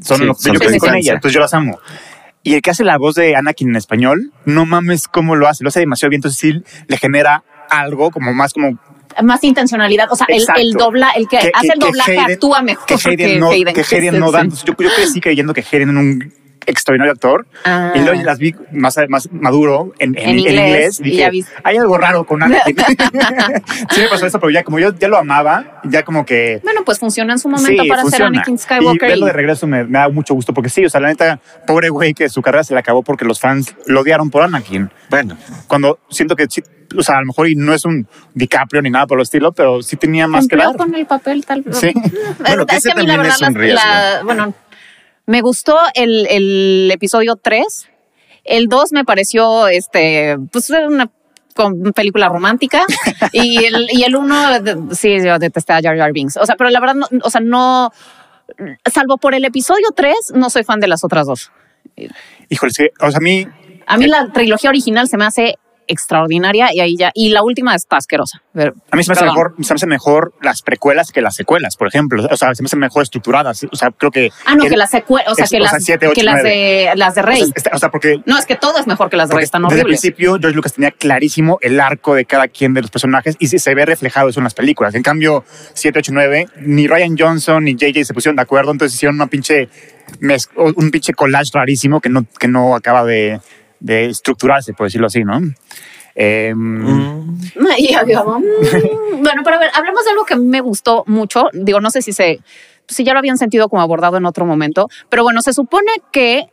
son 0.02 0.18
Sí, 0.18 0.26
lo- 0.26 0.34
son 0.34 0.54
yo 0.54 0.60
crecí 0.60 0.78
con 0.80 0.94
ella, 0.96 1.14
entonces 1.14 1.34
yo 1.34 1.40
las 1.40 1.54
amo. 1.54 1.80
Y 2.44 2.56
el 2.56 2.62
que 2.62 2.72
hace 2.72 2.84
la 2.84 2.98
voz 2.98 3.16
de 3.16 3.36
Anakin 3.36 3.70
en 3.70 3.76
español, 3.78 4.32
no 4.46 4.66
mames 4.66 5.08
cómo 5.08 5.36
lo 5.36 5.48
hace, 5.48 5.64
lo 5.64 5.70
hace 5.70 5.80
demasiado 5.80 6.10
bien, 6.10 6.20
entonces 6.20 6.38
sí 6.40 6.62
le 6.88 6.98
genera 6.98 7.44
algo 7.70 8.12
como 8.12 8.34
más 8.34 8.52
como 8.54 8.78
Más 9.24 9.44
intencionalidad. 9.44 10.12
O 10.12 10.16
sea, 10.16 10.28
el, 10.30 10.44
el 10.58 10.72
dobla, 10.74 11.12
el 11.12 11.28
que, 11.28 11.38
Que- 11.38 11.52
hace 11.54 11.68
que- 11.68 11.74
el 11.74 11.80
que 11.80 11.86
doblaje 11.86 12.18
Hayden- 12.18 12.34
actúa 12.34 12.62
mejor 12.62 12.86
que 12.86 12.94
Hayden 12.96 13.40
no, 13.40 13.50
que 13.50 13.56
Hayden 13.96 14.20
no 14.20 14.28
sí. 14.28 14.34
da. 14.34 14.42
Entonces, 14.42 14.66
Yo, 14.66 14.76
yo 14.78 14.90
crecí 14.96 15.22
creyendo 15.22 15.54
que 15.54 15.62
Hayden 15.72 15.90
era 15.90 16.00
un 16.00 16.34
extraordinario 16.66 17.12
actor 17.14 17.46
Ah. 17.64 17.92
y 17.96 18.00
luego 18.00 18.22
las 18.24 18.38
vi 18.40 18.56
más, 18.72 18.98
más 19.10 19.32
maduro 19.32 19.94
en, 20.00 20.18
en, 20.18 20.24
En 20.24 20.30
en 20.30 20.40
inglés, 20.40 20.56
inglés. 20.56 21.00
y 21.00 21.04
Dije, 21.04 21.18
ya 21.18 21.30
viste. 21.30 21.52
hay 21.64 21.78
algo 21.78 21.98
raro 21.98 22.26
con 22.26 22.42
Anakin. 22.44 22.76
sí 23.92 24.02
me 24.02 24.08
pasó 24.10 24.26
eso, 24.26 24.40
pero 24.40 24.50
ya 24.52 24.64
como 24.64 24.80
yo 24.80 24.94
ya 24.98 25.08
lo 25.08 25.18
amaba, 25.18 25.82
ya 25.84 26.04
como 26.04 26.26
que 26.26 26.60
Bueno, 26.64 26.82
pues 26.86 27.00
funciona 27.00 27.34
en 27.34 27.40
su 27.40 27.50
momento 27.50 27.84
Sí, 27.84 27.90
para 27.90 28.02
ser 28.02 28.10
funciona. 28.10 28.28
Anakin 28.28 28.56
Y 28.56 28.58
Skywalker. 28.58 29.10
verlo 29.10 29.26
y- 29.26 29.30
de 29.30 29.34
regreso 29.34 29.68
me, 29.68 29.84
me 29.84 30.00
da 30.00 30.10
mucho 30.10 30.34
gusto 30.34 30.54
porque 30.54 30.70
sí, 30.70 30.86
o 30.86 30.90
sea, 30.90 31.02
la 31.02 31.08
neta, 31.10 31.40
pobre 31.68 31.90
güey 31.90 32.14
que 32.14 32.30
su 32.30 32.42
carrera 32.42 32.64
se 32.64 32.74
le 32.74 32.80
acabó 32.80 33.04
porque 33.04 33.26
los 33.26 33.40
fans 33.40 33.76
lo 33.86 34.02
odiaron 34.02 34.30
por 34.30 34.44
Anakin. 34.44 34.90
Bueno, 35.10 35.38
Cuando 35.68 36.00
siento 36.10 36.36
que 36.36 36.46
sí, 36.50 36.64
o 36.98 37.02
sea, 37.04 37.18
a 37.18 37.22
lo 37.22 37.28
mejor 37.28 37.50
y 37.50 37.56
no 37.56 37.74
es 37.74 37.84
un 37.86 38.08
DiCaprio 38.34 38.82
ni 38.82 38.90
nada 38.90 39.08
por 39.08 39.18
el 39.18 39.24
estilo, 39.24 39.52
pero 39.52 39.82
sí 39.82 39.96
tenía 39.98 40.28
más 40.28 40.48
que 40.48 40.56
con 40.78 40.94
el 40.96 41.06
papel 41.06 41.46
tal 41.46 41.64
Sí. 41.72 41.92
Bueno, 42.46 42.66
que 42.66 42.76
ese 42.78 42.90
la 42.90 42.96
también 42.96 43.18
verdad 43.22 43.36
es 43.36 43.42
un 43.48 43.56
riesgo. 43.56 43.80
la- 43.84 44.22
bueno, 44.24 44.54
me 45.26 45.42
gustó 45.42 45.78
el, 45.94 46.28
el 46.30 46.90
episodio 46.92 47.36
3. 47.36 47.90
El 48.44 48.68
2 48.68 48.92
me 48.92 49.04
pareció 49.06 49.68
este 49.68 50.38
pues 50.52 50.70
una 50.70 51.10
con- 51.56 51.82
película 51.94 52.30
romántica 52.30 52.86
y 53.32 53.64
el 53.66 53.88
y 53.92 54.04
el 54.04 54.16
1 54.16 54.92
sí 54.92 55.18
yo 55.24 55.40
detesté 55.40 55.74
a 55.74 55.82
Jar 55.82 55.98
Jar 55.98 56.12
Binks. 56.12 56.38
O 56.38 56.46
sea, 56.46 56.56
pero 56.56 56.70
la 56.70 56.80
verdad 56.80 56.96
no, 56.96 57.08
o 57.24 57.30
sea, 57.30 57.42
no 57.42 57.92
salvo 58.92 59.18
por 59.18 59.34
el 59.34 59.46
episodio 59.46 59.88
3 59.96 60.16
no 60.36 60.50
soy 60.50 60.64
fan 60.64 60.80
de 60.80 60.88
las 60.88 61.04
otras 61.04 61.26
dos. 61.28 61.52
Híjole, 62.50 62.72
sí, 62.72 62.88
o 63.00 63.10
sea, 63.10 63.18
a 63.18 63.22
mí 63.22 63.48
A 63.88 63.98
mí 63.98 64.06
la 64.08 64.32
trilogía 64.32 64.70
original 64.70 65.08
se 65.08 65.18
me 65.18 65.26
hace 65.26 65.56
extraordinaria 65.88 66.74
y 66.74 66.80
ahí 66.80 66.96
ya 66.98 67.12
y 67.14 67.30
la 67.30 67.44
última 67.44 67.76
está 67.76 67.98
asquerosa. 67.98 68.42
Pero- 68.54 68.74
A 68.92 68.96
mí 68.96 69.04
se 69.04 69.12
me, 69.12 69.14
hace 69.14 69.26
mejor, 69.26 69.54
se 69.62 69.74
me 69.74 69.76
hace 69.76 69.88
mejor 69.88 70.34
las 70.42 70.62
precuelas 70.62 71.12
que 71.12 71.22
las 71.22 71.36
secuelas, 71.36 71.76
por 71.78 71.88
ejemplo. 71.88 72.26
O 72.30 72.38
sea, 72.38 72.54
se 72.56 72.62
me 72.64 72.68
hacen 72.68 72.80
mejor 72.80 73.04
estructuradas. 73.04 73.66
O 73.72 73.76
sea, 73.76 73.92
creo 73.92 74.12
que. 74.12 74.32
Ah, 74.46 74.56
no, 74.56 74.64
el- 74.64 74.70
que 74.70 74.78
las 74.78 74.92
secuelas, 74.92 75.32
o 75.32 75.36
sea, 75.36 75.46
es- 75.46 75.52
que 75.52 75.58
o 75.58 75.64
sea, 75.64 75.74
las, 75.74 75.84
siete, 75.84 76.08
ocho, 76.08 76.14
que 76.16 76.24
las 76.24 76.44
de 76.44 76.92
las 76.96 77.16
de 77.16 77.22
Rey. 77.22 77.42
o 77.42 77.46
sea, 77.46 77.54
está- 77.56 77.72
o 77.74 77.80
sea, 77.80 77.92
porque. 77.92 78.22
No, 78.26 78.38
es 78.38 78.46
que 78.46 78.56
todo 78.56 78.78
es 78.80 78.88
mejor 78.88 79.10
que 79.10 79.18
las 79.18 79.30
de 79.30 79.36
Rey, 79.36 79.44
están 79.44 79.62
desde 79.64 79.76
el 79.76 79.82
horribles. 79.82 80.02
principio, 80.02 80.38
George 80.40 80.56
Lucas 80.56 80.74
tenía 80.74 80.92
clarísimo 80.92 81.58
el 81.62 81.80
arco 81.80 82.16
de 82.16 82.26
cada 82.26 82.48
quien 82.48 82.74
de 82.74 82.82
los 82.82 82.92
personajes 82.92 83.36
y 83.40 83.48
se 83.48 83.76
ve 83.76 83.86
reflejado 83.86 84.30
eso 84.30 84.40
en 84.40 84.46
las 84.46 84.54
películas. 84.54 84.96
En 84.96 85.04
cambio, 85.04 85.44
7, 85.74 86.00
8, 86.00 86.12
9, 86.14 86.48
ni 86.62 86.88
Ryan 86.88 87.16
Johnson 87.18 87.64
ni 87.64 87.76
JJ 87.76 88.06
se 88.06 88.14
pusieron 88.14 88.36
de 88.36 88.42
acuerdo, 88.42 88.72
entonces 88.72 88.96
hicieron 88.96 89.16
una 89.16 89.28
pinche 89.28 89.70
un 90.56 90.92
pinche 90.92 91.14
collage 91.14 91.50
rarísimo 91.54 92.00
que 92.00 92.10
no, 92.10 92.26
que 92.40 92.48
no 92.48 92.76
acaba 92.76 93.04
de, 93.04 93.40
de 93.86 94.06
estructurarse, 94.08 94.74
por 94.74 94.88
decirlo 94.88 95.08
así, 95.08 95.24
¿no? 95.24 95.40
Eh, 96.16 96.54
Y 97.78 97.94
yo 97.94 98.40
mm. 98.40 99.22
bueno, 99.22 99.42
pero 99.44 99.56
a 99.58 99.60
ver, 99.60 99.70
hablemos 99.74 100.04
de 100.06 100.12
algo 100.12 100.26
que 100.26 100.36
me 100.36 100.62
gustó 100.62 101.04
mucho. 101.08 101.44
Digo, 101.54 101.80
no 101.82 101.90
sé 101.90 102.02
si 102.02 102.14
se, 102.14 102.40
si 102.88 103.04
ya 103.04 103.14
lo 103.14 103.20
habían 103.20 103.38
sentido 103.38 103.70
como 103.70 103.82
abordado 103.82 104.18
en 104.18 104.26
otro 104.26 104.46
momento, 104.46 104.88
pero 105.10 105.24
bueno, 105.24 105.42
se 105.42 105.54
supone 105.54 105.92
que 106.12 106.46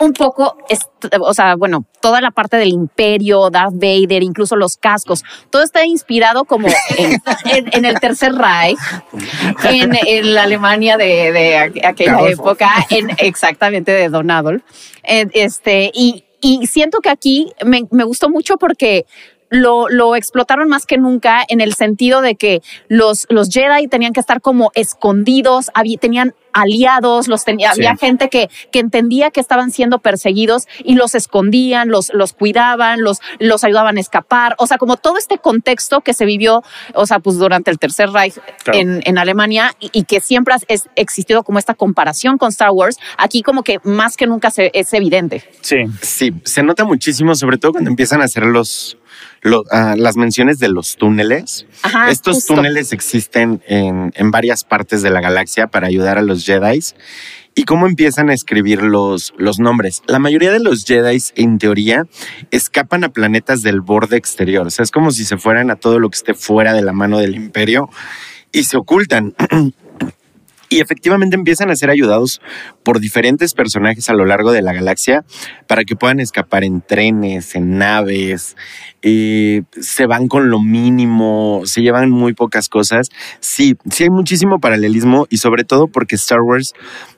un 0.00 0.12
poco, 0.12 0.58
o 1.20 1.32
sea, 1.32 1.54
bueno, 1.56 1.86
toda 2.02 2.20
la 2.20 2.30
parte 2.30 2.58
del 2.58 2.68
imperio, 2.68 3.48
Darth 3.48 3.72
Vader, 3.72 4.22
incluso 4.22 4.54
los 4.54 4.76
cascos, 4.76 5.24
todo 5.48 5.62
está 5.62 5.86
inspirado 5.86 6.44
como 6.44 6.68
en, 6.98 7.12
en- 7.46 7.70
en 7.72 7.84
el 7.86 7.98
Tercer 7.98 8.34
Reich, 8.34 8.78
en, 9.64 9.92
en 10.06 10.34
la 10.34 10.42
Alemania 10.42 10.98
de, 10.98 11.32
de 11.32 11.56
aqu- 11.56 11.86
aquella 11.86 12.28
época, 12.28 12.68
en, 12.90 13.10
exactamente 13.16 13.92
de 13.92 14.10
Don 14.10 14.30
Adolf. 14.30 14.62
Eh, 15.04 15.26
Este, 15.32 15.90
y, 15.94 16.24
y 16.42 16.66
siento 16.66 16.98
que 17.00 17.08
aquí 17.08 17.52
me, 17.64 17.84
me 17.90 18.04
gustó 18.04 18.28
mucho 18.28 18.58
porque 18.58 19.06
lo, 19.52 19.88
lo 19.88 20.16
explotaron 20.16 20.68
más 20.68 20.86
que 20.86 20.96
nunca 20.98 21.44
en 21.46 21.60
el 21.60 21.74
sentido 21.74 22.20
de 22.22 22.34
que 22.36 22.62
los, 22.88 23.26
los 23.28 23.48
Jedi 23.50 23.86
tenían 23.86 24.12
que 24.12 24.20
estar 24.20 24.40
como 24.40 24.72
escondidos, 24.74 25.70
había- 25.74 25.98
tenían 25.98 26.34
aliados, 26.54 27.28
los 27.28 27.44
tenía, 27.44 27.72
Sí. 27.72 27.80
había 27.80 27.96
gente 27.96 28.28
que, 28.28 28.50
que 28.72 28.78
entendía 28.78 29.30
que 29.30 29.40
estaban 29.40 29.70
siendo 29.70 30.00
perseguidos 30.00 30.66
y 30.84 30.94
los 30.96 31.14
escondían, 31.14 31.88
los, 31.88 32.10
los 32.12 32.32
cuidaban, 32.34 33.02
los, 33.02 33.20
los 33.38 33.64
ayudaban 33.64 33.96
a 33.96 34.00
escapar. 34.00 34.54
O 34.58 34.66
sea, 34.66 34.76
como 34.78 34.96
todo 34.96 35.16
este 35.16 35.38
contexto 35.38 36.00
que 36.02 36.12
se 36.14 36.24
vivió, 36.26 36.62
o 36.94 37.06
sea, 37.06 37.20
pues 37.20 37.38
durante 37.38 37.70
el 37.70 37.78
Tercer 37.78 38.10
Reich 38.10 38.34
Claro. 38.64 38.78
en, 38.78 39.00
en 39.04 39.18
Alemania 39.18 39.74
y, 39.80 39.90
y 39.92 40.04
que 40.04 40.20
siempre 40.20 40.54
ha 40.54 40.58
existido 40.96 41.42
como 41.42 41.58
esta 41.58 41.74
comparación 41.74 42.36
con 42.38 42.50
Star 42.50 42.70
Wars, 42.70 42.98
aquí 43.16 43.42
como 43.42 43.62
que 43.62 43.78
más 43.84 44.16
que 44.16 44.26
nunca 44.26 44.50
se, 44.50 44.70
es 44.74 44.92
evidente. 44.94 45.42
sí. 45.60 45.76
Sí, 46.02 46.32
se 46.44 46.62
nota 46.62 46.84
muchísimo, 46.84 47.34
sobre 47.34 47.56
todo 47.58 47.72
cuando 47.72 47.88
empiezan 47.90 48.20
a 48.20 48.24
hacer 48.24 48.44
los, 48.44 48.98
lo- 49.42 49.64
ah, 49.70 49.94
las 49.98 50.16
menciones 50.16 50.58
de 50.58 50.68
los 50.68 50.96
túneles. 50.96 51.66
Ajá, 51.82 52.10
Estos 52.10 52.36
justo. 52.36 52.54
túneles 52.54 52.92
existen 52.92 53.62
en, 53.66 54.12
en 54.16 54.30
varias 54.30 54.64
partes 54.64 55.02
de 55.02 55.10
la 55.10 55.20
galaxia 55.20 55.66
para 55.66 55.88
ayudar 55.88 56.16
a 56.18 56.22
los 56.22 56.44
Jedi. 56.46 56.80
Y 57.54 57.64
cómo 57.64 57.86
empiezan 57.86 58.30
a 58.30 58.34
escribir 58.34 58.82
los, 58.82 59.34
los 59.36 59.58
nombres. 59.58 60.02
La 60.06 60.18
mayoría 60.18 60.50
de 60.52 60.58
los 60.60 60.84
Jedi, 60.86 61.22
en 61.34 61.58
teoría, 61.58 62.06
escapan 62.50 63.04
a 63.04 63.10
planetas 63.10 63.60
del 63.60 63.82
borde 63.82 64.16
exterior. 64.16 64.66
O 64.66 64.70
sea, 64.70 64.84
es 64.84 64.90
como 64.90 65.10
si 65.10 65.26
se 65.26 65.36
fueran 65.36 65.70
a 65.70 65.76
todo 65.76 65.98
lo 65.98 66.08
que 66.08 66.16
esté 66.16 66.32
fuera 66.32 66.72
de 66.72 66.80
la 66.80 66.92
mano 66.94 67.18
del 67.18 67.34
imperio 67.34 67.90
y 68.52 68.64
se 68.64 68.78
ocultan. 68.78 69.34
Y 70.72 70.80
efectivamente 70.80 71.36
empiezan 71.36 71.70
a 71.70 71.76
ser 71.76 71.90
ayudados 71.90 72.40
por 72.82 72.98
diferentes 72.98 73.52
personajes 73.52 74.08
a 74.08 74.14
lo 74.14 74.24
largo 74.24 74.52
de 74.52 74.62
la 74.62 74.72
galaxia 74.72 75.22
para 75.66 75.84
que 75.84 75.96
puedan 75.96 76.18
escapar 76.18 76.64
en 76.64 76.80
trenes, 76.80 77.54
en 77.54 77.76
naves, 77.76 78.56
eh, 79.02 79.62
se 79.78 80.06
van 80.06 80.28
con 80.28 80.48
lo 80.48 80.60
mínimo, 80.60 81.60
se 81.64 81.82
llevan 81.82 82.10
muy 82.10 82.32
pocas 82.32 82.70
cosas. 82.70 83.08
Sí, 83.40 83.76
sí 83.90 84.04
hay 84.04 84.10
muchísimo 84.10 84.60
paralelismo 84.60 85.26
y 85.28 85.36
sobre 85.38 85.64
todo 85.64 85.88
porque 85.88 86.16
Star 86.16 86.40
Wars 86.40 86.72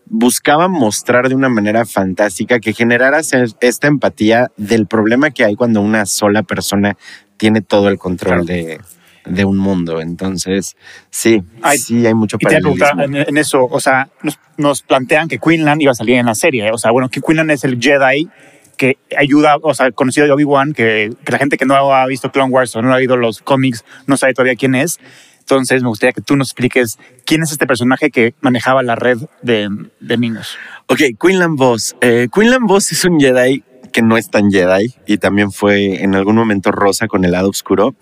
buscaba 0.06 0.66
mostrar 0.66 1.28
de 1.28 1.36
una 1.36 1.48
manera 1.48 1.84
fantástica 1.84 2.58
que 2.58 2.72
generara 2.72 3.20
esta 3.60 3.86
empatía 3.86 4.50
del 4.56 4.88
problema 4.88 5.30
que 5.30 5.44
hay 5.44 5.54
cuando 5.54 5.80
una 5.80 6.06
sola 6.06 6.42
persona 6.42 6.96
tiene 7.36 7.60
todo 7.60 7.88
el 7.88 7.98
control 7.98 8.46
de, 8.46 8.80
de 9.26 9.44
un 9.44 9.56
mundo. 9.58 10.00
Entonces, 10.00 10.76
sí, 11.10 11.42
Hay- 11.62 11.78
sí 11.78 12.06
hay 12.06 12.14
mucho 12.14 12.38
paralelismo. 12.38 13.02
en, 13.02 13.16
en 13.16 13.36
eso, 13.38 13.64
o 13.64 13.80
sea, 13.80 14.08
nos, 14.22 14.38
nos 14.56 14.82
plantean 14.82 15.28
que 15.28 15.38
Quinlan 15.38 15.80
iba 15.80 15.92
a 15.92 15.94
salir 15.94 16.16
en 16.16 16.26
la 16.26 16.34
serie. 16.34 16.70
O 16.72 16.78
sea, 16.78 16.90
bueno, 16.90 17.08
que 17.08 17.20
Quinlan 17.20 17.50
es 17.50 17.64
el 17.64 17.78
Jedi 17.80 18.28
que 18.76 18.98
ayuda, 19.16 19.56
o 19.62 19.72
sea, 19.72 19.92
conocido 19.92 20.26
de 20.26 20.32
Obi-Wan, 20.32 20.72
que, 20.72 21.12
que 21.24 21.32
la 21.32 21.38
gente 21.38 21.56
que 21.56 21.64
no 21.64 21.74
ha 21.94 22.06
visto 22.06 22.32
Clone 22.32 22.50
Wars 22.52 22.74
o 22.74 22.82
no 22.82 22.92
ha 22.92 22.98
leído 22.98 23.16
los 23.16 23.40
cómics 23.40 23.84
no 24.08 24.16
sabe 24.16 24.34
todavía 24.34 24.56
quién 24.56 24.74
es. 24.74 24.98
Entonces, 25.38 25.82
me 25.82 25.88
gustaría 25.90 26.12
que 26.12 26.22
tú 26.22 26.36
nos 26.36 26.48
expliques 26.48 26.98
quién 27.26 27.42
es 27.42 27.52
este 27.52 27.66
personaje 27.66 28.10
que 28.10 28.34
manejaba 28.40 28.82
la 28.82 28.96
red 28.96 29.18
de, 29.42 29.68
de 30.00 30.16
niños. 30.18 30.56
Ok, 30.86 31.00
Quinlan 31.20 31.54
Voss. 31.56 31.94
Eh, 32.00 32.28
Quinlan 32.34 32.64
Voss 32.66 32.90
es 32.92 33.04
un 33.04 33.20
Jedi 33.20 33.62
que 33.94 34.02
no 34.02 34.16
es 34.16 34.28
tan 34.28 34.50
Jedi 34.50 34.92
y 35.06 35.18
también 35.18 35.52
fue 35.52 36.02
en 36.02 36.16
algún 36.16 36.34
momento 36.34 36.72
rosa 36.72 37.06
con 37.06 37.24
el 37.24 37.30
lado 37.30 37.48
oscuro. 37.48 37.94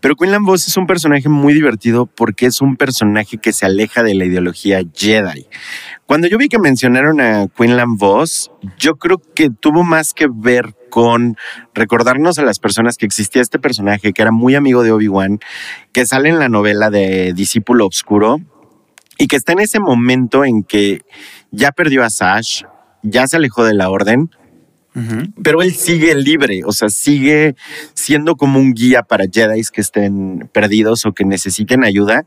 Pero 0.00 0.14
Quinlan 0.14 0.44
Voss 0.44 0.68
es 0.68 0.76
un 0.76 0.86
personaje 0.86 1.28
muy 1.28 1.52
divertido 1.52 2.06
porque 2.06 2.46
es 2.46 2.60
un 2.60 2.76
personaje 2.76 3.36
que 3.36 3.52
se 3.52 3.66
aleja 3.66 4.04
de 4.04 4.14
la 4.14 4.26
ideología 4.26 4.80
Jedi. 4.94 5.48
Cuando 6.06 6.28
yo 6.28 6.38
vi 6.38 6.48
que 6.48 6.60
mencionaron 6.60 7.20
a 7.20 7.48
Quinlan 7.48 7.96
Voss, 7.96 8.52
yo 8.78 8.94
creo 8.94 9.20
que 9.34 9.50
tuvo 9.50 9.82
más 9.82 10.14
que 10.14 10.28
ver 10.32 10.72
con 10.88 11.36
recordarnos 11.74 12.38
a 12.38 12.44
las 12.44 12.60
personas 12.60 12.96
que 12.96 13.06
existía 13.06 13.42
este 13.42 13.58
personaje 13.58 14.12
que 14.12 14.22
era 14.22 14.30
muy 14.30 14.54
amigo 14.54 14.84
de 14.84 14.92
Obi-Wan, 14.92 15.40
que 15.90 16.06
sale 16.06 16.28
en 16.28 16.38
la 16.38 16.48
novela 16.48 16.90
de 16.90 17.32
Discípulo 17.32 17.86
Obscuro 17.86 18.38
y 19.18 19.26
que 19.26 19.34
está 19.34 19.50
en 19.50 19.58
ese 19.58 19.80
momento 19.80 20.44
en 20.44 20.62
que 20.62 21.02
ya 21.50 21.72
perdió 21.72 22.04
a 22.04 22.10
Sash, 22.10 22.62
ya 23.02 23.26
se 23.26 23.36
alejó 23.36 23.64
de 23.64 23.74
la 23.74 23.90
orden, 23.90 24.30
pero 25.42 25.62
él 25.62 25.72
sigue 25.72 26.14
libre, 26.14 26.62
o 26.64 26.72
sea, 26.72 26.88
sigue 26.88 27.54
siendo 27.94 28.36
como 28.36 28.58
un 28.58 28.74
guía 28.74 29.02
para 29.02 29.26
Jedi 29.30 29.62
que 29.72 29.80
estén 29.80 30.48
perdidos 30.52 31.06
o 31.06 31.12
que 31.12 31.24
necesiten 31.24 31.84
ayuda 31.84 32.24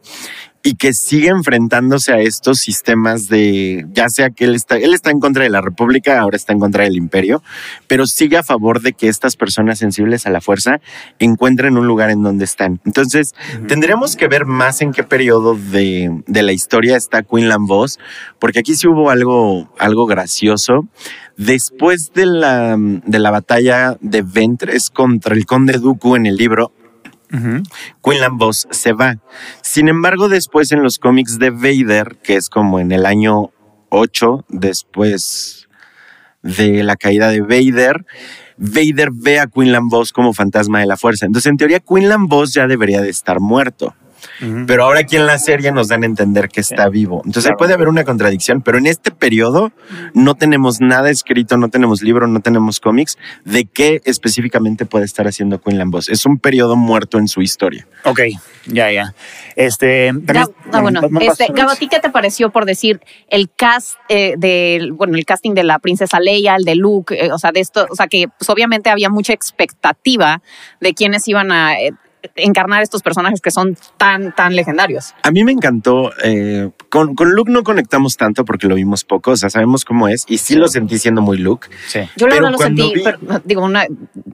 y 0.66 0.76
que 0.76 0.94
sigue 0.94 1.28
enfrentándose 1.28 2.14
a 2.14 2.20
estos 2.20 2.60
sistemas 2.60 3.28
de, 3.28 3.86
ya 3.92 4.08
sea 4.08 4.30
que 4.30 4.46
él 4.46 4.56
está, 4.56 4.78
él 4.78 4.94
está 4.94 5.12
en 5.12 5.20
contra 5.20 5.44
de 5.44 5.50
la 5.50 5.60
República, 5.60 6.22
ahora 6.22 6.38
está 6.38 6.54
en 6.54 6.60
contra 6.60 6.86
del 6.86 6.96
Imperio, 6.96 7.44
pero 7.88 8.08
sigue 8.08 8.38
a 8.38 8.44
favor 8.44 8.82
de 8.82 8.94
que 8.94 9.10
estas 9.10 9.36
personas 9.36 9.80
sensibles 9.80 10.26
a 10.26 10.30
la 10.30 10.40
fuerza 10.40 10.80
encuentren 11.20 11.78
un 11.78 11.86
lugar 11.86 12.12
en 12.12 12.24
donde 12.24 12.46
están. 12.46 12.80
Entonces, 12.86 13.36
tendremos 13.68 14.16
que 14.16 14.30
ver 14.30 14.46
más 14.46 14.82
en 14.82 14.94
qué 14.94 15.04
periodo 15.04 15.56
de, 15.56 16.24
de 16.28 16.44
la 16.44 16.54
historia 16.54 16.96
está 16.96 17.24
Quinlan 17.24 17.66
Voss, 17.66 18.00
porque 18.40 18.60
aquí 18.60 18.76
sí 18.76 18.88
hubo 18.88 19.10
algo, 19.10 19.70
algo 19.78 20.06
gracioso. 20.06 20.88
Después 21.36 22.14
de 22.14 22.26
la, 22.26 22.78
de 22.78 23.20
la 23.20 23.32
batalla 23.32 23.98
de 24.00 24.22
Ventres 24.22 24.90
contra 24.90 25.36
el 25.36 25.46
conde 25.46 25.74
Dooku 25.74 26.16
en 26.16 26.26
el 26.26 26.38
libro, 26.38 26.72
Quinlan 28.04 28.38
Voss 28.38 28.68
se 28.70 28.94
va. 28.94 29.18
Sin 29.62 29.88
embargo, 29.88 30.30
después 30.30 30.72
en 30.72 30.84
los 30.84 31.00
cómics 31.00 31.40
de 31.40 31.50
Vader, 31.50 32.18
que 32.24 32.36
es 32.36 32.50
como 32.50 32.80
en 32.80 32.92
el 32.92 33.06
año 33.06 33.52
8, 33.90 34.46
después 34.50 35.68
de 36.42 36.84
la 36.84 36.96
caída 36.96 37.30
de 37.30 37.42
Vader, 37.42 38.06
Vader 38.58 39.10
ve 39.12 39.40
a 39.40 39.48
Quinlan 39.48 39.88
Voss 39.88 40.12
como 40.14 40.34
fantasma 40.34 40.80
de 40.80 40.86
la 40.86 40.98
fuerza. 40.98 41.26
Entonces, 41.26 41.50
en 41.50 41.58
teoría, 41.58 41.80
Quinlan 41.80 42.28
Voss 42.28 42.54
ya 42.54 42.68
debería 42.68 43.02
de 43.02 43.10
estar 43.10 43.40
muerto. 43.40 43.96
Pero 44.68 44.84
ahora 44.84 45.02
aquí 45.02 45.16
en 45.16 45.26
la 45.26 45.38
serie 45.38 45.72
nos 45.72 45.88
dan 45.88 46.04
a 46.04 46.06
entender 46.06 46.50
que 46.50 46.62
está 46.62 46.90
vivo. 46.90 47.22
Entonces 47.26 47.52
puede 47.58 47.74
haber 47.74 47.88
una 47.88 48.04
contradicción, 48.04 48.62
pero 48.62 48.78
en 48.78 48.88
este 48.88 49.12
periodo 49.12 49.72
no 50.14 50.36
tenemos 50.36 50.82
nada 50.82 51.10
escrito, 51.10 51.58
no 51.58 51.70
tenemos 51.70 52.02
libro, 52.02 52.28
no 52.28 52.40
tenemos 52.40 52.80
cómics 52.80 53.18
de 53.46 53.66
qué 53.66 54.02
específicamente 54.06 54.86
puede 54.86 55.06
estar 55.06 55.28
haciendo 55.28 55.62
Quinlan 55.62 55.92
Voss. 55.92 56.10
Es 56.10 56.26
un 56.26 56.40
periodo 56.40 56.76
muerto 56.76 57.18
en 57.18 57.28
su 57.28 57.42
historia. 57.42 57.88
Ok, 58.04 58.20
ya, 58.66 58.92
ya. 58.92 59.14
Este, 59.56 60.10
ah, 60.10 60.82
bueno, 60.82 61.02
este, 61.22 61.48
Gabo, 61.54 61.74
qué 61.80 62.00
te 62.00 62.10
pareció 62.10 62.52
por 62.52 62.66
decir 62.66 63.02
el 63.30 63.50
cast 63.56 63.96
eh, 64.10 64.36
del, 64.38 64.94
bueno, 64.94 65.18
el 65.18 65.26
casting 65.26 65.54
de 65.54 65.64
la 65.64 65.80
princesa 65.80 66.20
Leia, 66.20 66.56
el 66.56 66.64
de 66.64 66.76
Luke, 66.76 67.16
eh, 67.16 67.32
o 67.32 67.38
sea, 67.38 67.52
de 67.52 67.60
esto, 67.60 67.86
o 67.90 67.96
sea, 67.96 68.08
que 68.08 68.28
pues, 68.28 68.50
obviamente 68.50 68.90
había 68.90 69.10
mucha 69.10 69.34
expectativa 69.34 70.42
de 70.80 70.94
quiénes 70.94 71.28
iban 71.28 71.52
a 71.52 71.80
eh, 71.80 71.94
encarnar 72.36 72.84
estos 72.84 73.02
personajes 73.02 73.42
que 73.42 73.52
son 73.52 73.78
tan, 73.98 74.34
tan 74.34 74.56
legendarios. 74.56 75.14
A 75.24 75.32
mí 75.32 75.44
me 75.44 75.52
encantó. 75.52 76.12
Eh, 76.24 76.70
con, 76.90 77.16
con, 77.16 77.32
Luke 77.32 77.52
no 77.52 77.64
conectamos 77.64 78.18
tanto 78.18 78.46
porque 78.46 78.68
lo 78.68 78.76
vimos 78.76 79.04
poco, 79.04 79.32
o 79.32 79.38
sea, 79.38 79.50
sabemos 79.50 79.86
cómo 79.86 80.08
es 80.08 80.26
y 80.28 80.38
sí, 80.38 80.56
lo 80.56 80.68
sentí 80.68 80.98
siendo 81.00 81.22
muy 81.22 81.38
Luke. 81.38 81.68
Sí. 81.88 82.00
Yo 82.16 82.28
no 82.28 82.50
lo 82.50 82.58
sentí, 82.58 82.94
digo, 83.44 83.64
una 83.64 83.86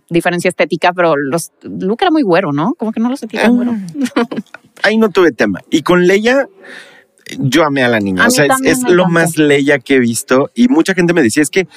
diferencia 0.09 0.49
estética, 0.49 0.93
pero 0.93 1.15
los, 1.15 1.51
Luke 1.63 2.03
era 2.03 2.11
muy 2.11 2.23
güero, 2.23 2.51
¿no? 2.51 2.73
Como 2.75 2.91
que 2.91 2.99
no 2.99 3.09
lo 3.09 3.17
sentí 3.17 3.37
tan 3.37 3.55
güero. 3.55 3.75
Ah, 4.15 4.23
ahí 4.83 4.97
no 4.97 5.09
tuve 5.09 5.31
tema. 5.31 5.59
Y 5.69 5.81
con 5.81 6.07
Leia, 6.07 6.47
yo 7.37 7.63
amé 7.63 7.83
a 7.83 7.87
la 7.87 7.99
niña. 7.99 8.27
o 8.27 8.29
sea, 8.29 8.47
es, 8.63 8.83
lo 8.83 9.07
más 9.07 9.37
Leia 9.37 9.79
que 9.79 9.95
he 9.95 9.99
visto 9.99 10.49
y 10.55 10.67
mucha 10.67 10.93
gente 10.93 11.13
me 11.13 11.21
decía, 11.21 11.43
es 11.43 11.49
que 11.49 11.67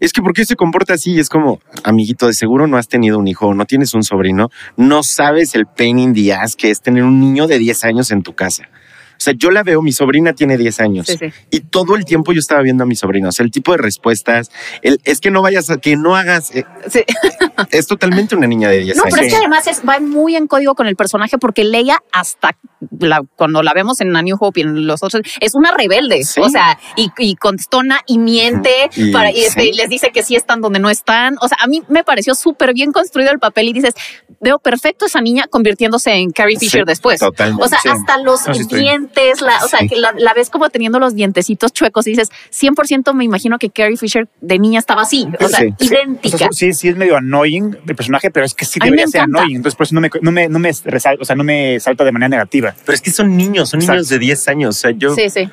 es 0.00 0.12
que 0.12 0.22
¿por 0.22 0.32
qué 0.32 0.44
se 0.44 0.54
comporta 0.54 0.94
así? 0.94 1.12
Y 1.12 1.18
es 1.18 1.28
como, 1.28 1.60
amiguito, 1.82 2.26
de 2.28 2.34
seguro 2.34 2.66
no 2.68 2.76
has 2.76 2.86
tenido 2.86 3.18
un 3.18 3.26
hijo, 3.26 3.52
no 3.54 3.64
tienes 3.64 3.94
un 3.94 4.04
sobrino, 4.04 4.50
no 4.76 5.02
sabes 5.02 5.54
el 5.54 5.66
pain 5.66 5.98
in 5.98 6.14
the 6.14 6.32
ass 6.32 6.54
que 6.54 6.70
es 6.70 6.80
tener 6.80 7.02
un 7.02 7.20
niño 7.20 7.48
de 7.48 7.58
10 7.58 7.84
años 7.84 8.10
en 8.10 8.22
tu 8.22 8.34
casa. 8.34 8.68
O 9.18 9.20
sea, 9.20 9.34
yo 9.36 9.50
la 9.50 9.64
veo, 9.64 9.82
mi 9.82 9.90
sobrina 9.90 10.32
tiene 10.32 10.56
10 10.56 10.80
años 10.80 11.06
y 11.50 11.60
todo 11.60 11.96
el 11.96 12.04
tiempo 12.04 12.32
yo 12.32 12.38
estaba 12.38 12.62
viendo 12.62 12.84
a 12.84 12.86
mi 12.86 12.94
sobrina. 12.94 13.28
O 13.28 13.32
sea, 13.32 13.44
el 13.44 13.50
tipo 13.50 13.72
de 13.72 13.78
respuestas, 13.78 14.50
el, 14.82 15.00
es 15.04 15.20
que 15.20 15.32
no 15.32 15.42
vayas 15.42 15.70
a 15.70 15.78
que 15.78 15.96
no 15.96 16.14
hagas. 16.14 16.54
Eh, 16.54 16.64
es 17.70 17.86
totalmente 17.88 18.36
una 18.36 18.46
niña 18.46 18.68
de 18.68 18.78
10 18.78 18.96
años. 18.96 19.04
No, 19.04 19.10
pero 19.10 19.26
es 19.26 19.32
que 19.32 19.38
además 19.38 19.66
va 19.88 19.98
muy 19.98 20.36
en 20.36 20.46
código 20.46 20.74
con 20.74 20.86
el 20.86 20.94
personaje 20.94 21.36
porque 21.36 21.64
Leia, 21.64 21.98
hasta 22.12 22.56
cuando 23.34 23.62
la 23.62 23.72
vemos 23.74 24.00
en 24.00 24.14
A 24.14 24.22
New 24.22 24.36
Hope 24.38 24.60
y 24.60 24.62
en 24.62 24.86
los 24.86 25.02
otros, 25.02 25.22
es 25.40 25.54
una 25.54 25.72
rebelde. 25.72 26.20
O 26.40 26.48
sea, 26.48 26.78
y, 26.96 27.10
y, 27.18 27.34
contestona 27.34 28.00
y 28.06 28.18
miente 28.18 28.70
y, 28.94 29.10
para, 29.10 29.30
este, 29.30 29.66
y 29.66 29.72
les 29.72 29.88
dice 29.88 30.10
que 30.12 30.22
sí 30.22 30.36
están 30.36 30.60
donde 30.60 30.78
no 30.78 30.90
están. 30.90 31.36
O 31.40 31.48
sea, 31.48 31.58
a 31.60 31.66
mí 31.66 31.82
me 31.88 32.04
pareció 32.04 32.34
súper 32.34 32.72
bien 32.72 32.92
construido 32.92 33.32
el 33.32 33.38
papel 33.38 33.68
y 33.68 33.72
dices, 33.72 33.94
veo 34.40 34.58
perfecto 34.58 35.06
esa 35.06 35.20
niña 35.20 35.46
convirtiéndose 35.48 36.12
en 36.12 36.30
Carrie 36.30 36.58
Fisher 36.58 36.84
después. 36.84 37.20
Totalmente. 37.20 37.64
O 37.64 37.68
sea, 37.68 37.80
hasta 37.92 38.18
los 38.18 38.44
dientes, 38.68 39.07
la, 39.40 39.64
o 39.64 39.68
sea, 39.68 39.80
que 39.88 39.96
la, 39.96 40.34
ves 40.34 40.50
como 40.50 40.68
teniendo 40.70 40.98
los 40.98 41.14
dientecitos 41.14 41.72
chuecos 41.72 42.06
y 42.06 42.10
dices, 42.10 42.30
100% 42.52 43.12
me 43.14 43.24
imagino 43.24 43.58
que 43.58 43.70
Carrie 43.70 43.96
Fisher 43.96 44.28
de 44.40 44.58
niña 44.58 44.78
estaba 44.78 45.02
así, 45.02 45.26
o 45.40 45.48
sea, 45.48 45.64
idéntica. 45.78 46.48
sí, 46.52 46.72
sí 46.72 46.88
es 46.88 46.96
medio 46.96 47.16
annoying 47.16 47.76
el 47.86 47.96
personaje, 47.96 48.30
pero 48.30 48.46
es 48.46 48.54
que 48.54 48.64
sí 48.64 48.78
debería 48.82 49.06
ser 49.06 49.22
annoying. 49.22 49.56
Entonces, 49.56 49.76
por 49.76 49.86
eso 49.86 49.94
no 49.94 50.00
me, 50.00 50.10
no 50.20 50.32
me, 50.32 50.48
no 50.48 50.58
me, 50.58 50.70
o 50.70 51.24
sea, 51.24 51.36
no 51.36 51.44
me 51.44 51.80
salta 51.80 52.04
de 52.04 52.12
manera 52.12 52.28
negativa. 52.28 52.74
Pero 52.84 52.94
es 52.94 53.00
que 53.00 53.10
son 53.10 53.36
niños, 53.36 53.70
son 53.70 53.80
niños 53.80 54.08
de 54.08 54.18
10 54.18 54.48
años. 54.48 54.76
O 54.76 54.80
sea, 54.80 54.90
yo. 54.90 55.14
Sí, 55.14 55.30
sí 55.30 55.48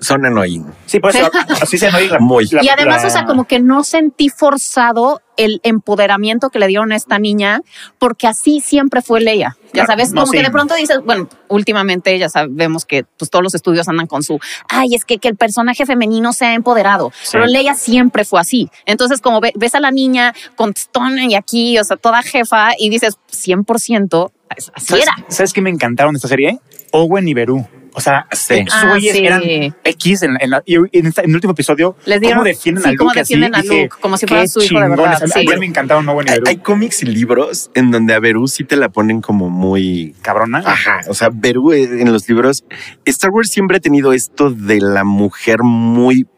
son 0.00 0.24
annoying. 0.24 0.64
Sí, 0.86 1.00
pues 1.00 1.16
así 1.62 1.78
se 1.78 1.88
annoying. 1.88 2.10
Muy. 2.20 2.48
y 2.62 2.68
además, 2.68 3.04
o 3.04 3.10
sea, 3.10 3.24
como 3.24 3.46
que 3.46 3.60
no 3.60 3.84
sentí 3.84 4.28
forzado 4.28 5.20
el 5.36 5.60
empoderamiento 5.62 6.50
que 6.50 6.58
le 6.58 6.66
dieron 6.66 6.92
a 6.92 6.96
esta 6.96 7.18
niña, 7.18 7.62
porque 7.98 8.26
así 8.26 8.60
siempre 8.60 9.02
fue 9.02 9.20
Leia. 9.20 9.56
Ya 9.72 9.86
sabes, 9.86 10.12
como 10.12 10.30
que 10.30 10.42
de 10.42 10.50
pronto 10.50 10.74
dices, 10.74 11.00
bueno, 11.04 11.28
últimamente 11.48 12.18
ya 12.18 12.28
sabemos 12.28 12.84
que 12.84 13.04
pues, 13.04 13.30
todos 13.30 13.42
los 13.42 13.54
estudios 13.54 13.88
andan 13.88 14.06
con 14.06 14.22
su, 14.22 14.40
ay, 14.68 14.94
es 14.94 15.04
que, 15.04 15.18
que 15.18 15.28
el 15.28 15.36
personaje 15.36 15.86
femenino 15.86 16.32
se 16.32 16.46
ha 16.46 16.54
empoderado, 16.54 17.12
pero 17.30 17.46
Leia 17.46 17.74
siempre 17.74 18.24
fue 18.24 18.40
así. 18.40 18.68
Entonces, 18.86 19.20
como 19.20 19.40
ves 19.40 19.74
a 19.74 19.80
la 19.80 19.90
niña 19.90 20.34
con 20.56 20.70
Stone 20.70 21.26
y 21.26 21.34
aquí, 21.34 21.78
o 21.78 21.84
sea, 21.84 21.96
toda 21.96 22.22
jefa, 22.22 22.70
y 22.76 22.90
dices, 22.90 23.18
100%, 23.30 24.32
así 24.74 24.94
era. 24.94 25.14
¿Sabes 25.28 25.52
qué 25.52 25.60
me 25.60 25.70
encantaron 25.70 26.14
de 26.14 26.18
esta 26.18 26.28
serie? 26.28 26.58
Owen 26.92 27.28
y 27.28 27.34
Berú. 27.34 27.66
O 27.98 28.00
sea, 28.00 28.28
sí. 28.30 28.64
ah, 28.70 28.96
eran 29.02 29.42
X 29.82 30.22
en, 30.22 30.36
en, 30.40 30.52
el 30.92 31.34
último 31.34 31.52
episodio. 31.52 31.96
Les 32.04 32.20
dieron, 32.20 32.38
¿Cómo 32.38 32.44
defienden 32.44 32.86
a 32.86 32.90
Luke? 32.90 32.98
¿Cómo 32.98 33.12
defienden 33.12 33.54
a 33.56 33.62
Luke? 33.62 33.88
como 34.00 34.16
si 34.16 34.28
fuera 34.28 34.46
su 34.46 34.62
hijo 34.62 34.78
de 34.78 34.88
verdad. 34.88 35.18
Sí. 35.26 35.40
A 35.40 35.42
mí 35.42 35.58
me 35.58 35.66
encantaron 35.66 36.06
no 36.06 36.16
hay, 36.20 36.38
hay 36.46 36.56
cómics 36.58 37.02
y 37.02 37.06
libros 37.06 37.72
en 37.74 37.90
donde 37.90 38.14
a 38.14 38.20
Beru 38.20 38.46
sí 38.46 38.62
te 38.62 38.76
la 38.76 38.88
ponen 38.88 39.20
como 39.20 39.50
muy... 39.50 40.14
Cabrona. 40.22 40.62
Ajá. 40.64 41.00
O 41.08 41.14
sea, 41.14 41.30
Beru 41.32 41.72
en 41.72 42.12
los 42.12 42.28
libros... 42.28 42.64
Star 43.04 43.30
Wars 43.30 43.50
siempre 43.50 43.78
ha 43.78 43.80
tenido 43.80 44.12
esto 44.12 44.50
de 44.50 44.80
la 44.80 45.02
mujer 45.02 45.64
muy 45.64 46.28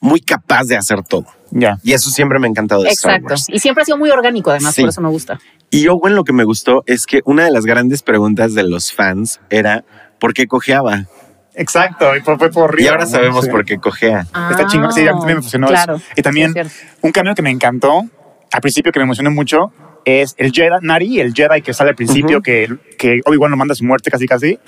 muy 0.00 0.20
capaz 0.20 0.64
de 0.64 0.76
hacer 0.76 1.02
todo. 1.02 1.26
Ya. 1.50 1.78
Y 1.82 1.92
eso 1.92 2.10
siempre 2.10 2.38
me 2.38 2.46
ha 2.46 2.50
encantado 2.50 2.82
de 2.82 2.90
Star 2.90 3.22
Wars. 3.22 3.46
Y 3.48 3.58
siempre 3.58 3.82
ha 3.82 3.84
sido 3.84 3.98
muy 3.98 4.10
orgánico, 4.10 4.50
además, 4.50 4.76
por 4.76 4.88
eso 4.88 5.00
me 5.00 5.08
gusta. 5.08 5.40
Y 5.70 5.88
Owen 5.88 6.14
lo 6.14 6.24
que 6.24 6.32
me 6.32 6.44
gustó 6.44 6.82
es 6.86 7.06
que 7.06 7.20
una 7.24 7.44
de 7.44 7.50
las 7.50 7.64
grandes 7.64 8.02
preguntas 8.02 8.54
de 8.54 8.62
los 8.62 8.92
fans 8.92 9.40
era 9.50 9.84
¿por 10.18 10.34
qué 10.34 10.46
cojeaba? 10.46 11.04
Exacto, 11.54 12.14
y 12.14 12.20
fue 12.20 12.38
por, 12.50 12.80
Y 12.80 12.86
ahora 12.86 13.04
sabemos 13.06 13.48
por 13.48 13.64
qué 13.64 13.78
cojea. 13.78 14.20
Está 14.50 14.66
chingón, 14.68 14.92
sí, 14.92 15.06
a 15.08 15.14
mí 15.14 15.20
me 15.26 15.32
emocionó 15.32 15.66
claro. 15.66 16.00
Y 16.14 16.22
también 16.22 16.54
un 17.00 17.10
cambio 17.10 17.34
que 17.34 17.42
me 17.42 17.50
encantó, 17.50 18.04
al 18.52 18.60
principio 18.60 18.92
que 18.92 19.00
me 19.00 19.04
emocionó 19.04 19.30
mucho, 19.30 19.72
es 20.08 20.34
el 20.38 20.52
Jedi, 20.52 20.70
Nari, 20.82 21.20
el 21.20 21.34
Jedi 21.34 21.60
que 21.62 21.74
sale 21.74 21.90
al 21.90 21.96
principio, 21.96 22.40
que, 22.40 22.68
que 22.96 23.20
Obi-Wan 23.24 23.50
lo 23.50 23.56
manda 23.56 23.72
a 23.72 23.74
su 23.74 23.84
muerte 23.84 24.10
casi 24.10 24.26
casi, 24.26 24.58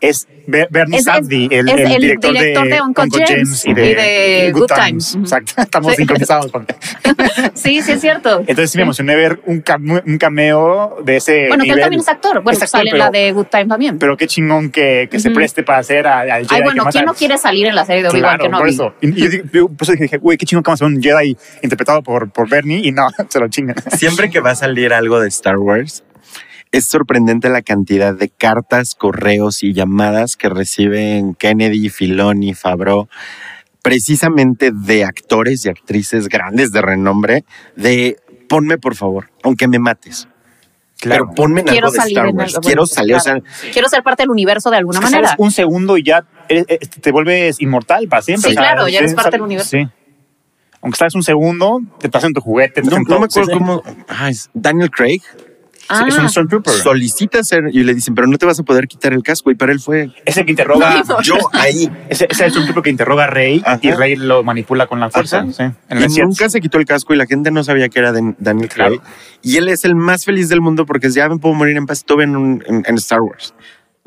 es 0.00 0.28
Bernie 0.46 1.00
Safdie, 1.00 1.48
el, 1.50 1.68
el, 1.68 2.00
director, 2.00 2.32
de, 2.32 2.80
Uncle 2.82 3.24
James, 3.26 3.66
y, 3.66 3.74
de, 3.74 4.50
Good, 4.52 4.66
Times. 4.66 5.14
Exacto, 5.16 5.54
estamos 5.62 5.94
sincronizados. 5.94 6.50
sí, 7.54 7.80
sí 7.82 7.92
es 7.92 8.00
cierto. 8.00 8.40
Entonces 8.40 8.70
sí 8.70 8.78
me 8.78 8.82
emocioné 8.82 9.16
ver 9.16 9.40
un, 9.46 9.64
un 10.06 10.18
cameo 10.18 10.98
de 11.04 11.16
ese 11.16 11.48
Bueno, 11.48 11.64
que 11.64 11.70
él 11.70 11.80
también 11.80 12.00
es 12.00 12.08
actor. 12.08 12.42
Bueno, 12.42 12.58
sale 12.66 12.90
en 12.90 12.98
la 12.98 13.10
de 13.10 13.32
Good 13.32 13.46
Times 13.46 13.68
también. 13.68 13.98
Pero 13.98 14.16
qué 14.16 14.26
chingón 14.26 14.70
que, 14.70 15.08
que 15.10 15.20
se 15.20 15.30
preste 15.30 15.62
para 15.62 15.78
hacer 15.78 16.06
al 16.06 16.46
Jedi. 16.46 16.46
Ay, 16.50 16.62
bueno, 16.62 16.84
¿quién 16.90 17.04
no 17.04 17.14
quiere 17.14 17.38
salir 17.38 17.66
en 17.66 17.74
la 17.74 17.84
serie 17.84 18.02
de 18.02 18.08
Obi-Wan 18.08 18.38
que 18.38 18.48
no 18.48 18.58
por 18.58 18.68
eso. 18.68 18.94
Y, 19.00 19.12
yo, 19.12 19.68
por 19.68 19.82
eso 19.82 19.92
dije, 19.92 20.18
güey, 20.18 20.36
qué 20.36 20.46
chingón 20.46 20.62
que 20.62 20.68
vamos 20.68 20.82
a 20.82 20.86
hacer 20.86 20.96
un 20.96 21.02
Jedi 21.02 21.36
interpretado 21.62 22.02
por, 22.02 22.30
por 22.30 22.48
Bernie 22.48 22.80
y 22.86 22.92
no, 22.92 23.08
se 23.28 23.40
lo 23.40 23.48
chingan. 23.48 23.76
Siempre 23.96 24.30
que 24.30 24.40
va 24.40 24.50
a 24.50 24.54
salir 24.66 24.92
algo 24.92 25.20
de 25.20 25.28
Star 25.28 25.58
Wars, 25.58 26.02
es 26.72 26.86
sorprendente 26.86 27.48
la 27.48 27.62
cantidad 27.62 28.14
de 28.14 28.28
cartas, 28.28 28.96
correos 28.96 29.62
y 29.62 29.72
llamadas 29.72 30.36
que 30.36 30.48
reciben 30.48 31.34
Kennedy, 31.34 31.88
Filoni, 31.88 32.52
Fabro, 32.52 33.08
precisamente 33.82 34.72
de 34.72 35.04
actores 35.04 35.64
y 35.64 35.68
actrices 35.68 36.28
grandes 36.28 36.72
de 36.72 36.82
renombre, 36.82 37.44
de 37.76 38.16
ponme 38.48 38.76
por 38.76 38.96
favor, 38.96 39.30
aunque 39.44 39.68
me 39.68 39.78
mates. 39.78 40.26
Claro. 40.98 41.26
Pero 41.26 41.34
ponme 41.36 41.60
en 41.60 41.68
algo 41.68 41.92
de 41.92 41.98
Star 41.98 42.28
Wars. 42.28 42.58
quiero 42.60 42.86
salir, 42.86 43.18
quiero 43.72 43.88
ser 43.88 44.02
parte 44.02 44.24
del 44.24 44.30
universo 44.30 44.70
de 44.70 44.78
alguna 44.78 45.00
manera. 45.00 45.36
un 45.38 45.52
segundo 45.52 45.96
y 45.96 46.02
ya 46.02 46.24
te 46.48 47.12
vuelves 47.12 47.60
inmortal 47.60 48.08
para 48.08 48.22
siempre. 48.22 48.50
Sí, 48.50 48.56
claro, 48.56 48.88
ya 48.88 48.98
eres 48.98 49.14
parte 49.14 49.32
del 49.32 49.42
universo. 49.42 49.70
Sí. 49.70 49.86
Aunque 50.86 50.98
sabes 50.98 51.16
un 51.16 51.24
segundo, 51.24 51.80
te 51.98 52.08
pasan 52.08 52.32
tu 52.32 52.40
juguete. 52.40 52.80
No, 52.80 52.90
no 53.00 53.18
me 53.18 53.24
acuerdo 53.26 53.50
cómo. 53.52 53.82
Daniel 54.54 54.88
Craig 54.88 55.20
Ah. 55.88 56.04
Es 56.08 56.16
un 56.18 56.28
Stormtrooper. 56.28 56.72
Solicita 56.74 57.44
ser 57.44 57.64
y 57.72 57.84
le 57.84 57.94
dicen, 57.94 58.14
pero 58.16 58.26
no 58.26 58.38
te 58.38 58.44
vas 58.46 58.58
a 58.58 58.64
poder 58.64 58.88
quitar 58.88 59.12
el 59.12 59.22
casco. 59.22 59.52
Y 59.52 59.54
para 59.54 59.70
él 59.70 59.78
fue 59.78 60.10
Es 60.24 60.36
el 60.36 60.44
que 60.44 60.50
interroga. 60.50 61.04
No, 61.08 61.22
yo 61.22 61.36
ahí. 61.52 61.88
Ese, 62.08 62.26
ese 62.28 62.46
es 62.46 62.56
un 62.56 62.66
tipo 62.66 62.82
que 62.82 62.90
interroga 62.90 63.22
a 63.24 63.26
Rey 63.28 63.62
Ajá. 63.64 63.78
y 63.82 63.92
Rey 63.92 64.16
lo 64.16 64.42
manipula 64.42 64.88
con 64.88 64.98
la 64.98 65.10
fuerza. 65.10 65.42
Ajá. 65.42 65.52
Sí, 65.52 65.62
en 65.88 66.10
Y 66.10 66.16
nunca 66.22 66.48
se 66.50 66.60
quitó 66.60 66.78
el 66.78 66.86
casco 66.86 67.14
y 67.14 67.16
la 67.16 67.26
gente 67.26 67.52
no 67.52 67.62
sabía 67.62 67.88
que 67.88 68.00
era 68.00 68.10
Dan- 68.10 68.34
Daniel 68.40 68.68
Craig. 68.68 68.98
Claro. 68.98 69.02
Y 69.42 69.58
él 69.58 69.68
es 69.68 69.84
el 69.84 69.94
más 69.94 70.24
feliz 70.24 70.48
del 70.48 70.60
mundo 70.60 70.86
porque 70.86 71.08
ya 71.10 71.28
me 71.28 71.38
puedo 71.38 71.54
morir 71.54 71.76
en 71.76 71.86
paz. 71.86 71.98
Estuve 71.98 72.24
en, 72.24 72.34
un- 72.36 72.64
en- 72.66 72.82
en 72.84 72.94
Star 72.96 73.20
Wars. 73.20 73.54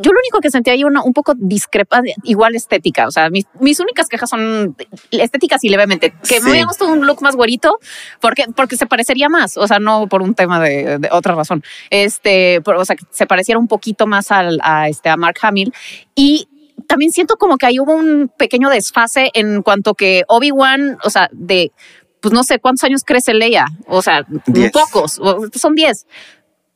Yo 0.02 0.12
lo 0.12 0.20
único 0.20 0.39
que 0.39 0.50
sentí 0.50 0.70
ahí 0.70 0.84
una, 0.86 1.04
un 1.04 1.14
poco 1.14 1.34
discrepa, 1.38 2.02
igual 2.24 2.56
estética. 2.56 3.06
O 3.08 3.12
sea, 3.12 3.30
mis, 3.30 3.45
mis 3.60 3.80
únicas 3.80 4.08
quejas 4.08 4.30
son 4.30 4.76
estéticas 5.12 5.64
y 5.64 5.70
levemente. 5.70 6.12
Que 6.28 6.39
Sí. 6.39 6.41
me 6.43 6.52
hubiera 6.52 6.68
gustado 6.68 6.91
un 6.91 7.06
look 7.06 7.22
más 7.22 7.36
güerito 7.36 7.78
porque, 8.22 8.45
porque 8.56 8.78
se 8.78 8.86
parecería 8.86 9.28
más. 9.30 9.58
O 9.58 9.68
sea, 9.68 9.80
no 9.80 10.08
por 10.08 10.22
un 10.22 10.36
tema 10.36 10.60
de, 10.62 11.00
de 11.00 11.10
otra 11.12 11.36
razón. 11.36 11.64
Este, 11.89 12.62
o 12.66 12.86
sea, 12.86 12.95
que 12.95 13.04
se 13.12 13.26
pareciera 13.28 13.60
un 13.60 13.68
poquito 13.68 14.08
más 14.08 14.32
al, 14.32 14.60
a, 14.64 14.88
este, 14.88 15.10
a 15.10 15.18
Mark 15.18 15.38
Hamill. 15.41 15.74
Y 16.16 16.47
también 16.88 17.12
siento 17.12 17.36
como 17.36 17.58
que 17.58 17.66
ahí 17.66 17.80
hubo 17.80 17.93
un 17.93 18.32
pequeño 18.38 18.70
desfase 18.70 19.32
en 19.34 19.62
cuanto 19.62 19.95
que 19.95 20.24
Obi-Wan, 20.30 20.97
o 21.04 21.10
sea, 21.10 21.30
de, 21.34 21.72
pues 22.22 22.34
no 22.34 22.43
sé 22.43 22.60
cuántos 22.60 22.86
años 22.86 23.04
crece 23.06 23.34
Leia. 23.34 23.66
O 23.88 24.02
sea, 24.02 24.26
Diez. 24.47 24.72
pocos, 24.72 25.20
son 25.54 25.76
10. 25.76 26.08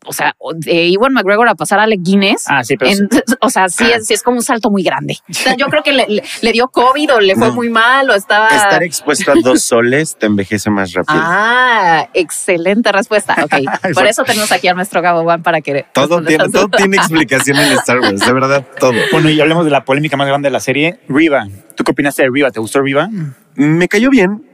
O 0.05 0.13
sea, 0.13 0.35
de 0.55 0.87
Iwan 0.87 1.13
McGregor 1.13 1.47
a 1.47 1.55
pasar 1.55 1.79
a 1.79 1.83
Alec 1.83 2.01
Guinness. 2.03 2.45
Ah, 2.47 2.63
sí, 2.63 2.75
pero 2.77 2.91
En- 2.91 3.09
o 3.41 3.49
sea, 3.49 3.69
sí 3.69 3.85
es, 3.89 4.05
sí 4.07 4.13
es 4.13 4.21
como 4.23 4.37
un 4.37 4.43
salto 4.43 4.69
muy 4.69 4.83
grande. 4.83 5.17
O 5.29 5.33
sea, 5.33 5.55
yo 5.55 5.67
creo 5.67 5.83
que 5.83 5.93
le, 5.93 6.05
le- 6.07 6.23
le 6.41 6.51
dio 6.51 6.67
COVID 6.67 7.13
o 7.15 7.19
le 7.19 7.35
fue 7.35 7.47
No. 7.47 7.53
muy 7.53 7.69
mal 7.69 8.09
o 8.09 8.13
estaba. 8.13 8.47
Estar 8.47 8.83
expuesto 8.83 9.31
a 9.31 9.35
dos 9.41 9.61
soles 9.63 10.15
te 10.17 10.25
envejece 10.25 10.69
más 10.69 10.93
rápido. 10.93 11.19
Ah, 11.21 12.07
excelente 12.13 12.91
respuesta. 12.91 13.35
Ok. 13.43 13.55
Por 13.93 14.05
eso 14.07 14.23
tenemos 14.23 14.51
aquí 14.51 14.67
a 14.67 14.73
nuestro 14.73 15.01
Gabo 15.01 15.23
Juan 15.23 15.43
para 15.43 15.61
que. 15.61 15.85
todo, 15.93 16.21
tiene, 16.23 16.49
todo 16.49 16.67
explicación 16.73 17.57
en 17.57 17.71
Star 17.73 17.99
Wars, 17.99 18.19
de 18.19 18.33
verdad, 18.33 18.65
todo. 18.79 18.93
Bueno, 19.11 19.29
y 19.29 19.39
hablemos 19.41 19.65
de 19.65 19.71
la 19.71 19.83
polémica 19.85 20.17
más 20.17 20.27
grande 20.27 20.47
de 20.47 20.51
la 20.53 20.59
serie, 20.59 20.99
Riva. 21.07 21.47
¿Tú 21.75 21.83
qué 21.83 21.91
opinaste 21.91 22.23
de 22.23 22.29
Riva? 22.31 22.51
¿Te 22.51 22.59
gustó 22.59 22.81
Riva? 22.81 23.09
Me 23.55 23.87
cayó 23.87 24.09
bien. 24.09 24.45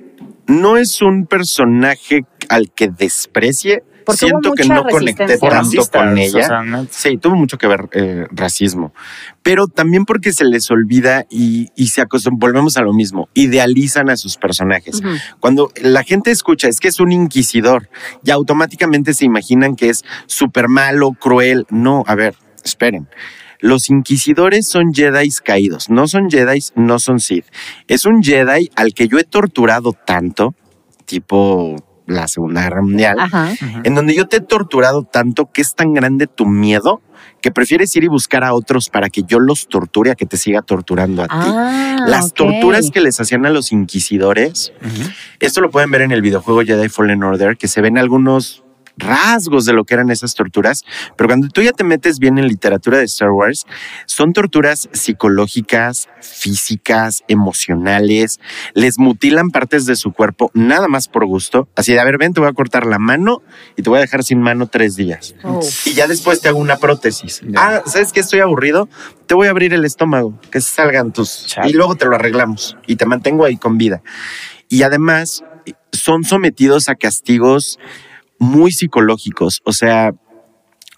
No 0.47 0.77
es 0.77 1.01
un 1.01 1.25
personaje 1.27 2.21
al 2.49 2.71
que 2.71 2.87
desprecie. 2.89 3.83
Porque 4.11 4.25
hubo 4.25 4.41
Siento 4.41 4.51
que 4.53 4.63
no 4.67 4.83
conecté 4.91 5.37
tanto 5.37 5.85
con 5.91 6.13
o 6.13 6.17
ella. 6.17 6.47
sea, 6.47 6.61
no- 6.63 6.87
Sí, 6.89 7.17
tuvo 7.17 7.35
mucho 7.35 7.57
que 7.57 7.67
ver 7.67 7.89
eh, 7.93 8.25
racismo. 8.31 8.93
Pero 9.43 9.67
también 9.67 10.05
porque 10.05 10.33
se 10.33 10.45
les 10.45 10.69
olvida 10.71 11.25
y, 11.29 11.69
y 11.75 11.87
se 11.87 12.01
acostumbran, 12.01 12.39
volvemos 12.39 12.77
a 12.77 12.81
lo 12.81 12.93
mismo, 12.93 13.29
idealizan 13.33 14.09
a 14.09 14.17
sus 14.17 14.37
personajes. 14.37 15.01
Cuando 15.39 15.71
la 15.81 16.03
gente 16.03 16.31
escucha 16.31 16.67
es 16.67 16.79
que 16.79 16.87
es 16.87 16.99
un 16.99 17.11
inquisidor, 17.11 17.89
ya 18.23 18.33
automáticamente 18.35 19.13
se 19.13 19.25
imaginan 19.25 19.75
que 19.75 19.89
es 19.89 20.03
súper 20.27 20.67
malo, 20.67 21.11
cruel. 21.13 21.65
No, 21.69 22.03
a 22.07 22.15
ver, 22.15 22.35
esperen. 22.63 23.07
Los 23.61 23.89
inquisidores 23.89 24.67
son 24.67 24.93
Jedi 24.93 25.29
caídos, 25.43 25.89
no 25.89 26.07
son 26.07 26.29
Jedi, 26.29 26.63
no 26.75 26.97
son 26.97 27.19
Sith. 27.19 27.45
Es 27.89 28.05
un 28.05 28.23
Jedi 28.23 28.69
al 28.75 28.93
que 28.93 29.07
yo 29.09 29.17
he 29.19 29.25
torturado 29.25 29.91
tanto, 30.05 30.55
tipo 31.05 31.75
la 32.09 32.27
Segunda 32.27 32.63
Guerra 32.63 32.81
Mundial, 32.81 33.17
Ajá. 33.19 33.53
en 33.83 33.95
donde 33.95 34.15
yo 34.15 34.27
te 34.27 34.37
he 34.37 34.41
torturado 34.41 35.03
tanto 35.03 35.51
que 35.51 35.61
es 35.61 35.75
tan 35.75 35.93
grande 35.93 36.27
tu 36.27 36.45
miedo 36.45 37.01
que 37.41 37.51
prefieres 37.51 37.95
ir 37.95 38.03
y 38.03 38.07
buscar 38.07 38.43
a 38.43 38.53
otros 38.53 38.89
para 38.89 39.09
que 39.09 39.23
yo 39.23 39.39
los 39.39 39.67
torture 39.67 40.11
a 40.11 40.15
que 40.15 40.25
te 40.25 40.35
siga 40.37 40.61
torturando 40.61 41.23
a 41.23 41.27
ti. 41.27 41.33
Ah, 41.37 42.05
Las 42.07 42.33
torturas 42.33 42.91
que 42.91 42.99
les 43.01 43.19
hacían 43.21 43.45
a 43.45 43.49
los 43.49 43.71
inquisidores, 43.71 44.73
esto 45.39 45.61
lo 45.61 45.69
pueden 45.69 45.91
ver 45.91 46.01
en 46.01 46.11
el 46.11 46.21
videojuego 46.21 46.61
Jedi 46.61 46.89
Fallen 46.89 47.23
Order, 47.23 47.55
que 47.57 47.67
se 47.67 47.81
ven 47.81 47.97
algunos 47.97 48.63
rasgos 48.99 49.65
de 49.65 49.73
lo 49.73 49.85
que 49.85 49.95
eran 49.95 50.11
esas 50.11 50.35
torturas, 50.35 50.83
pero 51.17 51.27
cuando 51.27 51.47
tú 51.47 51.61
ya 51.61 51.71
te 51.71 51.83
metes 51.83 52.19
bien 52.19 52.37
en 52.37 52.47
literatura 52.47 52.99
de 52.99 53.05
Star 53.05 53.31
Wars, 53.31 53.65
son 54.05 54.33
torturas 54.33 54.89
psicológicas, 54.91 56.07
físicas, 56.21 57.23
emocionales, 57.27 58.39
les 58.73 58.99
mutilan 58.99 59.49
partes 59.51 59.85
de 59.85 59.95
su 59.95 60.11
cuerpo 60.11 60.51
nada 60.53 60.87
más 60.87 61.07
por 61.07 61.25
gusto, 61.25 61.67
así 61.75 61.93
de, 61.93 61.99
a 61.99 62.03
ver, 62.03 62.17
ven, 62.17 62.33
te 62.33 62.41
voy 62.41 62.49
a 62.49 62.53
cortar 62.53 62.85
la 62.85 62.99
mano 62.99 63.41
y 63.75 63.81
te 63.81 63.89
voy 63.89 63.97
a 63.97 64.01
dejar 64.01 64.23
sin 64.23 64.41
mano 64.41 64.67
tres 64.67 64.95
días. 64.95 65.35
Oh. 65.43 65.61
Y 65.85 65.93
ya 65.93 66.07
después 66.07 66.41
te 66.41 66.49
hago 66.49 66.59
una 66.59 66.77
prótesis. 66.77 67.41
Ya. 67.47 67.59
Ah, 67.59 67.83
¿sabes 67.85 68.11
qué? 68.11 68.19
Estoy 68.19 68.41
aburrido. 68.41 68.89
Te 69.25 69.33
voy 69.33 69.47
a 69.47 69.51
abrir 69.51 69.73
el 69.73 69.85
estómago, 69.85 70.39
que 70.51 70.61
salgan 70.61 71.13
tus... 71.13 71.45
Chale. 71.45 71.69
Y 71.69 71.73
luego 71.73 71.95
te 71.95 72.05
lo 72.05 72.15
arreglamos 72.15 72.77
y 72.87 72.95
te 72.95 73.05
mantengo 73.05 73.45
ahí 73.45 73.57
con 73.57 73.77
vida. 73.77 74.01
Y 74.67 74.83
además 74.83 75.43
son 75.91 76.23
sometidos 76.23 76.89
a 76.89 76.95
castigos 76.95 77.79
muy 78.39 78.71
psicológicos. 78.71 79.61
O 79.65 79.73
sea, 79.73 80.13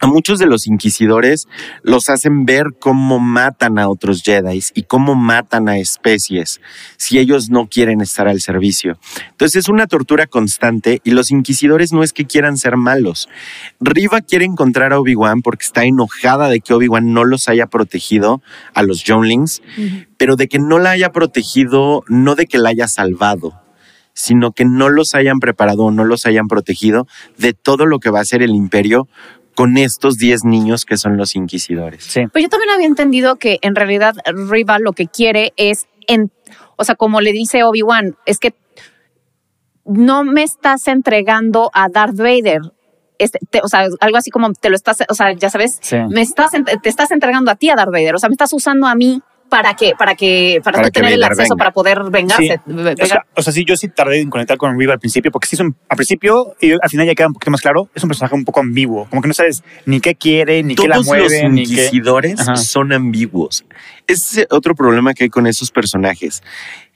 a 0.02 0.08
muchos 0.08 0.40
de 0.40 0.48
los 0.48 0.66
inquisidores 0.66 1.48
los 1.84 2.10
hacen 2.10 2.44
ver 2.46 2.66
cómo 2.80 3.20
matan 3.20 3.78
a 3.78 3.88
otros 3.88 4.24
Jedi 4.24 4.60
y 4.74 4.84
cómo 4.84 5.14
matan 5.14 5.70
a 5.70 5.78
especies 5.78 6.60
si 6.98 7.20
ellos 7.20 7.52
no 7.52 7.68
quieren 7.68 8.02
estar 8.02 8.28
al 8.28 8.42
servicio. 8.42 8.98
Entonces 9.30 9.58
es 9.58 9.70
una 9.70 9.86
tortura 9.86 10.26
constante 10.26 11.02
y 11.04 11.12
los 11.12 11.30
inquisidores 11.30 11.94
no 11.94 12.02
es 12.02 12.14
que 12.14 12.26
quieran 12.26 12.58
ser 12.58 12.78
malos. 12.78 13.30
Riva 13.80 14.22
quiere 14.22 14.46
encontrar 14.46 14.92
a 14.92 15.00
Obi-Wan 15.00 15.44
porque 15.44 15.66
está 15.66 15.84
enojada 15.84 16.50
de 16.50 16.62
que 16.62 16.74
Obi-Wan 16.74 17.14
no 17.14 17.24
los 17.24 17.48
haya 17.48 17.68
protegido 17.68 18.42
a 18.74 18.82
los 18.82 19.04
Younglings, 19.04 19.62
pero 20.18 20.36
de 20.36 20.48
que 20.48 20.58
no 20.58 20.80
la 20.80 20.92
haya 20.92 21.12
protegido, 21.12 22.04
no 22.08 22.34
de 22.34 22.48
que 22.48 22.58
la 22.58 22.70
haya 22.70 22.88
salvado 22.88 23.61
sino 24.14 24.52
que 24.52 24.66
no 24.66 24.90
los 24.90 25.16
hayan 25.16 25.40
preparado 25.40 25.84
o 25.86 25.92
no 25.92 26.04
los 26.06 26.26
hayan 26.26 26.48
protegido 26.48 27.08
de 27.38 27.54
todo 27.54 27.86
lo 27.86 28.00
que 28.00 28.10
va 28.10 28.20
a 28.20 28.26
ser 28.26 28.42
el 28.44 28.52
imperio 28.56 29.08
con 29.56 29.78
estos 29.78 30.18
10 30.18 30.46
niños 30.46 30.86
que 30.86 30.98
son 30.98 31.18
los 31.18 31.36
inquisidores. 31.36 32.04
Sí. 32.06 32.22
Pues 32.32 32.44
yo 32.44 32.50
también 32.50 32.72
había 32.72 32.88
entendido 32.88 33.36
que 33.36 33.60
en 33.62 33.76
realidad 33.76 34.16
Riva 34.26 34.80
lo 34.80 34.94
que 34.94 35.08
quiere 35.08 35.54
es, 35.58 35.88
en, 36.08 36.32
o 36.78 36.84
sea, 36.84 36.96
como 36.96 37.20
le 37.22 37.32
dice 37.34 37.64
Obi-Wan, 37.64 38.16
es 38.26 38.40
que 38.40 38.54
no 39.86 40.24
me 40.24 40.44
estás 40.44 40.88
entregando 40.88 41.70
a 41.74 41.90
Darth 41.90 42.16
Vader. 42.18 42.62
Este, 43.18 43.40
te- 43.50 43.62
o 43.64 43.68
sea, 43.68 43.88
algo 44.00 44.18
así 44.18 44.32
como 44.32 44.52
te 44.54 44.70
lo 44.70 44.76
estás, 44.76 45.00
o 45.10 45.14
sea, 45.14 45.34
ya 45.34 45.50
sabes, 45.50 45.78
Sí. 45.82 45.98
me 46.10 46.22
estás, 46.22 46.52
te 46.52 46.90
estás 46.90 47.12
entregando 47.12 47.52
a 47.52 47.56
ti 47.56 47.70
a 47.70 47.76
Darth 47.76 47.92
Vader. 47.92 48.16
O 48.16 48.20
sea, 48.20 48.30
me 48.30 48.34
estás 48.34 48.54
usando 48.54 48.88
a 48.88 48.96
mí 48.96 49.22
para 49.52 49.74
que, 49.74 49.92
para 50.00 50.16
que, 50.16 50.62
para, 50.64 50.78
Para 50.78 50.88
que 50.90 50.92
tener 50.92 51.12
el 51.12 51.24
acceso 51.24 51.42
venga. 51.42 51.56
para 51.58 51.72
poder 51.72 52.00
vengarse. 52.10 52.62
Sí. 52.66 52.72
O 53.02 53.06
sea, 53.06 53.26
o 53.36 53.42
sea, 53.42 53.52
sí, 53.52 53.66
yo 53.66 53.76
sí 53.76 53.90
tardé 53.90 54.22
en 54.22 54.30
conectar 54.30 54.58
con 54.58 54.80
Riva 54.80 54.94
al 54.94 55.00
principio, 55.00 55.30
porque 55.30 55.46
sí 55.46 55.58
es 55.58 55.60
un, 55.60 55.76
al 55.90 55.98
principio 55.98 56.56
y 56.62 56.72
al 56.72 56.90
final 56.90 57.06
ya 57.06 57.14
queda 57.16 57.28
un 57.28 57.34
poquito 57.34 57.52
más 57.52 57.60
claro, 57.60 57.90
es 57.94 58.02
un 58.02 58.08
personaje 58.08 58.34
un 58.34 58.46
poco 58.46 58.62
ambiguo, 58.62 59.08
como 59.10 59.22
que 59.22 59.28
no 59.28 59.34
sabes 59.34 59.62
ni 59.86 60.00
qué 60.00 60.16
quiere, 60.16 60.64
ni 60.64 60.76
qué 60.76 60.88
la 60.88 60.96
Todos 60.96 61.08
los 61.08 61.18
mueve, 61.18 61.50
ni 61.50 61.66
qué. 61.66 61.74
inquisidores 61.74 62.40
Ajá. 62.40 62.56
son 62.56 62.94
ambiguos. 62.94 63.66
Ese 64.08 64.42
es 64.44 64.48
otro 64.52 64.74
problema 64.74 65.14
que 65.14 65.26
hay 65.26 65.30
con 65.30 65.46
esos 65.48 65.70
personajes. 65.70 66.42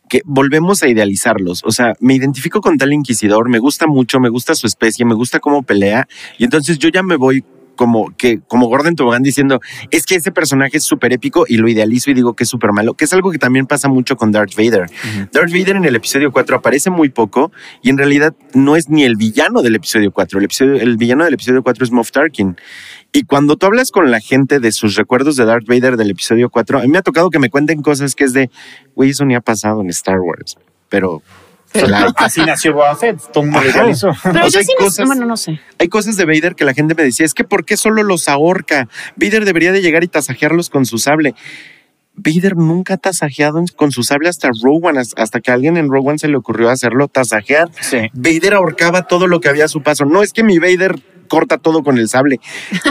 Que 0.08 0.22
volvemos 0.24 0.82
a 0.84 0.88
idealizarlos. 0.88 1.64
O 1.66 1.72
sea, 1.72 1.93
me 1.99 2.14
identifico 2.14 2.62
con 2.62 2.78
tal 2.78 2.93
inquisidor, 2.93 3.49
me 3.49 3.58
gusta 3.60 3.88
mucho, 3.88 4.20
me 4.20 4.30
gusta 4.30 4.53
su 4.56 4.68
especie, 4.68 5.03
me 5.03 5.16
gusta 5.16 5.39
cómo 5.39 5.64
pelea. 5.64 6.08
Y 6.38 6.43
entonces 6.45 6.78
yo 6.78 6.89
ya 6.89 7.01
me 7.01 7.16
voy 7.16 7.43
como 7.76 8.16
que 8.18 8.40
como 8.48 8.68
Gordon 8.68 8.96
Tobogán 8.96 9.24
diciendo 9.24 9.60
es 9.92 10.06
que 10.06 10.16
ese 10.16 10.32
personaje 10.32 10.78
es 10.78 10.84
súper 10.84 11.14
épico 11.14 11.46
y 11.48 11.58
lo 11.58 11.68
idealizo 11.68 12.12
y 12.12 12.14
digo 12.14 12.34
que 12.34 12.44
es 12.44 12.50
súper 12.50 12.72
malo, 12.72 12.94
que 12.94 13.06
es 13.06 13.14
algo 13.14 13.32
que 13.32 13.38
también 13.38 13.66
pasa 13.66 13.88
mucho 13.88 14.16
con 14.16 14.32
Darth 14.32 14.56
Vader. 14.56 14.90
Darth 15.32 15.52
Vader 15.52 15.76
en 15.76 15.86
el 15.86 15.96
episodio 15.96 16.32
4 16.32 16.58
aparece 16.58 16.90
muy 16.90 17.10
poco 17.10 17.52
y 17.82 17.90
en 17.90 17.98
realidad 17.98 18.36
no 18.54 18.76
es 18.76 18.90
ni 18.90 19.04
el 19.04 19.16
villano 19.16 19.62
del 19.62 19.76
episodio 19.76 20.12
4. 20.12 20.40
El, 20.40 20.46
episodio, 20.46 20.76
el 20.76 20.98
villano 20.98 21.24
del 21.26 21.34
episodio 21.34 21.64
4 21.64 21.84
es 21.84 21.92
Moff 21.92 22.12
Tarkin. 22.12 22.56
Y 23.12 23.24
cuando 23.24 23.56
tú 23.56 23.66
hablas 23.66 23.92
con 23.92 24.12
la 24.12 24.20
gente 24.20 24.60
de 24.60 24.72
sus 24.72 24.96
recuerdos 24.96 25.38
de 25.38 25.46
Darth 25.46 25.66
Vader 25.68 25.96
del 25.96 26.12
episodio 26.12 26.50
4, 26.50 26.80
a 26.80 26.82
mí 26.82 26.88
me 26.90 26.98
ha 26.98 27.02
tocado 27.02 27.30
que 27.30 27.40
me 27.40 27.50
cuenten 27.50 27.82
cosas 27.82 28.14
que 28.14 28.26
es 28.26 28.34
de, 28.34 28.50
güey, 28.94 29.12
eso 29.12 29.24
ni 29.26 29.36
ha 29.36 29.42
pasado 29.42 29.82
en 29.82 29.90
Star 29.90 30.20
Wars. 30.20 30.58
Pero 30.90 31.22
Así 32.18 32.42
nació 32.42 32.74
Boba 32.74 32.96
Fett, 32.96 33.20
todo 33.32 33.44
mundo. 33.44 33.60
Pero 33.64 33.90
O 33.90 33.96
sea, 33.96 34.14
yo 34.50 34.62
sí, 34.62 34.74
cosas- 34.78 35.06
bueno, 35.08 35.26
no 35.26 35.38
sé. 35.38 35.60
hay 35.80 35.88
cosas 35.88 36.18
de 36.18 36.26
Vader 36.26 36.56
que 36.56 36.66
la 36.66 36.74
gente 36.74 36.96
me 36.96 37.04
decía, 37.04 37.26
es 37.26 37.34
que 37.34 37.44
¿por 37.44 37.66
qué 37.66 37.78
solo 37.78 38.04
los 38.04 38.28
ahorca? 38.30 38.88
Vader 39.16 39.46
debería 39.46 39.72
de 39.72 39.82
llegar 39.82 40.04
y 40.04 40.08
tasajearlos 40.08 40.70
con 40.70 40.86
su 40.86 40.98
sable. 40.98 41.36
Vader 42.18 42.56
nunca 42.56 42.94
ha 42.94 42.98
tasajeado 42.98 43.62
con 43.76 43.92
su 43.92 44.04
sable 44.04 44.30
hasta 44.30 44.50
Rowan, 44.64 44.96
hasta 44.98 45.42
que 45.42 45.52
a 45.52 45.54
alguien 45.54 45.76
en 45.76 45.90
Rowan 45.90 46.18
se 46.18 46.30
le 46.30 46.38
ocurrió 46.38 46.70
hacerlo 46.70 47.10
tasajear. 47.10 47.70
Sí. 47.82 48.10
Vader 48.14 48.54
ahorcaba 48.54 49.04
todo 49.08 49.28
lo 49.28 49.42
que 49.42 49.50
había 49.50 49.66
a 49.66 49.68
su 49.68 49.82
paso. 49.84 50.06
No 50.06 50.24
es 50.24 50.32
que 50.32 50.42
mi 50.44 50.58
Vader 50.58 50.96
corta 51.28 51.58
todo 51.58 51.84
con 51.84 51.98
el 51.98 52.08
sable. 52.08 52.40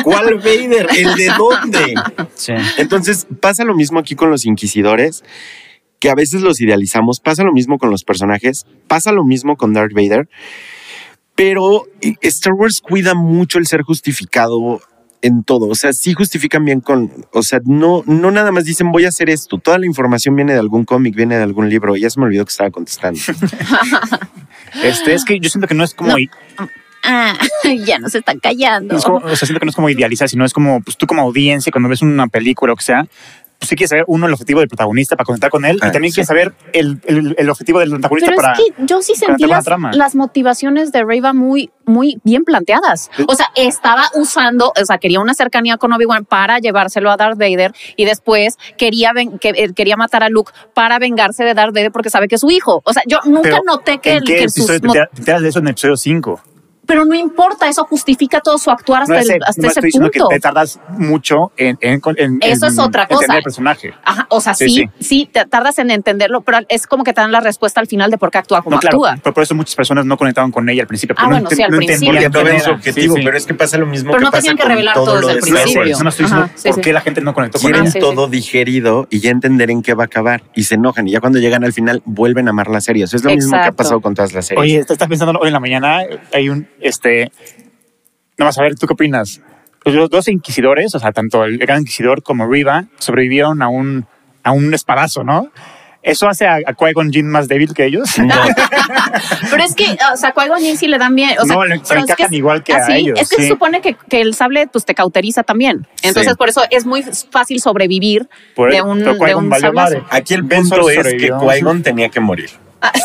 ¿Cuál 0.03 0.35
Vader? 0.45 0.89
¿El 0.95 1.15
de 1.15 1.31
dónde? 1.39 1.95
Sí. 2.35 2.53
Entonces 2.77 3.27
pasa 3.41 3.65
lo 3.65 3.75
mismo 3.75 3.99
aquí 3.99 4.15
con 4.15 4.29
los 4.31 4.45
inquisidores, 4.45 5.25
que 6.01 6.11
a 6.11 6.15
veces 6.15 6.43
los 6.43 6.61
idealizamos, 6.61 7.21
pasa 7.21 7.45
lo 7.45 7.53
mismo 7.53 7.79
con 7.79 7.91
los 7.91 8.05
personajes, 8.05 8.67
pasa 8.89 9.13
lo 9.13 9.25
mismo 9.25 9.57
con 9.57 9.73
Darth 9.73 9.93
Vader, 9.95 10.29
pero 11.35 11.87
Star 12.23 12.53
Wars 12.55 12.81
cuida 12.81 13.15
mucho 13.15 13.59
el 13.59 13.67
ser 13.67 13.83
justificado 13.83 14.81
en 15.23 15.43
todo, 15.43 15.69
o 15.69 15.75
sea, 15.75 15.95
sí 15.95 16.13
justifican 16.13 16.67
bien 16.67 16.81
con, 16.81 17.11
o 17.33 17.43
sea, 17.43 17.59
no, 17.65 18.03
no 18.07 18.31
nada 18.31 18.53
más 18.53 18.67
dicen 18.67 18.93
voy 18.93 19.07
a 19.07 19.09
hacer 19.09 19.31
esto, 19.31 19.57
toda 19.57 19.79
la 19.79 19.87
información 19.87 20.37
viene 20.37 20.53
de 20.53 20.59
algún 20.59 20.85
cómic, 20.85 21.15
viene 21.17 21.37
de 21.39 21.43
algún 21.43 21.71
libro, 21.71 21.97
ya 21.97 22.11
se 22.11 22.21
me 22.21 22.27
olvidó 22.27 22.45
que 22.45 22.51
estaba 22.51 22.71
contestando. 22.71 23.21
Este, 24.83 25.15
es 25.15 25.25
que 25.25 25.39
yo 25.39 25.49
siento 25.49 25.69
que 25.69 25.75
no 25.75 25.85
es 25.85 25.95
como. 25.95 26.11
No. 26.11 26.17
ah, 27.05 27.39
ya 27.87 27.99
nos 28.01 28.15
están 28.15 28.41
callando. 28.41 28.97
Es 28.97 29.05
como- 29.05 29.19
o 29.19 29.37
sea, 29.37 29.47
siento 29.47 29.61
que 29.61 29.67
no 29.67 29.71
es 29.71 29.77
como 29.77 29.89
idealizar, 29.89 30.29
sino 30.29 30.45
es 30.45 30.53
como, 30.53 30.81
pues 30.83 30.97
tú 30.97 31.07
como 31.07 31.23
audiencia, 31.23 31.71
cuando 31.71 31.89
ves 31.89 32.03
una 32.03 32.27
película 32.27 32.73
o 32.73 32.77
que 32.77 32.83
sea, 32.83 33.07
pues 33.65 33.69
sí 33.71 33.77
quieres 33.77 33.91
saber, 33.91 34.05
uno, 34.07 34.27
el 34.27 34.33
objetivo 34.33 34.61
del 34.61 34.69
protagonista 34.69 35.17
para 35.17 35.25
conectar 35.25 35.51
con 35.51 35.65
él, 35.65 35.79
Ah, 35.83 35.89
y 35.89 35.93
también 35.93 36.13
sí. 36.13 36.17
quieres 36.17 36.29
saber 36.29 36.53
el, 36.73 37.01
el- 37.07 37.35
el 37.39 37.51
objetivo 37.51 37.81
del 37.81 37.95
antagonista 37.95 38.31
Pero 38.31 38.41
para... 38.43 38.53
es 38.55 38.59
que 38.59 38.85
yo 38.87 39.03
sí 39.03 39.15
sentí 39.15 39.47
las, 39.47 39.65
las 39.93 40.15
motivaciones 40.15 40.93
de 40.93 41.05
Reva 41.05 41.33
muy, 41.33 41.71
muy 41.85 42.19
bien 42.25 42.45
planteadas. 42.45 43.11
O 43.27 43.35
sea, 43.35 43.47
estaba 43.57 44.05
usando, 44.15 44.73
o 44.81 44.85
sea, 44.85 44.99
quería 44.99 45.21
una 45.21 45.35
cercanía 45.35 45.77
con 45.77 45.93
Obi-Wan 45.93 46.25
para 46.25 46.59
llevárselo 46.59 47.11
a 47.11 47.17
Darth 47.17 47.39
Vader 47.39 47.73
y 47.97 48.05
después 48.05 48.57
quería, 48.77 49.13
ven- 49.13 49.39
que, 49.39 49.51
eh, 49.51 49.73
quería 49.75 49.97
matar 49.97 50.23
a 50.23 50.29
Luke 50.29 50.53
para 50.75 50.99
vengarse 50.99 51.45
de 51.45 51.55
Darth 51.55 51.75
Vader 51.75 51.93
porque 51.93 52.11
sabe 52.11 52.29
que 52.29 52.35
es 52.37 52.41
su 52.41 52.51
hijo. 52.51 52.83
O 52.85 52.93
sea, 52.93 53.03
yo 53.07 53.19
nunca 53.25 53.43
Pero, 53.51 53.63
noté 53.67 53.99
que, 53.99 54.11
¿en 54.13 54.17
el- 54.19 54.25
qué 54.25 54.37
que 54.37 54.49
sus 54.49 54.67
te 54.67 54.81
te 54.81 55.41
de 55.41 55.49
eso 55.49 55.59
en 55.59 55.67
el 55.67 55.71
episodio 55.73 55.97
5? 55.97 56.41
Pero 56.87 57.05
no 57.05 57.15
importa, 57.15 57.69
eso 57.69 57.85
justifica 57.85 58.41
todo 58.41 58.59
su 58.59 58.71
actuar 58.71 59.03
hasta, 59.03 59.15
No 59.15 59.21
el- 59.21 59.43
hasta 59.45 59.63
no 59.63 59.69
ese 59.69 59.81
estoy 59.81 59.91
punto. 59.93 60.29
que 60.29 60.35
te 60.37 60.41
tardas 60.41 60.79
mucho 60.99 61.53
en, 61.57 61.79
en, 61.81 62.01
en- 62.17 62.39
Eso 62.43 62.67
en 62.67 62.73
es 62.73 62.79
otra 62.79 63.07
cosa. 63.07 63.23
entender 63.23 63.39
el 63.39 63.43
personaje. 63.43 63.95
Ajá, 64.05 64.27
o 64.31 64.41
sea, 64.41 64.55
Sí, 64.55 64.69
sí, 64.69 64.91
sí, 65.01 65.29
te 65.33 65.45
tardas 65.47 65.79
en 65.79 65.91
entenderlo, 65.91 66.43
pero 66.43 66.59
es 66.69 66.87
como 66.87 67.05
que 67.05 67.13
te 67.13 67.21
dan 67.21 67.33
la 67.33 67.41
respuesta 67.41 67.81
al 67.81 67.87
final 67.87 68.11
de 68.11 68.19
por 68.19 68.31
qué 68.31 68.39
actúa 68.39 68.63
como 68.63 68.77
No, 68.77 68.81
claro, 68.81 68.99
actúa. 69.05 69.19
pero 69.23 69.35
por 69.35 69.43
eso 69.43 69.55
muchas 69.55 69.75
personas 69.75 70.05
no 70.05 70.17
conectaban 70.17 70.51
con 70.51 70.69
ella 70.69 70.83
al 70.83 70.89
principio. 70.89 71.15
Ah, 71.19 71.29
bueno, 71.29 71.49
sí, 71.51 71.63
al 71.63 71.71
no 71.71 71.77
principio. 71.79 72.13
Porque 72.13 72.25
no 72.29 72.33
quién 72.33 72.45
ven 72.45 72.61
su 72.61 72.71
objetivo, 72.71 73.15
Sí, 73.15 73.21
sí. 73.21 73.25
pero 73.27 73.37
es 73.37 73.47
que 73.47 73.55
pasa 73.55 73.79
lo 73.79 73.87
mismo 73.87 74.11
Pero 74.13 74.19
que 74.21 74.25
no 74.25 74.31
tenían 74.31 74.57
que 74.57 74.65
revelar 74.65 74.95
todo 74.95 75.15
desde 75.17 75.27
de 75.27 75.33
el 75.35 75.39
principio. 75.41 75.99
No 76.03 76.09
estoy 76.11 76.25
diciendo 76.27 76.49
por 76.65 76.75
sí. 76.75 76.81
qué 76.81 76.93
la 76.93 77.01
gente 77.01 77.21
no 77.21 77.35
conectó 77.35 77.59
con 77.59 77.63
Quieren 77.71 77.83
ella. 77.83 77.93
sí, 77.93 77.99
todo 78.01 78.27
digerido 78.29 79.07
y 79.11 79.21
ya 79.21 79.31
entender 79.31 79.71
en 79.71 79.83
qué 79.83 79.95
va 79.95 80.05
a 80.05 80.07
acabar 80.07 80.43
y 80.55 80.65
se 80.65 80.75
enojan 80.75 81.09
y 81.09 81.13
ya 81.13 81.21
cuando 81.21 81.39
llegan 81.39 81.65
al 81.65 81.73
final 81.73 82.03
vuelven 82.05 82.47
a 82.49 82.51
amar 82.51 82.69
la 82.69 82.81
serie. 82.81 83.05
Eso 83.05 83.17
es 83.17 83.25
lo 83.25 83.31
mismo 83.31 83.53
que 83.53 83.69
ha 83.69 83.73
pasado 83.73 84.01
con 84.01 84.15
todas 84.15 84.33
las 84.33 84.47
series. 84.47 84.61
Oye, 84.63 84.79
estás 84.79 85.09
pensando 85.09 85.39
hoy 85.41 85.49
en 85.49 85.53
la 85.55 85.61
mañana, 85.61 86.01
hay 86.33 86.49
un, 86.49 86.69
este, 86.81 87.31
no 88.39 88.45
vas 88.47 88.59
a 88.59 88.63
ver, 88.63 88.75
¿tú 88.77 88.87
qué 88.87 88.93
opinas? 88.95 89.41
Pues 89.83 89.95
Los 89.95 90.09
dos 90.11 90.29
inquisidores, 90.29 90.95
o 90.95 90.99
sea, 90.99 91.13
tanto 91.13 91.45
el 91.45 91.59
gran 91.59 91.81
inquisidor 91.81 92.23
como 92.23 92.47
Riva, 92.51 92.85
sobrevivieron 92.99 93.61
a 93.63 93.69
un, 93.69 94.07
a 94.43 94.53
un 94.53 94.73
espadazo, 94.75 95.25
¿no? 95.25 95.51
¿Eso 96.03 96.29
hace 96.29 96.47
a, 96.47 96.57
a 96.57 96.75
Qui-Gon 96.75 97.11
Jinn 97.11 97.27
más 97.31 97.49
débil 97.49 97.73
que 97.73 97.87
ellos? 97.87 98.11
Pero 99.51 99.63
es 99.65 99.75
que, 99.75 99.97
o 100.13 100.17
sea, 100.19 100.35
Qui-Gon 100.35 100.59
Jinn 100.61 100.77
sí 100.77 100.87
le 100.87 100.99
dan 100.99 101.15
bien. 101.15 101.31
O 101.41 101.47
sea, 101.47 101.57
No, 101.57 101.65
le- 101.65 101.79
se 101.85 101.95
es 101.97 102.03
encajan 102.03 102.27
es- 102.27 102.33
igual 102.33 102.63
que 102.63 102.75
a 102.75 102.95
ellos, 102.95 103.19
Es 103.19 103.29
que 103.31 103.37
sí. 103.37 103.43
se 103.43 103.49
supone 103.49 103.81
que, 103.81 103.97
que 104.11 104.21
el 104.21 104.35
sable 104.35 104.67
pues, 104.67 104.85
te 104.85 104.95
cauteriza 104.95 105.43
también. 105.45 105.87
Entonces, 106.03 106.33
Sí. 106.33 106.37
por 106.37 106.49
eso 106.51 106.63
es 106.71 106.85
muy 106.85 107.03
fácil 107.31 107.61
sobrevivir 107.61 108.29
Por 108.55 108.71
de 108.71 108.83
un, 108.83 109.03
de 109.03 109.35
un 109.35 109.51
sablazo. 109.51 109.73
madre. 109.73 110.03
Aquí 110.11 110.35
el 110.35 110.45
punto 110.47 110.77
Solo 110.77 110.91
es 110.91 110.99
que. 111.15 111.31
Qui-Gon 111.33 111.83
tenía 111.83 112.11
que 112.11 112.21
morir. 112.21 112.51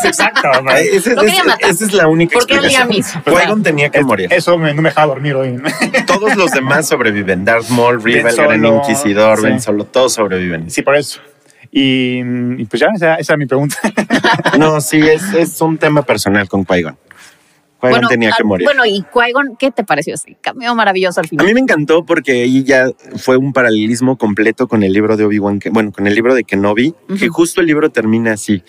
Exacto. 0.04 0.48
Ese- 0.76 0.96
ese- 0.98 1.44
matar. 1.44 1.70
esa 1.70 1.84
es 1.84 1.92
la 1.92 2.08
única 2.08 2.36
él 2.38 2.44
explicación. 2.44 2.88
mismo. 2.88 3.22
Qui-Gon 3.24 3.62
tenía 3.62 3.88
que 3.90 4.02
morir. 4.02 4.28
Eso 4.32 4.56
me, 4.58 4.74
no 4.74 4.82
me 4.82 4.88
dejaba 4.90 5.08
dormir 5.08 5.34
hoy. 5.34 5.60
Todos 6.06 6.36
los 6.36 6.50
demás 6.52 6.88
sobreviven. 6.88 7.44
Darth 7.44 7.68
Maul, 7.70 8.02
Riva, 8.02 8.30
el 8.30 8.36
Gran 8.36 8.64
Inquisidor, 8.64 9.38
sí. 9.38 9.44
Ben 9.44 9.60
Solo, 9.60 9.84
todos 9.84 10.12
sobreviven. 10.14 10.70
sí, 10.70 10.82
por 10.82 10.96
eso. 10.96 11.20
Y, 11.72 12.20
y 12.58 12.64
pues 12.64 12.80
ya, 12.80 12.88
esa, 12.94 13.14
esa 13.16 13.32
es 13.34 13.38
mi 13.38 13.46
pregunta. 13.46 13.76
No, 14.58 14.80
sí, 14.80 15.00
es, 15.00 15.22
es 15.34 15.60
un 15.60 15.78
tema 15.78 16.02
personal 16.02 16.48
con 16.48 16.66
Qui-Gon. 16.66 16.96
Qui-Gon 17.80 18.08
tenía 18.08 18.32
que 18.36 18.44
morir. 18.44 18.64
Bueno, 18.66 18.84
y 18.84 19.02
Qui-Gon, 19.02 19.56
¿qué 19.58 19.70
te 19.70 19.84
pareció? 19.84 20.16
Sí, 20.16 20.36
cameo 20.40 20.74
maravilloso 20.74 21.20
al 21.20 21.26
A 21.26 21.28
final. 21.28 21.46
mí 21.46 21.54
me 21.54 21.60
encantó 21.60 22.04
porque 22.04 22.42
ahí 22.42 22.62
ya 22.64 22.86
fue 23.16 23.36
un 23.36 23.52
paralelismo 23.52 24.16
completo 24.18 24.68
con 24.68 24.82
el 24.82 24.92
libro 24.92 25.16
de 25.16 25.24
Obi-Wan, 25.24 25.58
que- 25.58 25.70
bueno, 25.70 25.92
con 25.92 26.06
el 26.06 26.14
libro 26.14 26.34
de 26.34 26.44
Kenobi, 26.44 26.94
que 27.18 27.26
Ujú. 27.26 27.32
justo 27.34 27.60
el 27.60 27.66
libro 27.66 27.90
termina 27.90 28.32
así. 28.32 28.62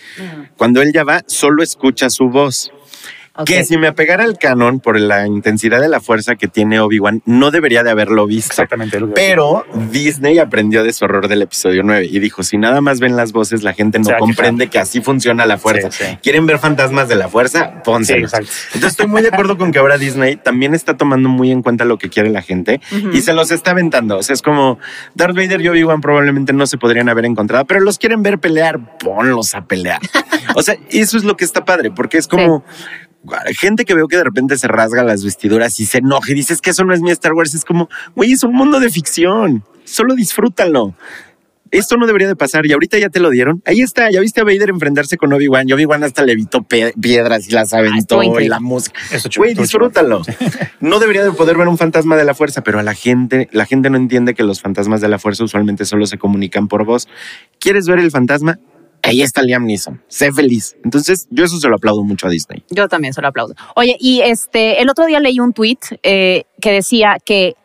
Cuando 0.56 0.80
él 0.82 0.92
ya 0.92 1.04
va, 1.04 1.22
solo 1.26 1.62
escucha 1.62 2.08
su 2.10 2.28
voz. 2.28 2.72
Que 3.46 3.64
si 3.64 3.78
me 3.78 3.86
apegara 3.88 4.24
al 4.24 4.36
canon 4.38 4.78
por 4.80 5.00
la 5.00 5.26
intensidad 5.26 5.80
de 5.80 5.88
la 5.88 6.00
fuerza 6.00 6.36
que 6.36 6.48
tiene 6.48 6.80
Obi-Wan, 6.80 7.22
no 7.24 7.50
debería 7.50 7.82
de 7.82 7.90
haberlo 7.90 8.26
visto. 8.26 8.52
Exactamente. 8.52 9.00
lo 9.00 9.06
que- 9.08 9.14
Pero 9.14 9.64
Disney 9.90 10.38
aprendió 10.38 10.84
de 10.84 10.92
su 10.92 11.06
error 11.06 11.28
del 11.28 11.40
episodio 11.42 11.82
9 11.82 12.06
y 12.10 12.18
dijo, 12.18 12.42
si 12.42 12.58
nada 12.58 12.80
más 12.82 13.00
ven 13.00 13.16
las 13.16 13.32
voces, 13.32 13.62
la 13.62 13.72
gente 13.72 13.98
no 13.98 14.10
comprende 14.18 14.68
que 14.68 14.78
así 14.78 15.00
funciona 15.00 15.46
la 15.46 15.56
fuerza. 15.56 15.90
Sí, 15.90 16.04
sí. 16.04 16.18
¿Quieren 16.22 16.44
ver 16.46 16.58
fantasmas 16.58 17.08
de 17.08 17.14
la 17.16 17.28
fuerza? 17.28 17.70
Sí, 17.74 17.80
Pónselos. 17.84 18.32
exacto. 18.34 18.50
Entonces 18.74 18.90
estoy 18.90 19.06
muy 19.06 19.22
de 19.22 19.28
acuerdo 19.28 19.56
con 19.56 19.72
que 19.72 19.78
ahora 19.78 19.96
Disney 19.96 20.36
también 20.36 20.74
está 20.74 20.96
tomando 20.98 21.28
muy 21.30 21.50
en 21.50 21.62
cuenta 21.62 21.84
lo 21.86 21.96
que 21.98 22.10
quiere 22.10 22.28
la 22.28 22.42
gente 22.42 22.80
y 23.14 23.22
se 23.22 23.32
los 23.32 23.50
está 23.50 23.70
aventando. 23.70 24.18
O 24.18 24.22
sea, 24.22 24.34
es 24.34 24.42
como 24.42 24.78
Darth 25.14 25.34
Vader 25.34 25.60
y 25.62 25.68
Obi-Wan 25.68 26.00
probablemente 26.02 26.52
no 26.52 26.66
se 26.66 26.76
podrían 26.76 27.08
haber 27.08 27.24
encontrado, 27.24 27.64
pero 27.64 27.80
los 27.80 27.98
quieren 27.98 28.22
ver 28.22 28.38
pelear, 28.38 28.98
ponlos 28.98 29.54
a 29.54 29.64
pelear. 29.64 30.00
o 30.54 30.62
sea, 30.62 30.76
eso 30.90 31.16
es 31.16 31.24
lo 31.24 31.36
que 31.36 31.44
está 31.46 31.64
padre, 31.64 31.90
porque 31.90 32.18
es 32.18 32.28
como 32.28 32.64
gente 33.58 33.84
que 33.84 33.94
veo 33.94 34.08
que 34.08 34.16
de 34.16 34.24
repente 34.24 34.56
se 34.58 34.68
rasga 34.68 35.02
las 35.04 35.24
vestiduras 35.24 35.78
y 35.80 35.86
se 35.86 35.98
enoja 35.98 36.32
y 36.32 36.34
dices 36.34 36.60
que 36.60 36.70
eso 36.70 36.84
no 36.84 36.94
es 36.94 37.00
mi 37.00 37.10
Star 37.10 37.32
Wars. 37.32 37.54
Es 37.54 37.64
como, 37.64 37.88
güey, 38.14 38.32
es 38.32 38.42
un 38.42 38.54
mundo 38.54 38.80
de 38.80 38.90
ficción. 38.90 39.64
Solo 39.84 40.14
disfrútalo. 40.14 40.94
Esto 41.72 41.96
no 41.96 42.06
debería 42.06 42.28
de 42.28 42.36
pasar 42.36 42.66
y 42.66 42.72
ahorita 42.72 42.98
ya 42.98 43.08
te 43.08 43.18
lo 43.18 43.30
dieron. 43.30 43.62
Ahí 43.64 43.80
está, 43.80 44.10
ya 44.10 44.20
viste 44.20 44.42
a 44.42 44.44
Vader 44.44 44.68
enfrentarse 44.68 45.16
con 45.16 45.32
Obi-Wan 45.32 45.66
y 45.66 45.72
Obi-Wan 45.72 46.04
hasta 46.04 46.22
le 46.22 46.32
evitó 46.32 46.62
piedras 46.62 47.48
y 47.48 47.52
las 47.52 47.72
aventó 47.72 48.20
estuvo 48.20 48.40
y 48.40 48.48
la 48.48 48.60
música. 48.60 49.00
Eso 49.10 49.30
chulo, 49.30 49.46
Güey, 49.46 49.54
disfrútalo. 49.54 50.20
No 50.80 50.98
debería 50.98 51.24
de 51.24 51.32
poder 51.32 51.56
ver 51.56 51.68
un 51.68 51.78
fantasma 51.78 52.16
de 52.16 52.24
la 52.24 52.34
fuerza, 52.34 52.62
pero 52.62 52.78
a 52.78 52.82
la 52.82 52.92
gente, 52.92 53.48
la 53.52 53.64
gente 53.64 53.88
no 53.88 53.96
entiende 53.96 54.34
que 54.34 54.42
los 54.42 54.60
fantasmas 54.60 55.00
de 55.00 55.08
la 55.08 55.18
fuerza 55.18 55.44
usualmente 55.44 55.86
solo 55.86 56.04
se 56.06 56.18
comunican 56.18 56.68
por 56.68 56.84
voz. 56.84 57.08
¿Quieres 57.58 57.86
ver 57.86 58.00
el 58.00 58.10
fantasma? 58.10 58.58
Ahí 59.02 59.20
está 59.22 59.42
Liam 59.42 59.64
Neeson. 59.66 60.00
Sé 60.08 60.32
feliz. 60.32 60.76
Entonces, 60.84 61.26
yo 61.30 61.44
eso 61.44 61.58
se 61.58 61.68
lo 61.68 61.76
aplaudo 61.76 62.04
mucho 62.04 62.26
a 62.26 62.30
Disney. 62.30 62.64
Yo 62.70 62.88
también 62.88 63.12
se 63.12 63.20
lo 63.20 63.28
aplaudo. 63.28 63.54
Oye, 63.74 63.96
y 63.98 64.20
este, 64.20 64.80
el 64.80 64.88
otro 64.88 65.06
día 65.06 65.18
leí 65.18 65.40
un 65.40 65.52
tweet 65.52 65.78
que 66.02 66.46
decía 66.62 67.16
que, 67.24 67.56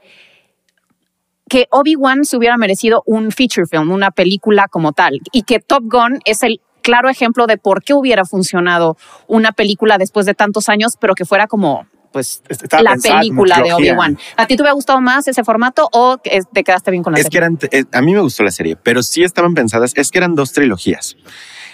que 1.48 1.68
Obi-Wan 1.70 2.26
se 2.26 2.38
hubiera 2.38 2.58
merecido 2.58 3.04
un 3.06 3.32
feature 3.32 3.68
film, 3.68 3.92
una 3.92 4.12
película 4.12 4.68
como 4.68 4.94
tal, 4.94 5.20
y 5.32 5.44
que 5.44 5.60
Top 5.60 5.84
Gun 5.84 6.20
es 6.26 6.42
el 6.44 6.60
claro 6.82 7.10
ejemplo 7.10 7.48
de 7.48 7.58
por 7.58 7.84
qué 7.84 7.94
hubiera 7.94 8.26
funcionado 8.26 8.98
una 9.28 9.52
película 9.52 9.98
después 9.98 10.26
de 10.26 10.34
tantos 10.34 10.70
años, 10.70 10.96
pero 11.00 11.16
que 11.16 11.26
fuera 11.26 11.46
como 11.46 11.86
pues 12.12 12.42
Estaba 12.50 12.84
la 12.84 12.96
película 12.96 13.62
de. 13.62 13.74
Obi-Wan. 13.74 14.18
¿A 14.36 14.48
ti 14.48 14.56
te 14.56 14.62
hubiera 14.64 14.74
gustado 14.74 15.02
más 15.02 15.28
ese 15.28 15.44
formato 15.44 15.88
o 15.92 16.18
te 16.18 16.64
quedaste 16.64 16.92
bien 16.92 17.04
con 17.04 17.14
la 17.14 17.20
Es 17.20 17.26
que 17.26 17.38
serie? 17.38 17.38
eran, 17.40 17.60
eh, 17.72 17.84
a 17.92 18.02
mí 18.02 18.14
me 18.14 18.22
gustó 18.22 18.44
la 18.44 18.52
serie, 18.52 18.76
pero 18.76 19.04
sí 19.04 19.24
estaban 19.24 19.54
pensadas, 19.54 19.94
es 19.96 20.12
que 20.12 20.18
eran 20.18 20.36
dos 20.36 20.52
trilogías. 20.54 21.16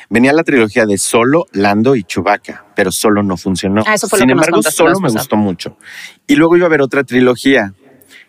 Venía 0.09 0.33
la 0.33 0.43
trilogía 0.43 0.85
de 0.85 0.97
Solo, 0.97 1.45
Lando 1.53 1.95
y 1.95 2.03
Chewbacca, 2.03 2.65
pero 2.75 2.91
Solo 2.91 3.23
no 3.23 3.37
funcionó. 3.37 3.83
Ah, 3.87 3.97
Sin 3.97 4.29
embargo, 4.29 4.61
Solo 4.61 4.99
me 4.99 5.09
gustó 5.09 5.37
mucho. 5.37 5.77
Y 6.27 6.35
luego 6.35 6.55
iba 6.57 6.65
a 6.65 6.67
haber 6.67 6.81
otra 6.81 7.03
trilogía 7.03 7.73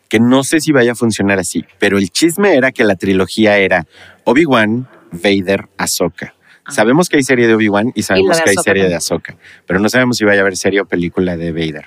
que 0.08 0.20
no 0.20 0.44
sé 0.44 0.60
si 0.60 0.72
vaya 0.72 0.92
a 0.92 0.94
funcionar 0.94 1.38
así, 1.38 1.64
pero 1.78 1.98
el 1.98 2.10
chisme 2.10 2.54
era 2.54 2.72
que 2.72 2.84
la 2.84 2.94
trilogía 2.96 3.58
era 3.58 3.86
Obi-Wan, 4.24 4.88
Vader, 5.10 5.68
Ahsoka. 5.76 6.34
Sabemos 6.68 7.08
que 7.08 7.16
hay 7.16 7.22
serie 7.22 7.46
de 7.46 7.54
Obi-Wan 7.54 7.92
y 7.94 8.02
sabemos 8.02 8.40
que 8.40 8.50
hay 8.50 8.56
Ahsoka 8.56 8.62
serie 8.62 8.88
de. 8.88 8.94
Ahsoka, 8.94 9.36
pero 9.66 9.80
no 9.80 9.88
sabemos 9.88 10.16
si 10.16 10.24
vaya 10.24 10.40
a 10.40 10.42
haber 10.42 10.56
serie 10.56 10.80
o 10.80 10.86
película 10.86 11.36
de 11.36 11.52
Vader. 11.52 11.84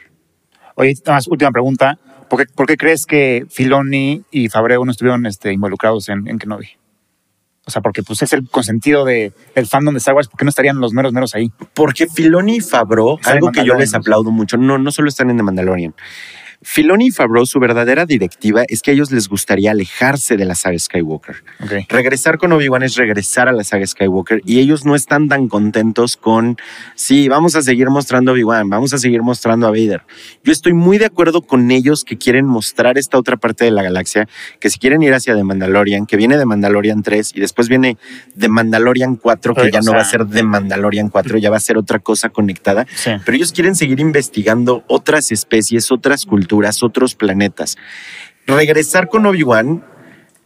Oye, 0.75 0.93
nada 1.05 1.17
más, 1.17 1.27
última 1.27 1.51
pregunta. 1.51 1.97
¿Por 2.29 2.39
qué, 2.39 2.53
por 2.53 2.67
qué 2.67 2.77
crees 2.77 3.05
que 3.05 3.45
Filoni 3.49 4.23
y 4.31 4.49
Fabrego 4.49 4.85
no 4.85 4.91
estuvieron 4.91 5.25
este, 5.25 5.53
involucrados 5.53 6.09
en, 6.09 6.27
en 6.27 6.37
Kenobi? 6.37 6.67
O 7.67 7.71
sea, 7.71 7.81
porque 7.81 8.01
pues 8.01 8.21
es 8.21 8.31
el 8.31 8.49
consentido 8.49 9.03
de, 9.03 9.33
del 9.53 9.67
fandom 9.67 9.93
de 9.93 9.97
Star 9.97 10.15
Wars, 10.15 10.29
¿por 10.29 10.37
qué 10.37 10.45
no 10.45 10.49
estarían 10.49 10.79
los 10.79 10.93
meros 10.93 11.11
meros 11.11 11.35
ahí? 11.35 11.51
Porque 11.73 12.07
Filoni 12.07 12.57
y 12.57 12.61
en 12.61 13.19
algo 13.25 13.51
que 13.51 13.65
yo 13.65 13.73
les 13.75 13.93
aplaudo 13.93 14.31
mucho, 14.31 14.55
no, 14.55 14.77
no 14.77 14.89
solo 14.89 15.09
están 15.09 15.29
en 15.31 15.37
The 15.37 15.43
Mandalorian. 15.43 15.93
Filoni 16.63 17.07
y 17.07 17.11
Favreau, 17.11 17.45
su 17.45 17.59
verdadera 17.59 18.05
directiva 18.05 18.63
es 18.67 18.81
que 18.81 18.91
a 18.91 18.93
ellos 18.95 19.11
les 19.11 19.29
gustaría 19.29 19.71
alejarse 19.71 20.37
de 20.37 20.45
la 20.45 20.55
saga 20.55 20.77
Skywalker. 20.79 21.43
Regresar 21.87 22.39
con 22.39 22.51
Obi-Wan 22.51 22.81
es 22.83 22.95
regresar 22.95 23.47
a 23.47 23.51
la 23.51 23.63
saga 23.63 23.85
Skywalker 23.85 24.41
y 24.43 24.59
ellos 24.59 24.83
no 24.83 24.95
están 24.95 25.29
tan 25.29 25.49
contentos 25.49 26.17
con, 26.17 26.57
sí, 26.95 27.29
vamos 27.29 27.55
a 27.55 27.61
seguir 27.61 27.89
mostrando 27.89 28.31
a 28.31 28.33
Obi-Wan, 28.33 28.69
vamos 28.69 28.91
a 28.93 28.97
seguir 28.97 29.21
mostrando 29.21 29.67
a 29.67 29.69
Vader. 29.69 30.01
Yo 30.43 30.51
estoy 30.51 30.73
muy 30.73 30.97
de 30.97 31.05
acuerdo 31.05 31.43
con 31.43 31.69
ellos 31.69 32.03
que 32.03 32.17
quieren 32.17 32.45
mostrar 32.45 32.97
esta 32.97 33.19
otra 33.19 33.37
parte 33.37 33.63
de 33.65 33.71
la 33.71 33.83
galaxia, 33.83 34.27
que 34.59 34.69
si 34.71 34.79
quieren 34.79 35.03
ir 35.03 35.13
hacia 35.13 35.35
The 35.35 35.43
Mandalorian, 35.43 36.07
que 36.07 36.17
viene 36.17 36.37
de 36.37 36.45
Mandalorian 36.45 37.03
3 37.03 37.33
y 37.35 37.39
después 37.39 37.69
viene 37.69 37.97
de 38.33 38.47
Mandalorian 38.47 39.15
4, 39.15 39.53
que 39.53 39.61
Oye, 39.61 39.71
ya 39.71 39.81
no 39.81 39.91
va 39.93 40.01
a 40.01 40.05
ser 40.05 40.25
de 40.25 40.41
Mandalorian 40.41 41.09
4, 41.09 41.37
ya 41.37 41.51
va 41.51 41.57
a 41.57 41.61
ser 41.61 41.77
otra 41.77 41.99
cosa 41.99 42.29
conectada 42.29 42.85
Sí. 42.95 43.11
pero 43.25 43.35
ellos 43.35 43.51
quieren 43.51 43.75
seguir 43.75 43.99
investigando 43.99 44.83
otras 44.87 45.31
especies, 45.31 45.91
otras 45.91 46.25
culturas, 46.25 46.46
otros 46.83 47.15
planetas. 47.15 47.77
Regresar 48.45 49.07
con 49.09 49.25
Obi-Wan, 49.25 49.83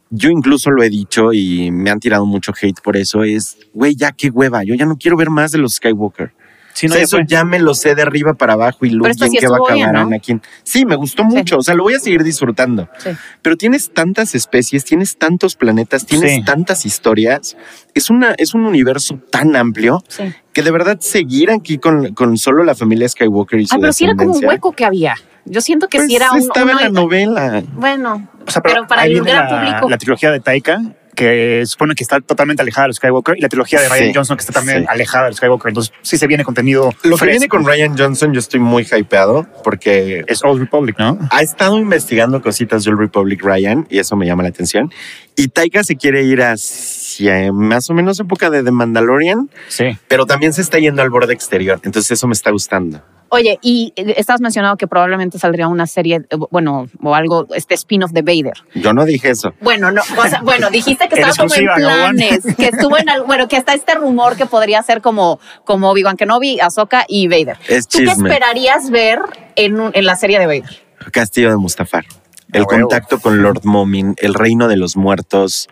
yo 0.09 0.29
incluso 0.29 0.71
lo 0.71 0.83
he 0.83 0.89
dicho 0.89 1.33
y 1.33 1.71
me 1.71 1.89
han 1.89 1.99
tirado 1.99 2.25
mucho 2.25 2.51
hate 2.59 2.81
por 2.81 2.97
eso, 2.97 3.23
es, 3.23 3.57
güey, 3.73 3.95
ya 3.95 4.11
qué 4.11 4.29
hueva, 4.29 4.63
yo 4.63 4.73
ya 4.75 4.85
no 4.85 4.97
quiero 4.97 5.17
ver 5.17 5.29
más 5.29 5.51
de 5.51 5.59
los 5.59 5.75
Skywalker. 5.75 6.33
Sí, 6.73 6.87
no, 6.87 6.93
O 6.93 6.95
sea, 6.95 6.99
ya 7.01 7.03
eso 7.03 7.17
fue. 7.17 7.25
ya 7.27 7.43
me 7.43 7.59
lo 7.59 7.73
sé 7.73 7.95
de 7.95 8.01
arriba 8.01 8.33
para 8.33 8.53
abajo 8.53 8.85
y 8.85 8.91
Luke 8.91 9.09
en 9.09 9.17
sí 9.29 9.37
qué 9.37 9.45
va 9.47 9.55
a 9.55 9.57
acabar 9.57 9.73
bien, 9.75 9.91
¿no? 9.91 9.99
Anakin. 9.99 10.41
Sí, 10.63 10.85
me 10.85 10.95
gustó 10.95 11.25
mucho. 11.25 11.57
O 11.57 11.61
sea, 11.61 11.75
lo 11.75 11.83
voy 11.83 11.95
a 11.95 11.99
seguir 11.99 12.23
disfrutando. 12.23 12.87
Sí. 12.97 13.09
Pero 13.41 13.57
tienes 13.57 13.91
tantas 13.93 14.35
especies, 14.35 14.85
tienes 14.85 15.17
tantos 15.17 15.57
planetas, 15.57 16.05
tienes 16.05 16.31
Sí. 16.35 16.43
tantas 16.45 16.85
historias. 16.85 17.57
Es, 17.93 18.09
una, 18.09 18.35
es 18.37 18.53
un 18.53 18.65
universo 18.65 19.19
tan 19.29 19.57
amplio 19.57 20.01
Sí. 20.07 20.23
que 20.53 20.63
de 20.63 20.71
verdad 20.71 20.97
seguir 21.01 21.51
aquí 21.51 21.77
con, 21.77 22.13
con 22.13 22.37
solo 22.37 22.63
la 22.63 22.73
familia 22.73 23.09
Skywalker 23.09 23.59
y 23.59 23.67
su 23.67 23.75
Ay, 23.75 23.81
pero 23.81 23.93
sí 23.93 24.05
era 24.05 24.15
como 24.15 24.31
un 24.31 24.45
hueco 24.45 24.71
que 24.71 24.85
había. 24.85 25.15
Yo 25.45 25.61
siento 25.61 25.87
que 25.87 25.97
pues, 25.99 26.07
sí 26.09 26.15
era 26.15 26.31
un. 26.31 26.39
estaba 26.39 26.63
uno- 26.71 26.79
en 26.79 26.85
la 26.85 26.89
novela. 27.01 27.63
Bueno, 27.73 28.27
O 28.47 28.51
sea, 28.51 28.61
pero, 28.61 28.87
para 28.87 29.03
ahí 29.03 29.13
el 29.13 29.23
gran 29.23 29.45
la, 29.49 29.49
público. 29.49 29.89
La 29.89 29.97
trilogía 29.97 30.31
de 30.31 30.39
Taika, 30.39 30.81
que 31.15 31.63
supone 31.65 31.93
que 31.93 32.03
está 32.03 32.21
totalmente 32.21 32.61
alejada 32.61 32.83
de 32.85 32.89
los 32.89 32.95
Skywalker, 32.97 33.37
y 33.37 33.41
la 33.41 33.49
trilogía 33.49 33.81
de 33.81 33.89
Ryan 33.89 34.07
Sí, 34.07 34.11
Johnson, 34.15 34.37
que 34.37 34.41
está 34.41 34.53
también 34.53 34.79
sí. 34.81 34.85
alejada 34.87 35.25
de 35.25 35.29
los 35.31 35.37
Skywalker. 35.37 35.69
Entonces, 35.69 35.93
sí 36.01 36.17
se 36.17 36.25
viene 36.27 36.43
contenido. 36.45 36.85
Lo 37.03 37.17
que 37.17 37.17
fresco. 37.17 37.25
viene 37.25 37.47
con 37.49 37.65
Ryan 37.65 37.97
Johnson, 37.97 38.33
yo 38.33 38.39
estoy 38.39 38.59
muy 38.61 38.83
hypeado 38.89 39.45
porque 39.63 40.23
Es 40.27 40.43
Old 40.43 40.61
Republic, 40.61 40.97
¿no? 40.97 41.19
ha 41.29 41.41
estado 41.41 41.77
investigando 41.79 42.41
cositas 42.41 42.83
del 42.85 42.97
Republic 42.97 43.43
Ryan 43.43 43.85
y 43.89 43.99
eso 43.99 44.15
me 44.15 44.25
llama 44.25 44.43
la 44.43 44.49
atención. 44.49 44.91
Y 45.35 45.49
Taika 45.49 45.83
se 45.83 45.95
quiere 45.97 46.23
ir 46.23 46.41
hacia 46.41 47.51
más 47.51 47.89
o 47.89 47.93
menos 47.93 48.19
época 48.19 48.49
de 48.49 48.63
The 48.63 48.71
Mandalorian, 48.71 49.49
Sí. 49.67 49.97
pero 50.07 50.25
también 50.25 50.53
se 50.53 50.61
está 50.61 50.79
yendo 50.79 51.01
al 51.01 51.09
borde 51.09 51.33
exterior. 51.33 51.79
Entonces 51.83 52.11
eso 52.11 52.27
me 52.27 52.33
está 52.33 52.51
gustando. 52.51 53.01
Oye, 53.33 53.57
y 53.61 53.93
eh, 53.95 54.15
estás 54.17 54.41
mencionado 54.41 54.75
que 54.75 54.87
probablemente 54.87 55.39
saldría 55.39 55.67
una 55.69 55.87
serie, 55.87 56.17
eh, 56.29 56.37
bueno, 56.51 56.87
o 57.01 57.15
algo, 57.15 57.47
este 57.55 57.75
spin-off 57.75 58.11
de 58.11 58.21
Vader. 58.23 58.53
Yo 58.75 58.93
no 58.93 59.05
dije 59.05 59.29
eso. 59.29 59.53
Bueno, 59.61 59.89
no, 59.89 60.01
o 60.01 60.27
sea, 60.27 60.41
bueno, 60.41 60.69
dijiste 60.69 61.07
que 61.07 61.15
estaba 61.15 61.33
como 61.35 61.55
en 61.55 61.65
planes, 61.75 62.55
que 62.57 62.65
estuvo 62.67 62.97
en, 62.97 63.05
bueno, 63.25 63.47
que 63.47 63.55
está 63.55 63.73
este 63.73 63.95
rumor 63.95 64.35
que 64.35 64.45
podría 64.45 64.83
ser 64.83 65.01
como, 65.01 65.39
como 65.63 65.89
Obi-Wan 65.91 66.17
Kenobi, 66.17 66.59
Ahsoka 66.59 67.05
y 67.07 67.27
Vader. 67.29 67.57
Es 67.69 67.87
¿Tú 67.87 67.99
qué 67.99 68.11
esperarías 68.11 68.89
ver 68.89 69.19
en, 69.55 69.79
un- 69.79 69.91
en 69.93 70.05
la 70.05 70.15
serie 70.17 70.37
de 70.37 70.45
Vader? 70.47 70.81
Castillo 71.11 71.49
de 71.51 71.55
Mustafar. 71.57 72.03
El 72.51 72.65
contacto 72.65 73.19
con 73.21 73.41
Lord 73.41 73.61
Momin, 73.63 74.13
el 74.17 74.33
reino 74.33 74.67
de 74.67 74.75
los 74.75 74.97
muertos, 74.97 75.69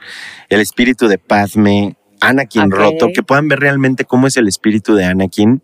el 0.47 0.61
espíritu 0.61 1.09
de 1.09 1.17
Padme, 1.17 1.97
Anakin 2.21 2.71
roto, 2.71 3.07
que 3.13 3.23
puedan 3.23 3.47
ver 3.47 3.59
realmente 3.59 4.05
cómo 4.05 4.27
es 4.27 4.37
el 4.37 4.47
espíritu 4.47 4.95
de 4.95 5.05
Anakin, 5.05 5.61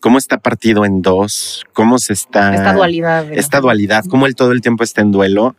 cómo 0.00 0.18
está 0.18 0.38
partido 0.38 0.84
en 0.84 1.02
dos, 1.02 1.64
cómo 1.72 1.98
se 1.98 2.12
está... 2.12 2.54
Esta 2.54 2.72
dualidad. 2.72 3.26
Esta 3.32 3.60
dualidad, 3.60 4.04
cómo 4.08 4.26
él 4.26 4.34
todo 4.34 4.52
el 4.52 4.60
tiempo 4.60 4.84
está 4.84 5.00
en 5.02 5.12
duelo 5.12 5.56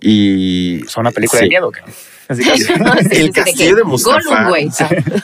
y... 0.00 0.82
Es 0.86 0.96
una 0.96 1.10
película 1.10 1.40
Sí. 1.40 1.44
de 1.46 1.48
miedo. 1.50 1.70
cabrón. 1.70 1.94
Así 2.28 2.44
que- 2.44 2.56
Sí, 2.60 2.64
sí, 3.10 3.16
El 3.16 3.32
castillo 3.32 3.76
de 3.76 3.84
Mustafar. 3.84 4.48
Gollum. 4.48 4.70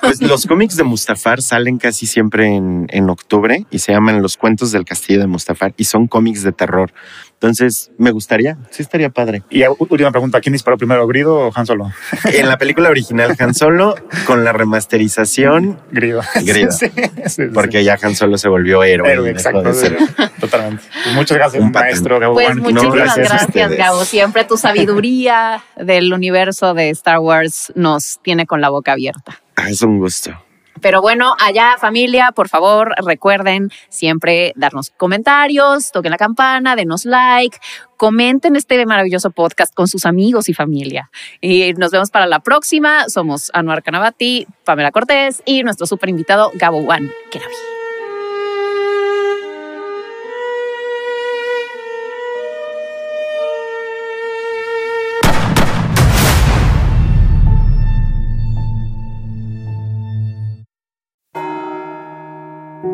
Pues 0.00 0.20
los 0.20 0.44
cómics 0.46 0.76
de 0.76 0.82
Mustafar 0.82 1.40
salen 1.40 1.78
casi 1.78 2.04
siempre 2.06 2.48
en, 2.56 2.86
en 2.90 3.08
octubre 3.10 3.64
y 3.70 3.78
se 3.78 3.92
llaman 3.92 4.22
Los 4.22 4.36
cuentos 4.36 4.72
del 4.72 4.84
castillo 4.84 5.20
de 5.20 5.26
Mustafar 5.28 5.72
y 5.76 5.84
son 5.84 6.08
cómics 6.08 6.42
de 6.42 6.50
terror. 6.52 6.92
Entonces, 7.36 7.90
me 7.98 8.12
gustaría, 8.12 8.56
sí 8.70 8.82
estaría 8.82 9.10
padre. 9.10 9.42
Y 9.50 9.62
última 9.78 10.10
pregunta: 10.10 10.40
¿quién 10.40 10.54
disparó 10.54 10.78
primero, 10.78 11.06
Grido 11.06 11.36
o 11.36 11.52
Han 11.54 11.66
Solo? 11.66 11.92
En 12.24 12.48
la 12.48 12.56
película 12.56 12.88
original 12.88 13.36
Han 13.38 13.54
Solo, 13.54 13.94
con 14.26 14.42
la 14.42 14.52
remasterización, 14.54 15.78
Grido. 15.90 16.22
Grido. 16.42 16.70
Sí, 16.76 16.86
sí, 16.94 17.02
sí. 17.26 17.42
porque 17.52 17.84
ya 17.84 17.98
Han 18.00 18.14
Solo 18.16 18.38
se 18.38 18.48
volvió 18.48 18.82
héroe. 18.84 19.12
Héroe, 19.12 19.30
exacto. 19.30 19.62
de 19.62 19.74
ser- 19.74 19.98
Totalmente. 20.40 20.82
Pues 21.04 21.14
muchas 21.14 21.36
gracias, 21.36 21.62
Un 21.62 21.72
maestro 21.72 22.18
Gabo 22.18 22.34
Pues 22.34 22.56
muchísimas 22.56 22.94
gracias 22.94 23.16
a 23.18 23.20
gracias, 23.30 23.48
ustedes. 23.48 23.78
Gabo. 23.78 24.04
Siempre 24.04 24.44
tu 24.44 24.56
sabiduría 24.56 25.62
del 25.76 26.12
universo 26.12 26.72
de 26.74 26.90
Star 26.90 27.18
Wars 27.18 27.72
nos 27.74 28.18
tiene 28.22 28.46
con 28.46 28.60
la 28.60 28.70
boca 28.70 28.92
abierta. 28.92 29.40
Ah, 29.56 29.68
es 29.70 29.82
un 29.82 29.98
gusto. 29.98 30.30
Pero 30.80 31.00
bueno, 31.00 31.34
allá 31.38 31.76
familia, 31.78 32.32
por 32.32 32.48
favor, 32.48 32.94
recuerden 33.04 33.70
siempre 33.88 34.52
darnos 34.56 34.90
comentarios, 34.90 35.92
toquen 35.92 36.10
la 36.10 36.18
campana, 36.18 36.76
denos 36.76 37.04
like, 37.04 37.58
comenten 37.96 38.56
este 38.56 38.84
maravilloso 38.86 39.30
podcast 39.30 39.74
con 39.74 39.88
sus 39.88 40.06
amigos 40.06 40.48
y 40.48 40.54
familia. 40.54 41.10
Y 41.40 41.72
nos 41.74 41.90
vemos 41.90 42.10
para 42.10 42.26
la 42.26 42.40
próxima. 42.40 43.08
Somos 43.08 43.50
Anuar 43.54 43.82
Canavati, 43.82 44.46
Pamela 44.64 44.92
Cortés 44.92 45.42
y 45.44 45.62
nuestro 45.62 45.86
super 45.86 46.08
invitado 46.08 46.50
Gabo 46.54 46.82
Juan 46.84 47.10
Keravi. 47.30 47.75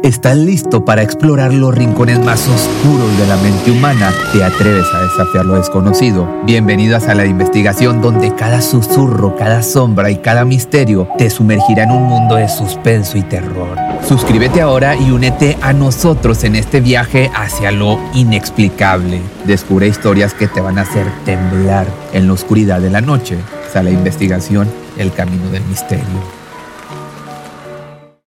¿Estás 0.02 0.36
listo 0.36 0.84
para 0.84 1.02
explorar 1.02 1.54
los 1.54 1.72
rincones 1.72 2.18
más 2.18 2.48
oscuros 2.48 3.16
de 3.18 3.26
la 3.28 3.36
mente 3.36 3.70
humana? 3.70 4.12
¿Te 4.32 4.42
atreves 4.42 4.86
a 4.92 5.00
desafiar 5.00 5.46
lo 5.46 5.54
desconocido? 5.54 6.28
Bienvenido 6.44 6.96
a 6.96 7.00
de 7.00 7.28
Investigación 7.28 8.02
donde 8.02 8.34
cada 8.34 8.62
susurro, 8.62 9.36
cada 9.36 9.62
sombra 9.62 10.10
y 10.10 10.16
cada 10.16 10.44
misterio 10.44 11.06
te 11.18 11.30
sumergirá 11.30 11.84
en 11.84 11.92
un 11.92 12.02
mundo 12.02 12.34
de 12.34 12.48
suspenso 12.48 13.16
y 13.16 13.22
terror. 13.22 13.78
Suscríbete 14.04 14.60
ahora 14.60 14.96
y 14.96 15.12
únete 15.12 15.56
a 15.62 15.72
nosotros 15.72 16.42
en 16.42 16.56
este 16.56 16.80
viaje 16.80 17.30
hacia 17.32 17.70
lo 17.70 18.00
inexplicable. 18.12 19.20
Descubre 19.44 19.86
historias 19.86 20.34
que 20.34 20.48
te 20.48 20.60
van 20.60 20.78
a 20.78 20.82
hacer 20.82 21.06
temblar 21.24 21.86
en 22.12 22.26
la 22.26 22.32
oscuridad 22.32 22.80
de 22.80 22.90
la 22.90 23.02
noche. 23.02 23.38
Sala 23.72 23.90
de 23.90 23.94
Investigación, 23.94 24.68
el 24.98 25.12
camino 25.12 25.48
del 25.50 25.62
misterio. 25.66 26.41